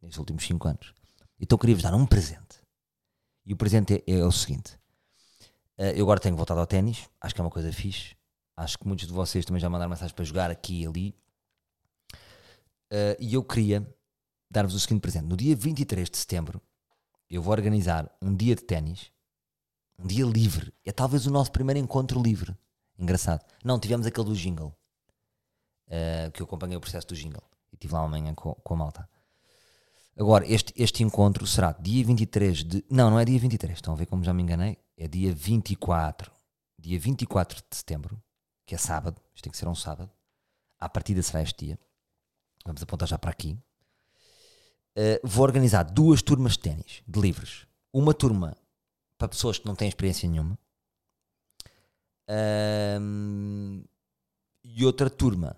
nestes 0.00 0.18
últimos 0.18 0.44
5 0.46 0.68
anos. 0.68 0.94
Então 1.38 1.58
queria-vos 1.58 1.82
dar 1.82 1.94
um 1.94 2.06
presente. 2.06 2.60
E 3.44 3.52
o 3.52 3.56
presente 3.56 4.02
é, 4.06 4.12
é 4.12 4.24
o 4.24 4.32
seguinte: 4.32 4.74
uh, 5.78 5.82
eu 5.94 6.04
agora 6.04 6.20
tenho 6.20 6.36
voltado 6.36 6.60
ao 6.60 6.66
ténis, 6.66 7.08
acho 7.20 7.34
que 7.34 7.40
é 7.40 7.44
uma 7.44 7.50
coisa 7.50 7.72
fixe. 7.72 8.15
Acho 8.56 8.78
que 8.78 8.86
muitos 8.86 9.06
de 9.06 9.12
vocês 9.12 9.44
também 9.44 9.60
já 9.60 9.68
mandaram 9.68 9.90
mensagens 9.90 10.12
para 10.12 10.24
jogar 10.24 10.50
aqui 10.50 10.82
e 10.82 10.86
ali. 10.86 11.14
Uh, 12.90 13.16
e 13.20 13.34
eu 13.34 13.44
queria 13.44 13.86
dar-vos 14.50 14.74
o 14.74 14.80
seguinte 14.80 15.02
presente. 15.02 15.26
No 15.26 15.36
dia 15.36 15.54
23 15.54 16.08
de 16.08 16.16
setembro, 16.16 16.62
eu 17.28 17.42
vou 17.42 17.52
organizar 17.52 18.10
um 18.22 18.34
dia 18.34 18.54
de 18.54 18.62
ténis, 18.62 19.12
um 19.98 20.06
dia 20.06 20.24
livre. 20.24 20.72
É 20.86 20.92
talvez 20.92 21.26
o 21.26 21.30
nosso 21.30 21.52
primeiro 21.52 21.78
encontro 21.78 22.22
livre. 22.22 22.56
Engraçado. 22.98 23.44
Não, 23.62 23.78
tivemos 23.78 24.06
aquele 24.06 24.26
do 24.26 24.34
jingle, 24.34 24.74
uh, 25.88 26.30
que 26.32 26.40
eu 26.40 26.46
acompanhei 26.46 26.78
o 26.78 26.80
processo 26.80 27.08
do 27.08 27.14
jingle. 27.14 27.42
E 27.70 27.74
estive 27.74 27.92
lá 27.92 28.00
amanhã 28.00 28.34
com, 28.34 28.54
com 28.54 28.74
a 28.74 28.76
malta. 28.76 29.06
Agora, 30.16 30.50
este, 30.50 30.72
este 30.74 31.02
encontro 31.02 31.46
será 31.46 31.72
dia 31.72 32.02
23 32.02 32.64
de. 32.64 32.84
Não, 32.88 33.10
não 33.10 33.20
é 33.20 33.24
dia 33.26 33.38
23, 33.38 33.76
estão 33.76 33.92
a 33.92 33.96
ver 33.96 34.06
como 34.06 34.24
já 34.24 34.32
me 34.32 34.42
enganei? 34.42 34.78
É 34.96 35.06
dia 35.06 35.30
24. 35.30 36.32
Dia 36.78 36.98
24 36.98 37.62
de 37.68 37.76
setembro 37.76 38.22
que 38.66 38.74
é 38.74 38.78
sábado, 38.78 39.20
isto 39.32 39.44
tem 39.44 39.50
que 39.52 39.56
ser 39.56 39.68
um 39.68 39.74
sábado, 39.74 40.10
à 40.78 40.88
partida 40.88 41.22
será 41.22 41.40
este 41.42 41.66
dia, 41.66 41.78
vamos 42.64 42.82
apontar 42.82 43.08
já 43.08 43.16
para 43.16 43.30
aqui, 43.30 43.56
uh, 44.96 45.26
vou 45.26 45.44
organizar 45.44 45.84
duas 45.84 46.20
turmas 46.20 46.52
de 46.52 46.58
ténis, 46.58 47.02
de 47.06 47.20
livres. 47.20 47.66
Uma 47.92 48.12
turma 48.12 48.56
para 49.16 49.28
pessoas 49.28 49.58
que 49.58 49.66
não 49.66 49.74
têm 49.74 49.88
experiência 49.88 50.28
nenhuma 50.28 50.58
um, 53.00 53.82
e 54.62 54.84
outra 54.84 55.08
turma 55.08 55.56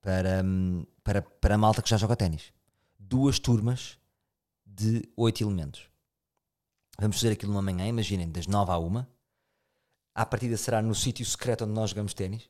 para, 0.00 0.44
para, 1.02 1.22
para 1.22 1.54
a 1.54 1.58
malta 1.58 1.82
que 1.82 1.88
já 1.88 1.96
joga 1.96 2.14
ténis. 2.14 2.52
Duas 2.98 3.38
turmas 3.38 3.98
de 4.64 5.02
oito 5.16 5.42
elementos. 5.42 5.88
Vamos 6.98 7.16
fazer 7.16 7.32
aquilo 7.32 7.52
numa 7.52 7.62
manhã, 7.62 7.88
imaginem, 7.88 8.30
das 8.30 8.46
nove 8.46 8.70
à 8.70 8.78
uma 8.78 9.08
à 10.14 10.24
partida 10.24 10.56
será 10.56 10.80
no 10.80 10.94
sítio 10.94 11.24
secreto 11.26 11.64
onde 11.64 11.72
nós 11.72 11.90
jogamos 11.90 12.14
ténis 12.14 12.48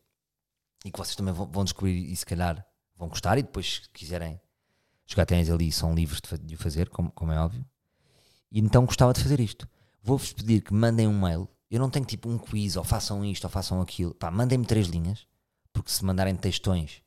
e 0.84 0.90
que 0.90 0.98
vocês 0.98 1.16
também 1.16 1.32
vão, 1.32 1.64
descobrir 1.64 2.10
e 2.10 2.14
se 2.14 2.26
calhar 2.26 2.64
vão 2.96 3.08
gostar 3.08 3.38
e 3.38 3.42
depois 3.42 3.82
se 3.82 3.90
quiserem 3.90 4.40
jogar 5.06 5.26
ténis 5.26 5.50
ali 5.50 5.72
são 5.72 5.94
livres 5.94 6.20
de 6.42 6.54
o 6.54 6.58
fazer, 6.58 6.88
como, 6.90 7.10
como 7.12 7.32
é 7.32 7.40
óbvio. 7.40 7.64
E 8.50 8.60
então 8.60 8.84
gostava 8.84 9.12
de 9.12 9.22
fazer 9.22 9.40
isto. 9.40 9.68
Vou-vos 10.02 10.32
pedir 10.32 10.60
que 10.60 10.74
mandem 10.74 11.08
um 11.08 11.18
mail. 11.18 11.48
Eu 11.70 11.80
não 11.80 11.90
tenho 11.90 12.04
tipo 12.04 12.28
um 12.28 12.38
quiz 12.38 12.76
ou 12.76 12.84
façam 12.84 13.24
isto 13.24 13.44
ou 13.44 13.50
façam 13.50 13.80
aquilo. 13.80 14.14
Pá, 14.14 14.30
mandem-me 14.30 14.66
três 14.66 14.86
linhas, 14.86 15.26
porque 15.72 15.90
se 15.90 16.04
mandarem 16.04 16.36
textões 16.36 17.02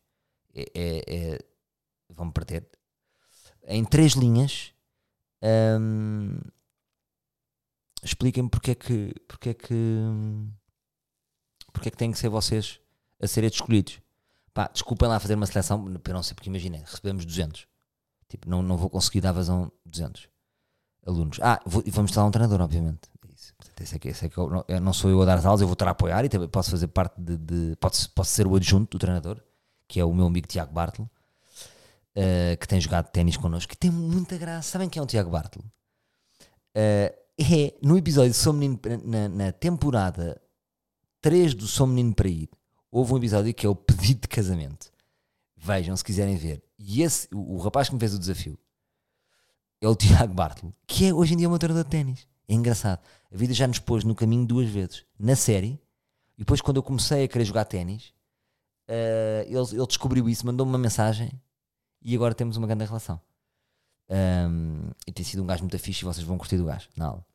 é, 0.53 0.65
é, 0.73 1.03
é, 1.07 1.39
vão-me 2.09 2.31
perder. 2.31 2.67
Em 3.67 3.85
três 3.85 4.13
linhas, 4.13 4.73
hum, 5.79 6.39
expliquem-me 8.03 8.49
porque 8.49 8.71
é 8.71 8.75
que 8.75 9.13
porque 9.27 9.49
é 9.49 9.53
que 9.53 9.75
porque 11.71 11.89
é 11.89 11.91
que 11.91 11.97
têm 11.97 12.11
que 12.11 12.17
ser 12.17 12.29
vocês 12.29 12.79
a 13.21 13.27
serem 13.27 13.49
escolhidos. 13.49 13.99
Pá, 14.53 14.69
desculpem 14.71 15.07
lá 15.07 15.19
fazer 15.19 15.35
uma 15.35 15.45
seleção, 15.45 15.85
eu 15.87 16.13
não 16.13 16.23
sei 16.23 16.33
porque 16.33 16.49
imaginem, 16.49 16.81
recebemos 16.81 17.25
200. 17.25 17.67
Tipo, 18.27 18.49
não, 18.49 18.61
não 18.61 18.75
vou 18.75 18.89
conseguir 18.89 19.21
dar 19.21 19.31
vazão 19.31 19.71
200 19.85 20.27
alunos. 21.05 21.39
Ah, 21.41 21.59
vou, 21.65 21.83
vamos 21.87 22.11
estar 22.11 22.25
um 22.25 22.31
treinador, 22.31 22.61
obviamente. 22.61 23.09
Isso. 23.33 23.53
Esse 23.79 23.95
é 23.95 23.99
que, 23.99 24.07
esse 24.07 24.25
é 24.25 24.29
que 24.29 24.37
eu, 24.37 24.49
não, 24.49 24.65
eu 24.67 24.81
não 24.81 24.93
sou 24.93 25.11
eu 25.11 25.21
a 25.21 25.25
dar 25.25 25.37
as 25.37 25.45
aulas, 25.45 25.61
eu 25.61 25.67
vou 25.67 25.73
estar 25.73 25.87
a 25.87 25.91
apoiar 25.91 26.25
e 26.25 26.29
também 26.29 26.49
posso 26.49 26.71
fazer 26.71 26.87
parte 26.87 27.21
de. 27.21 27.37
de 27.37 27.75
posso, 27.75 28.09
posso 28.11 28.31
ser 28.31 28.47
o 28.47 28.55
adjunto 28.55 28.97
do 28.97 28.99
treinador, 28.99 29.39
que 29.87 29.99
é 29.99 30.05
o 30.05 30.13
meu 30.13 30.25
amigo 30.25 30.47
Tiago 30.47 30.73
Bartolo, 30.73 31.09
uh, 32.15 32.57
que 32.59 32.67
tem 32.67 32.81
jogado 32.81 33.09
ténis 33.11 33.37
connosco, 33.37 33.69
que 33.69 33.77
tem 33.77 33.91
muita 33.91 34.37
graça. 34.37 34.71
Sabem 34.71 34.89
quem 34.89 34.99
é 34.99 35.03
o 35.03 35.05
Tiago 35.05 35.29
Bartolo? 35.29 35.65
Uh, 36.75 37.26
é 37.37 37.75
no 37.81 37.97
episódio 37.97 38.31
de 38.31 38.37
Sou 38.37 38.51
Menino, 38.51 38.79
na, 39.05 39.29
na 39.29 39.51
temporada 39.51 40.41
3 41.21 41.53
do 41.53 41.67
Sou 41.67 41.85
Menino 41.85 42.13
para 42.13 42.27
Ir, 42.27 42.49
houve 42.91 43.13
um 43.13 43.17
episódio 43.17 43.53
que 43.53 43.65
é 43.65 43.69
o 43.69 43.75
pedido 43.75 44.21
de 44.21 44.27
casamento. 44.27 44.91
Vejam 45.55 45.95
se 45.95 46.03
quiserem 46.03 46.35
ver. 46.35 46.63
E 46.79 47.01
esse, 47.01 47.27
o, 47.33 47.55
o 47.55 47.57
rapaz 47.59 47.89
que 47.89 47.95
me 47.95 47.99
fez 47.99 48.13
o 48.13 48.19
desafio 48.19 48.57
é 49.79 49.87
o 49.87 49.95
Tiago 49.95 50.33
Bartolo, 50.33 50.73
que 50.87 51.05
é 51.05 51.13
hoje 51.13 51.33
em 51.33 51.37
dia 51.37 51.49
um 51.49 51.57
treinador 51.57 51.83
de 51.83 51.89
ténis. 51.89 52.27
É 52.47 52.53
engraçado. 52.53 52.99
A 53.31 53.37
vida 53.37 53.53
já 53.53 53.67
nos 53.67 53.79
pôs 53.79 54.03
no 54.03 54.15
caminho 54.15 54.45
duas 54.45 54.69
vezes. 54.69 55.05
Na 55.19 55.35
série, 55.35 55.79
e 56.37 56.39
depois 56.39 56.61
quando 56.61 56.77
eu 56.77 56.83
comecei 56.83 57.23
a 57.23 57.27
querer 57.27 57.45
jogar 57.45 57.65
ténis, 57.65 58.13
uh, 58.87 59.43
ele, 59.45 59.57
ele 59.57 59.87
descobriu 59.87 60.27
isso, 60.29 60.45
mandou-me 60.45 60.71
uma 60.71 60.77
mensagem 60.77 61.31
e 62.01 62.15
agora 62.15 62.33
temos 62.33 62.57
uma 62.57 62.65
grande 62.65 62.85
relação. 62.85 63.19
Um, 64.09 64.89
e 65.05 65.11
tem 65.11 65.25
sido 65.25 65.43
um 65.43 65.47
gajo 65.47 65.61
muito 65.61 65.77
fixe 65.77 66.03
e 66.03 66.05
vocês 66.05 66.25
vão 66.25 66.37
curtir 66.37 66.57
do 66.57 66.65
gajo 66.65 66.87
na 66.95 67.07
aula. 67.07 67.25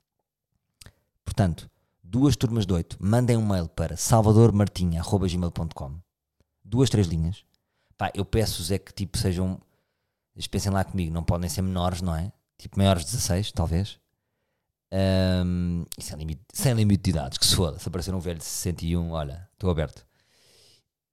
Portanto, 1.24 1.70
duas 2.02 2.36
turmas 2.36 2.66
de 2.66 2.72
oito, 2.72 2.96
mandem 3.00 3.36
um 3.36 3.46
mail 3.46 3.68
para 3.68 3.96
salvadormartinha.gmail.com 3.96 6.00
duas, 6.72 6.88
três 6.88 7.06
linhas. 7.06 7.44
Pá, 7.98 8.10
eu 8.14 8.24
peço-vos 8.24 8.70
é 8.70 8.78
que 8.78 8.92
tipo 8.92 9.18
sejam, 9.18 9.60
eles 10.34 10.46
pensem 10.46 10.72
lá 10.72 10.82
comigo, 10.82 11.12
não 11.12 11.22
podem 11.22 11.48
ser 11.48 11.62
menores, 11.62 12.00
não 12.00 12.16
é? 12.16 12.32
Tipo 12.58 12.78
maiores 12.78 13.04
de 13.04 13.12
16, 13.12 13.52
talvez. 13.52 14.00
Um, 14.92 15.84
e 15.98 16.02
sem 16.02 16.18
limite, 16.18 16.42
sem 16.52 16.74
limite 16.74 17.02
de 17.02 17.10
idades, 17.10 17.38
que 17.38 17.46
se 17.46 17.54
foda. 17.54 17.78
Se 17.78 17.88
aparecer 17.88 18.14
um 18.14 18.20
velho 18.20 18.38
de 18.38 18.44
61, 18.44 19.10
olha, 19.10 19.48
estou 19.52 19.70
aberto. 19.70 20.06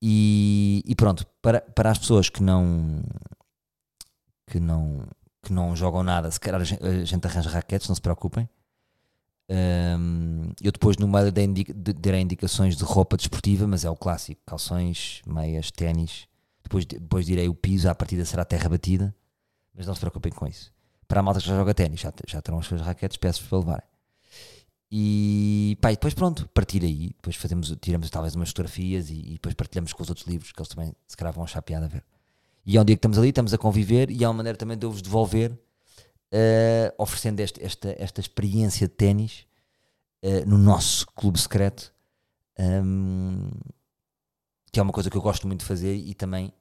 E, 0.02 0.82
e, 0.86 0.96
pronto, 0.96 1.26
para, 1.42 1.62
para 1.62 1.92
as 1.92 1.98
pessoas 1.98 2.30
que 2.30 2.42
não 2.42 3.04
que 4.48 4.60
não 4.60 5.06
que 5.42 5.54
não 5.54 5.76
jogam 5.76 6.04
nada, 6.04 6.30
se 6.30 6.40
calhar 6.40 6.62
a 6.62 6.64
gente, 6.64 7.26
arranja 7.26 7.50
raquetes, 7.50 7.88
não 7.88 7.96
se 7.96 8.02
preocupem. 8.02 8.50
Um, 9.50 10.52
eu 10.62 10.72
depois 10.72 10.98
no 10.98 11.08
meio 11.08 11.32
darei 11.32 12.22
indicações 12.22 12.76
de 12.76 12.84
roupa 12.84 13.18
desportiva, 13.18 13.66
mas 13.66 13.84
é 13.84 13.90
o 13.90 13.96
clássico: 13.96 14.42
calções, 14.46 15.22
meias, 15.26 15.72
ténis. 15.72 16.28
Depois, 16.64 16.86
depois 16.86 17.26
direi 17.26 17.50
o 17.50 17.56
piso, 17.56 17.90
à 17.90 17.96
partida 17.96 18.24
será 18.26 18.46
terra 18.46 18.70
batida, 18.70 19.16
mas 19.74 19.88
não 19.88 19.96
se 19.96 20.00
preocupem 20.00 20.32
com 20.32 20.46
isso. 20.46 20.72
Para 21.08 21.22
a 21.22 21.24
malta 21.24 21.40
que 21.40 21.48
já 21.48 21.56
joga 21.56 21.74
ténis, 21.74 22.00
já, 22.00 22.14
já 22.28 22.42
terão 22.42 22.60
as 22.60 22.68
suas 22.68 22.82
raquetes, 22.82 23.18
peço-vos 23.18 23.50
para 23.50 23.58
levarem. 23.58 23.90
E, 24.92 25.78
pá, 25.82 25.92
e 25.92 25.96
depois 25.96 26.14
pronto, 26.14 26.48
partir 26.50 26.84
aí, 26.84 27.10
depois 27.10 27.36
fazemos, 27.36 27.76
tiramos 27.82 28.10
talvez 28.10 28.36
umas 28.36 28.50
fotografias 28.50 29.10
e, 29.10 29.20
e, 29.20 29.34
depois 29.34 29.54
partilhamos 29.56 29.94
com 29.94 30.02
os 30.02 30.10
outros 30.10 30.28
livros, 30.28 30.52
que 30.52 30.60
eles 30.60 30.70
também 30.70 30.94
se 31.08 31.16
calhar 31.16 31.34
vão 31.34 31.44
achar 31.44 31.62
piada 31.62 31.86
a 31.86 31.90
ver. 31.90 32.04
E 32.66 32.78
é 32.78 32.82
um 32.82 32.86
dia 32.86 32.96
que 32.96 33.00
estamos 33.00 33.18
ali, 33.18 33.30
estamos 33.30 33.54
a 33.54 33.58
conviver 33.58 34.10
e 34.12 34.24
é 34.24 34.28
uma 34.28 34.36
maneira 34.36 34.58
também 34.58 34.78
de 34.78 34.86
eu 34.86 34.92
vos 34.92 35.02
devolver, 35.02 35.52
uh, 35.52 36.94
oferecendo 36.98 37.40
este, 37.40 37.64
esta, 37.64 37.96
esta 37.98 38.22
experiência 38.22 38.88
de 38.88 38.94
ténis 38.94 39.46
uh, 40.24 40.48
no 40.48 40.58
nosso 40.58 41.08
clube 41.08 41.40
secreto, 41.40 41.94
um, 42.60 43.50
que 44.72 44.80
é 44.80 44.84
uma 44.84 44.94
coisa 44.94 45.10
que 45.10 45.18
eu 45.18 45.22
gosto 45.22 45.48
muito 45.48 45.62
de 45.62 45.66
fazer 45.66 45.96
e 45.96 46.14
também 46.14 46.54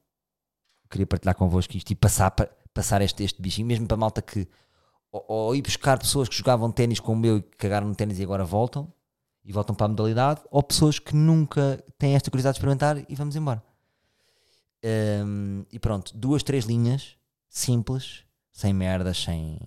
queria 0.91 1.07
partilhar 1.07 1.35
convosco 1.35 1.77
isto 1.77 1.91
e 1.91 1.95
passar, 1.95 2.31
passar 2.73 3.03
este, 3.03 3.23
este 3.23 3.43
bichinho, 3.43 3.67
mesmo 3.67 3.87
para 3.87 3.97
a 3.97 3.99
malta 3.99 4.23
que 4.23 4.49
ou, 5.11 5.25
ou 5.29 5.57
ir 5.57 5.63
buscar 5.63 5.99
pessoas 5.99 6.29
que 6.29 6.37
jogavam 6.37 6.71
ténis 6.71 7.01
com 7.01 7.13
o 7.13 7.17
meu 7.17 7.39
e 7.39 7.43
cagaram 7.43 7.89
no 7.89 7.95
ténis 7.95 8.19
e 8.19 8.23
agora 8.23 8.45
voltam 8.45 8.93
e 9.45 9.53
voltam 9.53 9.75
para 9.75 9.87
a 9.87 9.89
modalidade, 9.89 10.43
ou 10.51 10.63
pessoas 10.63 10.99
que 10.99 11.15
nunca 11.15 11.83
têm 11.97 12.15
esta 12.15 12.31
curiosidade 12.31 12.55
de 12.55 12.59
experimentar 12.59 13.03
e 13.09 13.15
vamos 13.15 13.35
embora. 13.35 13.63
Um, 14.85 15.65
e 15.73 15.79
pronto, 15.79 16.17
duas, 16.17 16.43
três 16.43 16.65
linhas 16.65 17.17
simples, 17.49 18.25
sem 18.53 18.73
merdas, 18.73 19.19
sem, 19.19 19.59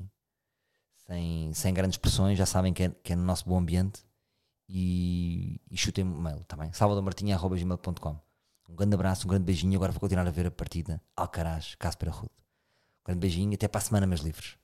sem, 1.07 1.53
sem 1.53 1.73
grandes 1.73 1.97
pressões, 1.97 2.37
já 2.37 2.45
sabem 2.45 2.73
que 2.73 2.83
é, 2.83 2.89
que 2.89 3.13
é 3.13 3.15
no 3.15 3.23
nosso 3.23 3.47
bom 3.47 3.57
ambiente. 3.57 4.03
E, 4.73 5.59
e 5.69 5.75
chutem 5.75 6.05
mail 6.05 6.45
também, 6.45 6.71
salvadormartinha.gmail.com. 6.71 8.19
Um 8.69 8.75
grande 8.75 8.95
abraço, 8.95 9.27
um 9.27 9.29
grande 9.29 9.43
beijinho. 9.43 9.75
Agora 9.75 9.91
vou 9.91 9.99
continuar 9.99 10.25
a 10.25 10.31
ver 10.31 10.47
a 10.47 10.51
partida 10.51 11.01
Alcaraz, 11.13 11.75
Casper 11.75 12.09
Rude. 12.09 12.31
Um 13.01 13.05
grande 13.05 13.19
beijinho, 13.19 13.53
até 13.53 13.67
para 13.67 13.79
a 13.79 13.81
semana, 13.81 14.07
meus 14.07 14.21
livros. 14.21 14.60